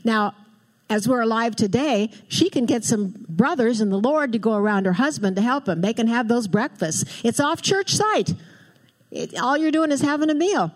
Now, 0.05 0.35
as 0.91 1.09
we're 1.09 1.21
alive 1.21 1.55
today, 1.55 2.11
she 2.29 2.51
can 2.51 2.67
get 2.67 2.85
some 2.85 3.15
brothers 3.29 3.81
in 3.81 3.91
the 3.91 3.99
Lord 3.99 4.33
to 4.33 4.39
go 4.39 4.55
around 4.55 4.87
her 4.87 4.95
husband 4.95 5.37
to 5.37 5.43
help 5.43 5.69
him. 5.69 5.81
They 5.81 5.95
can 5.95 6.09
have 6.09 6.27
those 6.27 6.49
breakfasts. 6.49 7.05
It's 7.25 7.39
off 7.39 7.63
church 7.63 7.95
site. 7.95 8.35
It, 9.13 9.39
all 9.39 9.57
you're 9.57 9.71
doing 9.71 9.93
is 9.93 10.03
having 10.03 10.29
a 10.29 10.35
meal. 10.35 10.73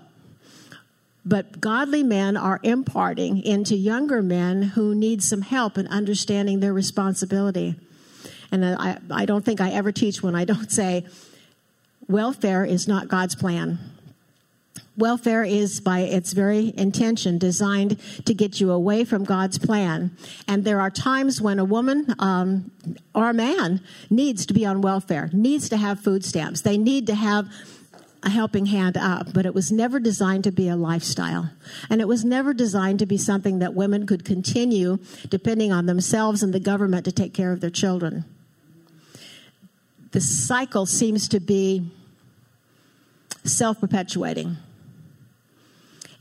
But 1.26 1.60
godly 1.60 2.04
men 2.04 2.36
are 2.36 2.60
imparting 2.62 3.42
into 3.42 3.74
younger 3.74 4.22
men 4.22 4.62
who 4.62 4.94
need 4.94 5.22
some 5.22 5.42
help 5.42 5.76
in 5.76 5.88
understanding 5.88 6.60
their 6.60 6.72
responsibility. 6.72 7.74
And 8.52 8.64
I, 8.64 8.98
I 9.10 9.24
don't 9.24 9.44
think 9.44 9.60
I 9.60 9.70
ever 9.70 9.90
teach 9.90 10.22
when 10.22 10.36
I 10.36 10.44
don't 10.44 10.70
say, 10.80 11.06
welfare 12.06 12.64
is 12.64 12.86
not 12.86 13.08
God's 13.08 13.34
plan. 13.34 13.78
Welfare 14.96 15.42
is, 15.42 15.80
by 15.80 16.00
its 16.00 16.32
very 16.32 16.72
intention, 16.76 17.38
designed 17.38 17.98
to 18.26 18.34
get 18.34 18.60
you 18.60 18.70
away 18.70 19.04
from 19.04 19.24
God's 19.24 19.58
plan. 19.58 20.16
And 20.46 20.64
there 20.64 20.80
are 20.80 20.90
times 20.90 21.40
when 21.40 21.58
a 21.58 21.64
woman 21.64 22.14
um, 22.20 22.70
or 23.12 23.30
a 23.30 23.34
man 23.34 23.80
needs 24.08 24.46
to 24.46 24.54
be 24.54 24.64
on 24.64 24.82
welfare, 24.82 25.30
needs 25.32 25.68
to 25.70 25.76
have 25.76 25.98
food 25.98 26.24
stamps. 26.24 26.60
They 26.60 26.78
need 26.78 27.08
to 27.08 27.14
have 27.14 27.48
a 28.22 28.30
helping 28.30 28.66
hand 28.66 28.96
up, 28.96 29.32
but 29.32 29.46
it 29.46 29.54
was 29.54 29.70
never 29.70 29.98
designed 29.98 30.44
to 30.44 30.52
be 30.52 30.68
a 30.68 30.76
lifestyle. 30.76 31.50
And 31.90 32.00
it 32.00 32.08
was 32.08 32.24
never 32.24 32.54
designed 32.54 33.00
to 33.00 33.06
be 33.06 33.18
something 33.18 33.58
that 33.58 33.74
women 33.74 34.06
could 34.06 34.24
continue 34.24 34.98
depending 35.28 35.72
on 35.72 35.86
themselves 35.86 36.42
and 36.42 36.54
the 36.54 36.60
government 36.60 37.04
to 37.04 37.12
take 37.12 37.34
care 37.34 37.52
of 37.52 37.60
their 37.60 37.70
children. 37.70 38.24
The 40.12 40.20
cycle 40.20 40.86
seems 40.86 41.28
to 41.28 41.40
be 41.40 41.90
self 43.44 43.80
perpetuating. 43.80 44.56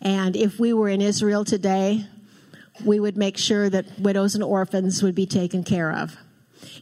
And 0.01 0.36
if 0.36 0.59
we 0.59 0.74
were 0.74 0.89
in 0.89 1.01
Israel 1.01 1.45
today, 1.45 2.05
we 2.84 2.99
would 2.99 3.17
make 3.17 3.38
sure 3.38 3.69
that 3.69 3.99
widows 3.99 4.36
and 4.36 4.43
orphans 4.43 5.01
would 5.01 5.15
be 5.15 5.26
taken 5.26 5.63
care 5.63 5.91
of. 5.91 6.17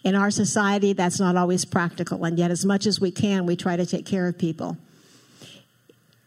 In 0.03 0.15
our 0.15 0.31
society, 0.31 0.93
that's 0.93 1.19
not 1.19 1.35
always 1.35 1.65
practical, 1.65 2.23
and 2.25 2.37
yet, 2.37 2.51
as 2.51 2.65
much 2.65 2.85
as 2.85 2.99
we 2.99 3.11
can, 3.11 3.45
we 3.45 3.55
try 3.55 3.75
to 3.75 3.85
take 3.85 4.05
care 4.05 4.27
of 4.27 4.37
people 4.37 4.77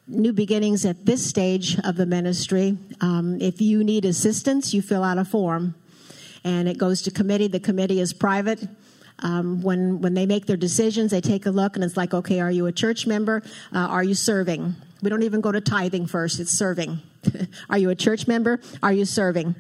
new 0.06 0.32
beginnings 0.32 0.84
at 0.84 1.06
this 1.06 1.26
stage 1.26 1.78
of 1.80 1.96
the 1.96 2.06
ministry. 2.06 2.76
Um, 3.00 3.40
if 3.40 3.60
you 3.60 3.82
need 3.82 4.04
assistance, 4.04 4.74
you 4.74 4.82
fill 4.82 5.02
out 5.02 5.18
a 5.18 5.24
form. 5.24 5.74
and 6.46 6.68
it 6.68 6.76
goes 6.76 7.00
to 7.00 7.10
committee. 7.10 7.48
The 7.48 7.58
committee 7.58 8.00
is 8.00 8.12
private. 8.12 8.68
Um, 9.20 9.62
when 9.62 10.00
when 10.00 10.14
they 10.14 10.26
make 10.26 10.46
their 10.46 10.56
decisions, 10.56 11.10
they 11.10 11.20
take 11.20 11.46
a 11.46 11.50
look 11.50 11.76
and 11.76 11.84
it's 11.84 11.96
like, 11.96 12.12
okay, 12.12 12.40
are 12.40 12.50
you 12.50 12.66
a 12.66 12.72
church 12.72 13.06
member? 13.06 13.42
Uh, 13.72 13.78
are 13.78 14.04
you 14.04 14.14
serving? 14.14 14.74
We 15.02 15.10
don't 15.10 15.22
even 15.22 15.40
go 15.40 15.52
to 15.52 15.60
tithing 15.60 16.06
first; 16.06 16.40
it's 16.40 16.50
serving. 16.50 17.00
are 17.70 17.78
you 17.78 17.90
a 17.90 17.94
church 17.94 18.26
member? 18.26 18.60
Are 18.82 18.92
you 18.92 19.04
serving? 19.04 19.54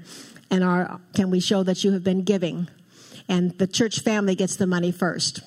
And 0.50 0.64
are 0.64 1.00
can 1.14 1.30
we 1.30 1.40
show 1.40 1.62
that 1.62 1.84
you 1.84 1.92
have 1.92 2.04
been 2.04 2.22
giving? 2.22 2.68
And 3.28 3.56
the 3.58 3.66
church 3.66 4.00
family 4.00 4.34
gets 4.34 4.56
the 4.56 4.66
money 4.66 4.92
first. 4.92 5.40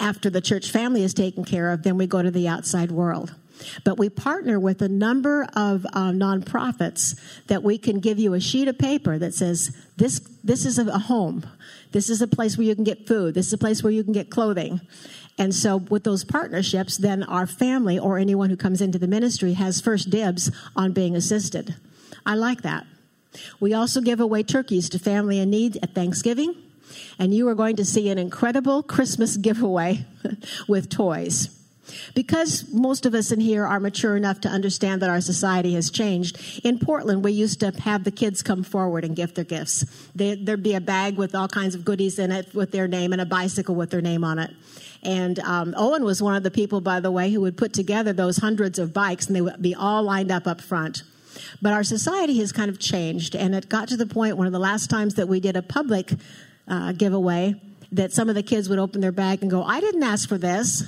After 0.00 0.30
the 0.30 0.40
church 0.40 0.70
family 0.70 1.04
is 1.04 1.14
taken 1.14 1.44
care 1.44 1.70
of, 1.70 1.84
then 1.84 1.96
we 1.96 2.06
go 2.06 2.22
to 2.22 2.30
the 2.30 2.48
outside 2.48 2.90
world. 2.90 3.34
But 3.84 3.98
we 3.98 4.08
partner 4.08 4.58
with 4.58 4.82
a 4.82 4.88
number 4.88 5.46
of 5.54 5.86
uh, 5.86 6.10
nonprofits 6.10 7.18
that 7.46 7.62
we 7.62 7.78
can 7.78 8.00
give 8.00 8.18
you 8.18 8.34
a 8.34 8.40
sheet 8.40 8.68
of 8.68 8.78
paper 8.78 9.18
that 9.18 9.34
says 9.34 9.76
this 9.96 10.20
this 10.44 10.66
is 10.66 10.78
a 10.78 10.98
home, 10.98 11.46
this 11.92 12.10
is 12.10 12.20
a 12.20 12.26
place 12.26 12.58
where 12.58 12.66
you 12.66 12.74
can 12.74 12.84
get 12.84 13.06
food, 13.06 13.34
this 13.34 13.46
is 13.46 13.52
a 13.52 13.58
place 13.58 13.82
where 13.82 13.92
you 13.92 14.02
can 14.02 14.12
get 14.12 14.30
clothing. 14.30 14.80
And 15.38 15.54
so, 15.54 15.76
with 15.76 16.04
those 16.04 16.24
partnerships, 16.24 16.98
then 16.98 17.22
our 17.22 17.46
family 17.46 17.98
or 17.98 18.18
anyone 18.18 18.50
who 18.50 18.56
comes 18.56 18.80
into 18.80 18.98
the 18.98 19.06
ministry 19.06 19.54
has 19.54 19.80
first 19.80 20.10
dibs 20.10 20.50
on 20.76 20.92
being 20.92 21.16
assisted. 21.16 21.74
I 22.26 22.34
like 22.34 22.62
that. 22.62 22.86
We 23.58 23.72
also 23.72 24.00
give 24.00 24.20
away 24.20 24.42
turkeys 24.42 24.88
to 24.90 24.98
family 24.98 25.38
in 25.38 25.48
need 25.50 25.78
at 25.82 25.94
Thanksgiving, 25.94 26.54
and 27.18 27.34
you 27.34 27.48
are 27.48 27.54
going 27.54 27.76
to 27.76 27.84
see 27.84 28.10
an 28.10 28.18
incredible 28.18 28.82
Christmas 28.82 29.36
giveaway 29.36 30.04
with 30.68 30.90
toys. 30.90 31.61
Because 32.14 32.68
most 32.72 33.06
of 33.06 33.14
us 33.14 33.32
in 33.32 33.40
here 33.40 33.66
are 33.66 33.80
mature 33.80 34.16
enough 34.16 34.40
to 34.42 34.48
understand 34.48 35.02
that 35.02 35.10
our 35.10 35.20
society 35.20 35.74
has 35.74 35.90
changed, 35.90 36.60
in 36.64 36.78
Portland, 36.78 37.24
we 37.24 37.32
used 37.32 37.60
to 37.60 37.70
have 37.80 38.04
the 38.04 38.10
kids 38.10 38.42
come 38.42 38.62
forward 38.62 39.04
and 39.04 39.16
give 39.16 39.34
their 39.34 39.44
gifts. 39.44 39.84
There'd 40.14 40.62
be 40.62 40.74
a 40.74 40.80
bag 40.80 41.16
with 41.16 41.34
all 41.34 41.48
kinds 41.48 41.74
of 41.74 41.84
goodies 41.84 42.18
in 42.18 42.30
it 42.30 42.54
with 42.54 42.70
their 42.70 42.86
name 42.88 43.12
and 43.12 43.20
a 43.20 43.26
bicycle 43.26 43.74
with 43.74 43.90
their 43.90 44.00
name 44.00 44.24
on 44.24 44.38
it. 44.38 44.50
And 45.02 45.40
um, 45.40 45.74
Owen 45.76 46.04
was 46.04 46.22
one 46.22 46.36
of 46.36 46.44
the 46.44 46.50
people, 46.50 46.80
by 46.80 47.00
the 47.00 47.10
way, 47.10 47.30
who 47.30 47.40
would 47.40 47.56
put 47.56 47.72
together 47.72 48.12
those 48.12 48.36
hundreds 48.36 48.78
of 48.78 48.92
bikes 48.92 49.26
and 49.26 49.34
they 49.34 49.40
would 49.40 49.60
be 49.60 49.74
all 49.74 50.02
lined 50.04 50.30
up 50.30 50.46
up 50.46 50.60
front. 50.60 51.02
But 51.60 51.72
our 51.72 51.82
society 51.82 52.38
has 52.38 52.52
kind 52.52 52.70
of 52.70 52.78
changed, 52.78 53.34
and 53.34 53.54
it 53.54 53.68
got 53.68 53.88
to 53.88 53.96
the 53.96 54.06
point 54.06 54.36
one 54.36 54.46
of 54.46 54.52
the 54.52 54.58
last 54.58 54.90
times 54.90 55.14
that 55.14 55.28
we 55.28 55.40
did 55.40 55.56
a 55.56 55.62
public 55.62 56.12
uh, 56.68 56.92
giveaway 56.92 57.60
that 57.90 58.12
some 58.12 58.28
of 58.28 58.34
the 58.34 58.42
kids 58.42 58.68
would 58.68 58.78
open 58.78 59.00
their 59.00 59.12
bag 59.12 59.42
and 59.42 59.50
go, 59.50 59.62
I 59.62 59.80
didn't 59.80 60.02
ask 60.02 60.28
for 60.28 60.38
this 60.38 60.82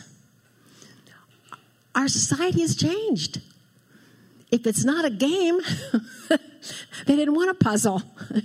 our 1.95 2.09
society 2.09 2.61
has 2.61 2.77
changed. 2.77 3.41
If 4.51 4.67
it's 4.67 4.85
not 4.85 5.05
a 5.05 5.11
game, 5.11 5.61
they 7.07 7.17
didn't 7.17 7.35
want 7.35 7.51
a 7.51 7.55
puzzle. 7.55 8.03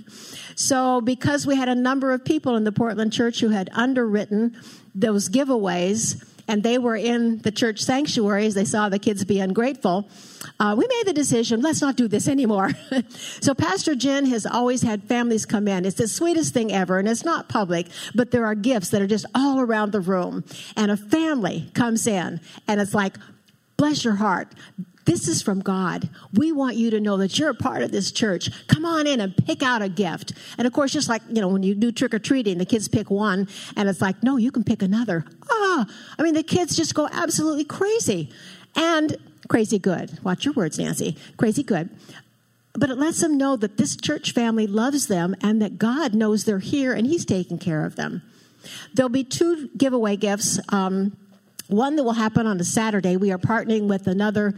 so, 0.56 1.00
because 1.00 1.46
we 1.46 1.56
had 1.56 1.68
a 1.68 1.74
number 1.74 2.12
of 2.12 2.24
people 2.24 2.56
in 2.56 2.64
the 2.64 2.72
Portland 2.72 3.12
church 3.12 3.40
who 3.40 3.50
had 3.50 3.70
underwritten 3.72 4.56
those 4.94 5.28
giveaways, 5.28 6.24
and 6.48 6.64
they 6.64 6.78
were 6.78 6.96
in 6.96 7.38
the 7.38 7.52
church 7.52 7.80
sanctuaries. 7.80 8.54
they 8.54 8.64
saw 8.64 8.88
the 8.88 8.98
kids 8.98 9.24
be 9.24 9.38
ungrateful, 9.38 10.08
uh, 10.58 10.74
we 10.76 10.86
made 10.88 11.06
the 11.06 11.12
decision 11.12 11.60
let's 11.60 11.80
not 11.80 11.96
do 11.96 12.08
this 12.08 12.26
anymore. 12.26 12.70
so, 13.40 13.54
Pastor 13.54 13.94
Jen 13.94 14.26
has 14.26 14.46
always 14.46 14.82
had 14.82 15.04
families 15.04 15.46
come 15.46 15.68
in. 15.68 15.84
It's 15.84 15.96
the 15.96 16.08
sweetest 16.08 16.52
thing 16.52 16.72
ever, 16.72 16.98
and 16.98 17.08
it's 17.08 17.24
not 17.24 17.48
public, 17.48 17.86
but 18.14 18.30
there 18.30 18.46
are 18.46 18.54
gifts 18.54 18.90
that 18.90 19.00
are 19.00 19.06
just 19.06 19.26
all 19.34 19.60
around 19.60 19.92
the 19.92 20.00
room. 20.00 20.44
And 20.76 20.90
a 20.90 20.96
family 20.96 21.70
comes 21.74 22.06
in, 22.08 22.40
and 22.66 22.80
it's 22.80 22.94
like, 22.94 23.16
Bless 23.80 24.04
your 24.04 24.16
heart. 24.16 24.48
This 25.06 25.26
is 25.26 25.40
from 25.40 25.60
God. 25.60 26.10
We 26.34 26.52
want 26.52 26.76
you 26.76 26.90
to 26.90 27.00
know 27.00 27.16
that 27.16 27.38
you're 27.38 27.48
a 27.48 27.54
part 27.54 27.80
of 27.80 27.90
this 27.90 28.12
church. 28.12 28.50
Come 28.66 28.84
on 28.84 29.06
in 29.06 29.20
and 29.20 29.34
pick 29.34 29.62
out 29.62 29.80
a 29.80 29.88
gift. 29.88 30.34
And 30.58 30.66
of 30.66 30.74
course, 30.74 30.92
just 30.92 31.08
like, 31.08 31.22
you 31.30 31.40
know, 31.40 31.48
when 31.48 31.62
you 31.62 31.74
do 31.74 31.90
trick 31.90 32.12
or 32.12 32.18
treating, 32.18 32.58
the 32.58 32.66
kids 32.66 32.88
pick 32.88 33.10
one 33.10 33.48
and 33.76 33.88
it's 33.88 34.02
like, 34.02 34.22
no, 34.22 34.36
you 34.36 34.52
can 34.52 34.64
pick 34.64 34.82
another. 34.82 35.24
Ah, 35.50 35.86
I 36.18 36.22
mean, 36.22 36.34
the 36.34 36.42
kids 36.42 36.76
just 36.76 36.94
go 36.94 37.08
absolutely 37.10 37.64
crazy. 37.64 38.28
And 38.76 39.16
crazy 39.48 39.78
good. 39.78 40.22
Watch 40.22 40.44
your 40.44 40.52
words, 40.52 40.78
Nancy. 40.78 41.16
Crazy 41.38 41.62
good. 41.62 41.88
But 42.74 42.90
it 42.90 42.98
lets 42.98 43.22
them 43.22 43.38
know 43.38 43.56
that 43.56 43.78
this 43.78 43.96
church 43.96 44.32
family 44.32 44.66
loves 44.66 45.06
them 45.06 45.34
and 45.40 45.62
that 45.62 45.78
God 45.78 46.12
knows 46.14 46.44
they're 46.44 46.58
here 46.58 46.92
and 46.92 47.06
He's 47.06 47.24
taking 47.24 47.58
care 47.58 47.86
of 47.86 47.96
them. 47.96 48.20
There'll 48.92 49.08
be 49.08 49.24
two 49.24 49.70
giveaway 49.78 50.16
gifts. 50.16 50.60
Um, 50.68 51.16
one 51.72 51.96
that 51.96 52.04
will 52.04 52.12
happen 52.12 52.46
on 52.46 52.60
a 52.60 52.64
Saturday. 52.64 53.16
We 53.16 53.30
are 53.32 53.38
partnering 53.38 53.88
with 53.88 54.06
another 54.06 54.54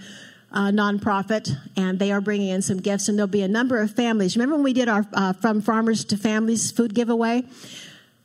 uh, 0.50 0.70
nonprofit, 0.70 1.50
and 1.76 1.98
they 1.98 2.12
are 2.12 2.20
bringing 2.20 2.48
in 2.48 2.62
some 2.62 2.78
gifts, 2.80 3.08
and 3.08 3.18
there'll 3.18 3.26
be 3.26 3.42
a 3.42 3.48
number 3.48 3.80
of 3.80 3.90
families. 3.90 4.36
Remember 4.36 4.56
when 4.56 4.64
we 4.64 4.72
did 4.72 4.88
our 4.88 5.06
uh, 5.12 5.32
From 5.32 5.60
Farmers 5.60 6.04
to 6.06 6.16
Families 6.16 6.70
food 6.70 6.94
giveaway? 6.94 7.44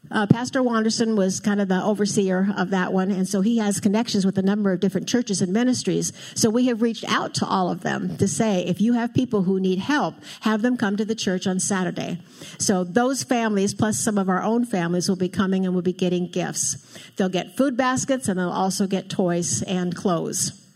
Uh, 0.10 0.26
Pastor 0.26 0.64
Wanderson 0.64 1.18
was 1.18 1.42
kind 1.42 1.60
of 1.60 1.68
the 1.68 1.84
overseer 1.84 2.54
of 2.56 2.70
that 2.70 2.94
one, 2.94 3.12
and 3.12 3.28
so 3.28 3.42
he 3.42 3.58
has 3.58 3.82
connections 3.82 4.26
with 4.26 4.38
a 4.38 4.42
number 4.42 4.72
of 4.72 4.80
different 4.80 5.08
churches 5.08 5.42
and 5.42 5.52
ministries. 5.52 6.14
So 6.34 6.50
we 6.50 6.68
have 6.68 6.82
reached 6.82 7.04
out 7.10 7.34
to 7.36 7.46
all 7.46 7.70
of 7.70 7.82
them 7.82 8.18
to 8.18 8.28
say, 8.28 8.66
if 8.66 8.80
you 8.80 8.94
have 8.94 9.14
people 9.14 9.44
who 9.44 9.60
need 9.60 9.80
help, 9.80 10.16
have 10.42 10.62
them 10.62 10.78
come 10.78 10.96
to 10.96 11.06
the 11.06 11.16
church 11.16 11.46
on 11.46 11.60
Saturday. 11.60 12.20
So 12.58 12.84
those 12.86 13.24
families, 13.24 13.74
plus 13.74 14.00
some 14.00 14.18
of 14.18 14.30
our 14.30 14.42
own 14.42 14.66
families, 14.66 15.10
will 15.10 15.18
be 15.18 15.30
coming 15.30 15.66
and 15.66 15.76
will 15.76 15.82
be 15.82 15.94
getting 15.94 16.32
gifts. 16.32 16.78
They'll 17.18 17.28
get 17.28 17.58
food 17.58 17.76
baskets 17.76 18.30
and 18.30 18.40
they'll 18.40 18.50
also 18.50 18.88
get 18.88 19.10
toys 19.10 19.62
and 19.64 19.94
clothes. 19.94 20.67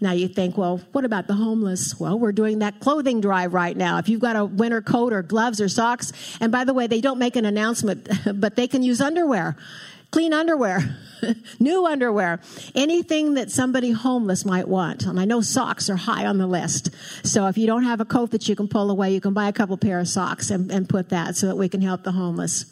Now 0.00 0.12
you 0.12 0.28
think, 0.28 0.58
well, 0.58 0.80
what 0.92 1.04
about 1.04 1.26
the 1.26 1.34
homeless? 1.34 1.98
Well, 1.98 2.18
we're 2.18 2.32
doing 2.32 2.58
that 2.58 2.80
clothing 2.80 3.20
drive 3.20 3.54
right 3.54 3.76
now. 3.76 3.98
If 3.98 4.08
you've 4.08 4.20
got 4.20 4.36
a 4.36 4.44
winter 4.44 4.82
coat 4.82 5.12
or 5.12 5.22
gloves 5.22 5.60
or 5.60 5.68
socks, 5.68 6.12
and 6.40 6.52
by 6.52 6.64
the 6.64 6.74
way, 6.74 6.86
they 6.86 7.00
don't 7.00 7.18
make 7.18 7.36
an 7.36 7.46
announcement, 7.46 8.08
but 8.34 8.56
they 8.56 8.68
can 8.68 8.82
use 8.82 9.00
underwear, 9.00 9.56
clean 10.10 10.34
underwear, 10.34 10.96
new 11.60 11.86
underwear, 11.86 12.40
anything 12.74 13.34
that 13.34 13.50
somebody 13.50 13.90
homeless 13.90 14.44
might 14.44 14.68
want. 14.68 15.04
And 15.04 15.18
I 15.18 15.24
know 15.24 15.40
socks 15.40 15.88
are 15.88 15.96
high 15.96 16.26
on 16.26 16.36
the 16.36 16.46
list. 16.46 16.90
So 17.26 17.46
if 17.46 17.56
you 17.56 17.66
don't 17.66 17.84
have 17.84 18.00
a 18.00 18.04
coat 18.04 18.32
that 18.32 18.48
you 18.48 18.54
can 18.54 18.68
pull 18.68 18.90
away, 18.90 19.14
you 19.14 19.20
can 19.22 19.32
buy 19.32 19.48
a 19.48 19.52
couple 19.52 19.78
pair 19.78 19.98
of 19.98 20.08
socks 20.08 20.50
and, 20.50 20.70
and 20.70 20.88
put 20.88 21.08
that 21.08 21.36
so 21.36 21.46
that 21.46 21.56
we 21.56 21.70
can 21.70 21.80
help 21.80 22.02
the 22.02 22.12
homeless. 22.12 22.66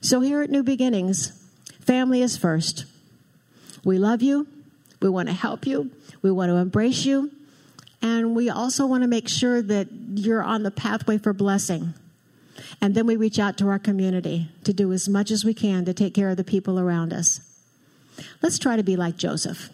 So 0.00 0.20
here 0.20 0.42
at 0.42 0.50
New 0.50 0.64
Beginnings, 0.64 1.32
family 1.80 2.22
is 2.22 2.36
first. 2.36 2.86
We 3.84 3.98
love 3.98 4.20
you. 4.20 4.48
We 5.00 5.08
want 5.08 5.28
to 5.28 5.34
help 5.34 5.66
you. 5.66 5.90
We 6.22 6.30
want 6.30 6.50
to 6.50 6.56
embrace 6.56 7.04
you. 7.04 7.30
And 8.02 8.34
we 8.34 8.48
also 8.48 8.86
want 8.86 9.02
to 9.02 9.08
make 9.08 9.28
sure 9.28 9.60
that 9.60 9.88
you're 10.14 10.42
on 10.42 10.62
the 10.62 10.70
pathway 10.70 11.18
for 11.18 11.32
blessing. 11.32 11.94
And 12.80 12.94
then 12.94 13.06
we 13.06 13.16
reach 13.16 13.38
out 13.38 13.58
to 13.58 13.68
our 13.68 13.78
community 13.78 14.48
to 14.64 14.72
do 14.72 14.92
as 14.92 15.08
much 15.08 15.30
as 15.30 15.44
we 15.44 15.54
can 15.54 15.84
to 15.84 15.94
take 15.94 16.14
care 16.14 16.30
of 16.30 16.36
the 16.36 16.44
people 16.44 16.78
around 16.78 17.12
us. 17.12 17.40
Let's 18.42 18.58
try 18.58 18.76
to 18.76 18.82
be 18.82 18.96
like 18.96 19.16
Joseph. 19.16 19.70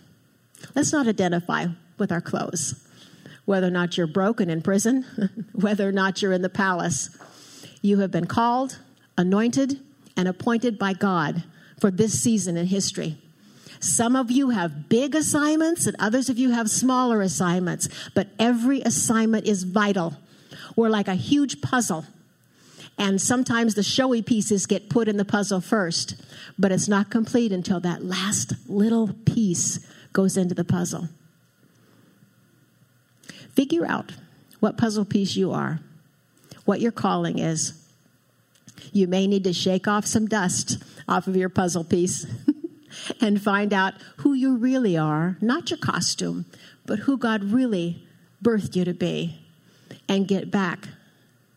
Let's 0.74 0.92
not 0.92 1.06
identify 1.06 1.66
with 1.98 2.12
our 2.12 2.20
clothes, 2.20 2.86
whether 3.44 3.68
or 3.68 3.70
not 3.70 3.96
you're 3.96 4.06
broken 4.06 4.50
in 4.50 4.62
prison, 4.62 5.04
whether 5.52 5.88
or 5.88 5.92
not 5.92 6.22
you're 6.22 6.32
in 6.32 6.42
the 6.42 6.48
palace. 6.48 7.16
You 7.82 7.98
have 7.98 8.10
been 8.10 8.26
called, 8.26 8.78
anointed, 9.16 9.80
and 10.16 10.28
appointed 10.28 10.78
by 10.78 10.92
God 10.92 11.44
for 11.80 11.90
this 11.90 12.20
season 12.20 12.56
in 12.56 12.66
history. 12.66 13.18
Some 13.80 14.16
of 14.16 14.30
you 14.30 14.50
have 14.50 14.88
big 14.88 15.14
assignments, 15.14 15.86
and 15.86 15.96
others 15.98 16.28
of 16.28 16.38
you 16.38 16.50
have 16.50 16.70
smaller 16.70 17.20
assignments, 17.20 17.88
but 18.14 18.28
every 18.38 18.80
assignment 18.80 19.46
is 19.46 19.64
vital. 19.64 20.14
We're 20.74 20.88
like 20.88 21.08
a 21.08 21.14
huge 21.14 21.60
puzzle. 21.60 22.04
And 22.98 23.20
sometimes 23.20 23.74
the 23.74 23.82
showy 23.82 24.22
pieces 24.22 24.66
get 24.66 24.88
put 24.88 25.08
in 25.08 25.18
the 25.18 25.24
puzzle 25.24 25.60
first, 25.60 26.14
but 26.58 26.72
it's 26.72 26.88
not 26.88 27.10
complete 27.10 27.52
until 27.52 27.78
that 27.80 28.02
last 28.02 28.54
little 28.68 29.12
piece 29.26 29.80
goes 30.12 30.36
into 30.36 30.54
the 30.54 30.64
puzzle. 30.64 31.08
Figure 33.54 33.86
out 33.86 34.12
what 34.60 34.78
puzzle 34.78 35.04
piece 35.04 35.36
you 35.36 35.52
are, 35.52 35.80
what 36.64 36.80
your 36.80 36.92
calling 36.92 37.38
is. 37.38 37.74
You 38.92 39.06
may 39.06 39.26
need 39.26 39.44
to 39.44 39.52
shake 39.52 39.86
off 39.86 40.06
some 40.06 40.26
dust 40.26 40.82
off 41.06 41.26
of 41.26 41.36
your 41.36 41.48
puzzle 41.48 41.84
piece. 41.84 42.26
and 43.20 43.40
find 43.40 43.72
out 43.72 43.94
who 44.18 44.32
you 44.32 44.56
really 44.56 44.96
are, 44.96 45.36
not 45.40 45.70
your 45.70 45.78
costume, 45.78 46.46
but 46.84 47.00
who 47.00 47.16
God 47.16 47.44
really 47.44 48.06
birthed 48.42 48.76
you 48.76 48.84
to 48.84 48.94
be, 48.94 49.40
and 50.08 50.28
get 50.28 50.50
back 50.50 50.88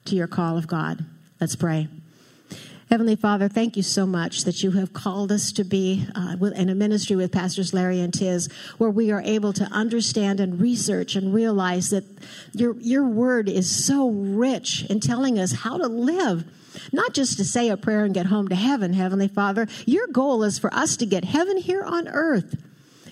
to 0.05 0.15
your 0.15 0.27
call 0.27 0.57
of 0.57 0.67
God. 0.67 1.05
Let's 1.39 1.55
pray. 1.55 1.87
Heavenly 2.89 3.15
Father, 3.15 3.47
thank 3.47 3.77
you 3.77 3.83
so 3.83 4.07
much 4.07 4.45
that 4.45 4.63
you 4.63 4.71
have 4.71 4.93
called 4.93 5.31
us 5.31 5.51
to 5.51 5.63
be 5.63 6.07
uh, 6.15 6.35
in 6.55 6.69
a 6.69 6.75
ministry 6.75 7.15
with 7.15 7.31
Pastors 7.31 7.71
Larry 7.71 7.99
and 7.99 8.11
Tiz, 8.11 8.49
where 8.79 8.89
we 8.89 9.11
are 9.11 9.21
able 9.21 9.53
to 9.53 9.65
understand 9.65 10.39
and 10.39 10.59
research 10.59 11.15
and 11.15 11.31
realize 11.31 11.91
that 11.91 12.03
your, 12.53 12.75
your 12.79 13.05
word 13.05 13.47
is 13.47 13.85
so 13.85 14.09
rich 14.09 14.85
in 14.89 14.99
telling 14.99 15.37
us 15.37 15.51
how 15.51 15.77
to 15.77 15.85
live 15.85 16.45
not 16.91 17.13
just 17.13 17.37
to 17.37 17.45
say 17.45 17.69
a 17.69 17.77
prayer 17.77 18.05
and 18.05 18.13
get 18.13 18.27
home 18.27 18.47
to 18.47 18.55
heaven, 18.55 18.93
Heavenly 18.93 19.27
Father. 19.27 19.67
Your 19.85 20.07
goal 20.07 20.43
is 20.43 20.59
for 20.59 20.73
us 20.73 20.97
to 20.97 21.05
get 21.05 21.25
heaven 21.25 21.57
here 21.57 21.83
on 21.83 22.07
earth. 22.07 22.61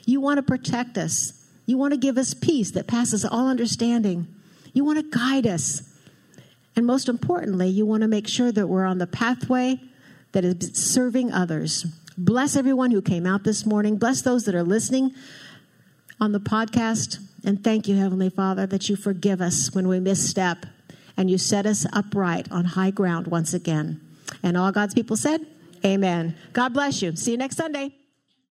You 0.05 0.21
want 0.21 0.37
to 0.37 0.43
protect 0.43 0.97
us. 0.97 1.33
You 1.65 1.77
want 1.77 1.93
to 1.93 1.99
give 1.99 2.17
us 2.17 2.33
peace 2.33 2.71
that 2.71 2.87
passes 2.87 3.25
all 3.25 3.47
understanding. 3.47 4.27
You 4.73 4.85
want 4.85 4.99
to 4.99 5.17
guide 5.17 5.45
us. 5.45 5.81
And 6.75 6.85
most 6.85 7.09
importantly, 7.09 7.67
you 7.67 7.85
want 7.85 8.01
to 8.01 8.07
make 8.07 8.27
sure 8.27 8.51
that 8.51 8.67
we're 8.67 8.85
on 8.85 8.99
the 8.99 9.07
pathway 9.07 9.79
that 10.31 10.45
is 10.45 10.71
serving 10.73 11.31
others. 11.31 11.85
Bless 12.17 12.55
everyone 12.55 12.91
who 12.91 13.01
came 13.01 13.25
out 13.25 13.43
this 13.43 13.65
morning. 13.65 13.97
Bless 13.97 14.21
those 14.21 14.45
that 14.45 14.55
are 14.55 14.63
listening 14.63 15.13
on 16.19 16.31
the 16.31 16.39
podcast. 16.39 17.19
And 17.43 17.63
thank 17.63 17.87
you, 17.87 17.95
Heavenly 17.95 18.29
Father, 18.29 18.65
that 18.67 18.89
you 18.89 18.95
forgive 18.95 19.41
us 19.41 19.73
when 19.73 19.87
we 19.87 19.99
misstep 19.99 20.65
and 21.17 21.29
you 21.29 21.37
set 21.37 21.65
us 21.65 21.85
upright 21.91 22.49
on 22.51 22.65
high 22.65 22.91
ground 22.91 23.27
once 23.27 23.53
again. 23.53 23.99
And 24.43 24.55
all 24.55 24.71
God's 24.71 24.93
people 24.93 25.17
said, 25.17 25.45
Amen. 25.83 26.35
God 26.53 26.73
bless 26.73 27.01
you. 27.01 27.15
See 27.15 27.31
you 27.31 27.37
next 27.37 27.57
Sunday. 27.57 27.93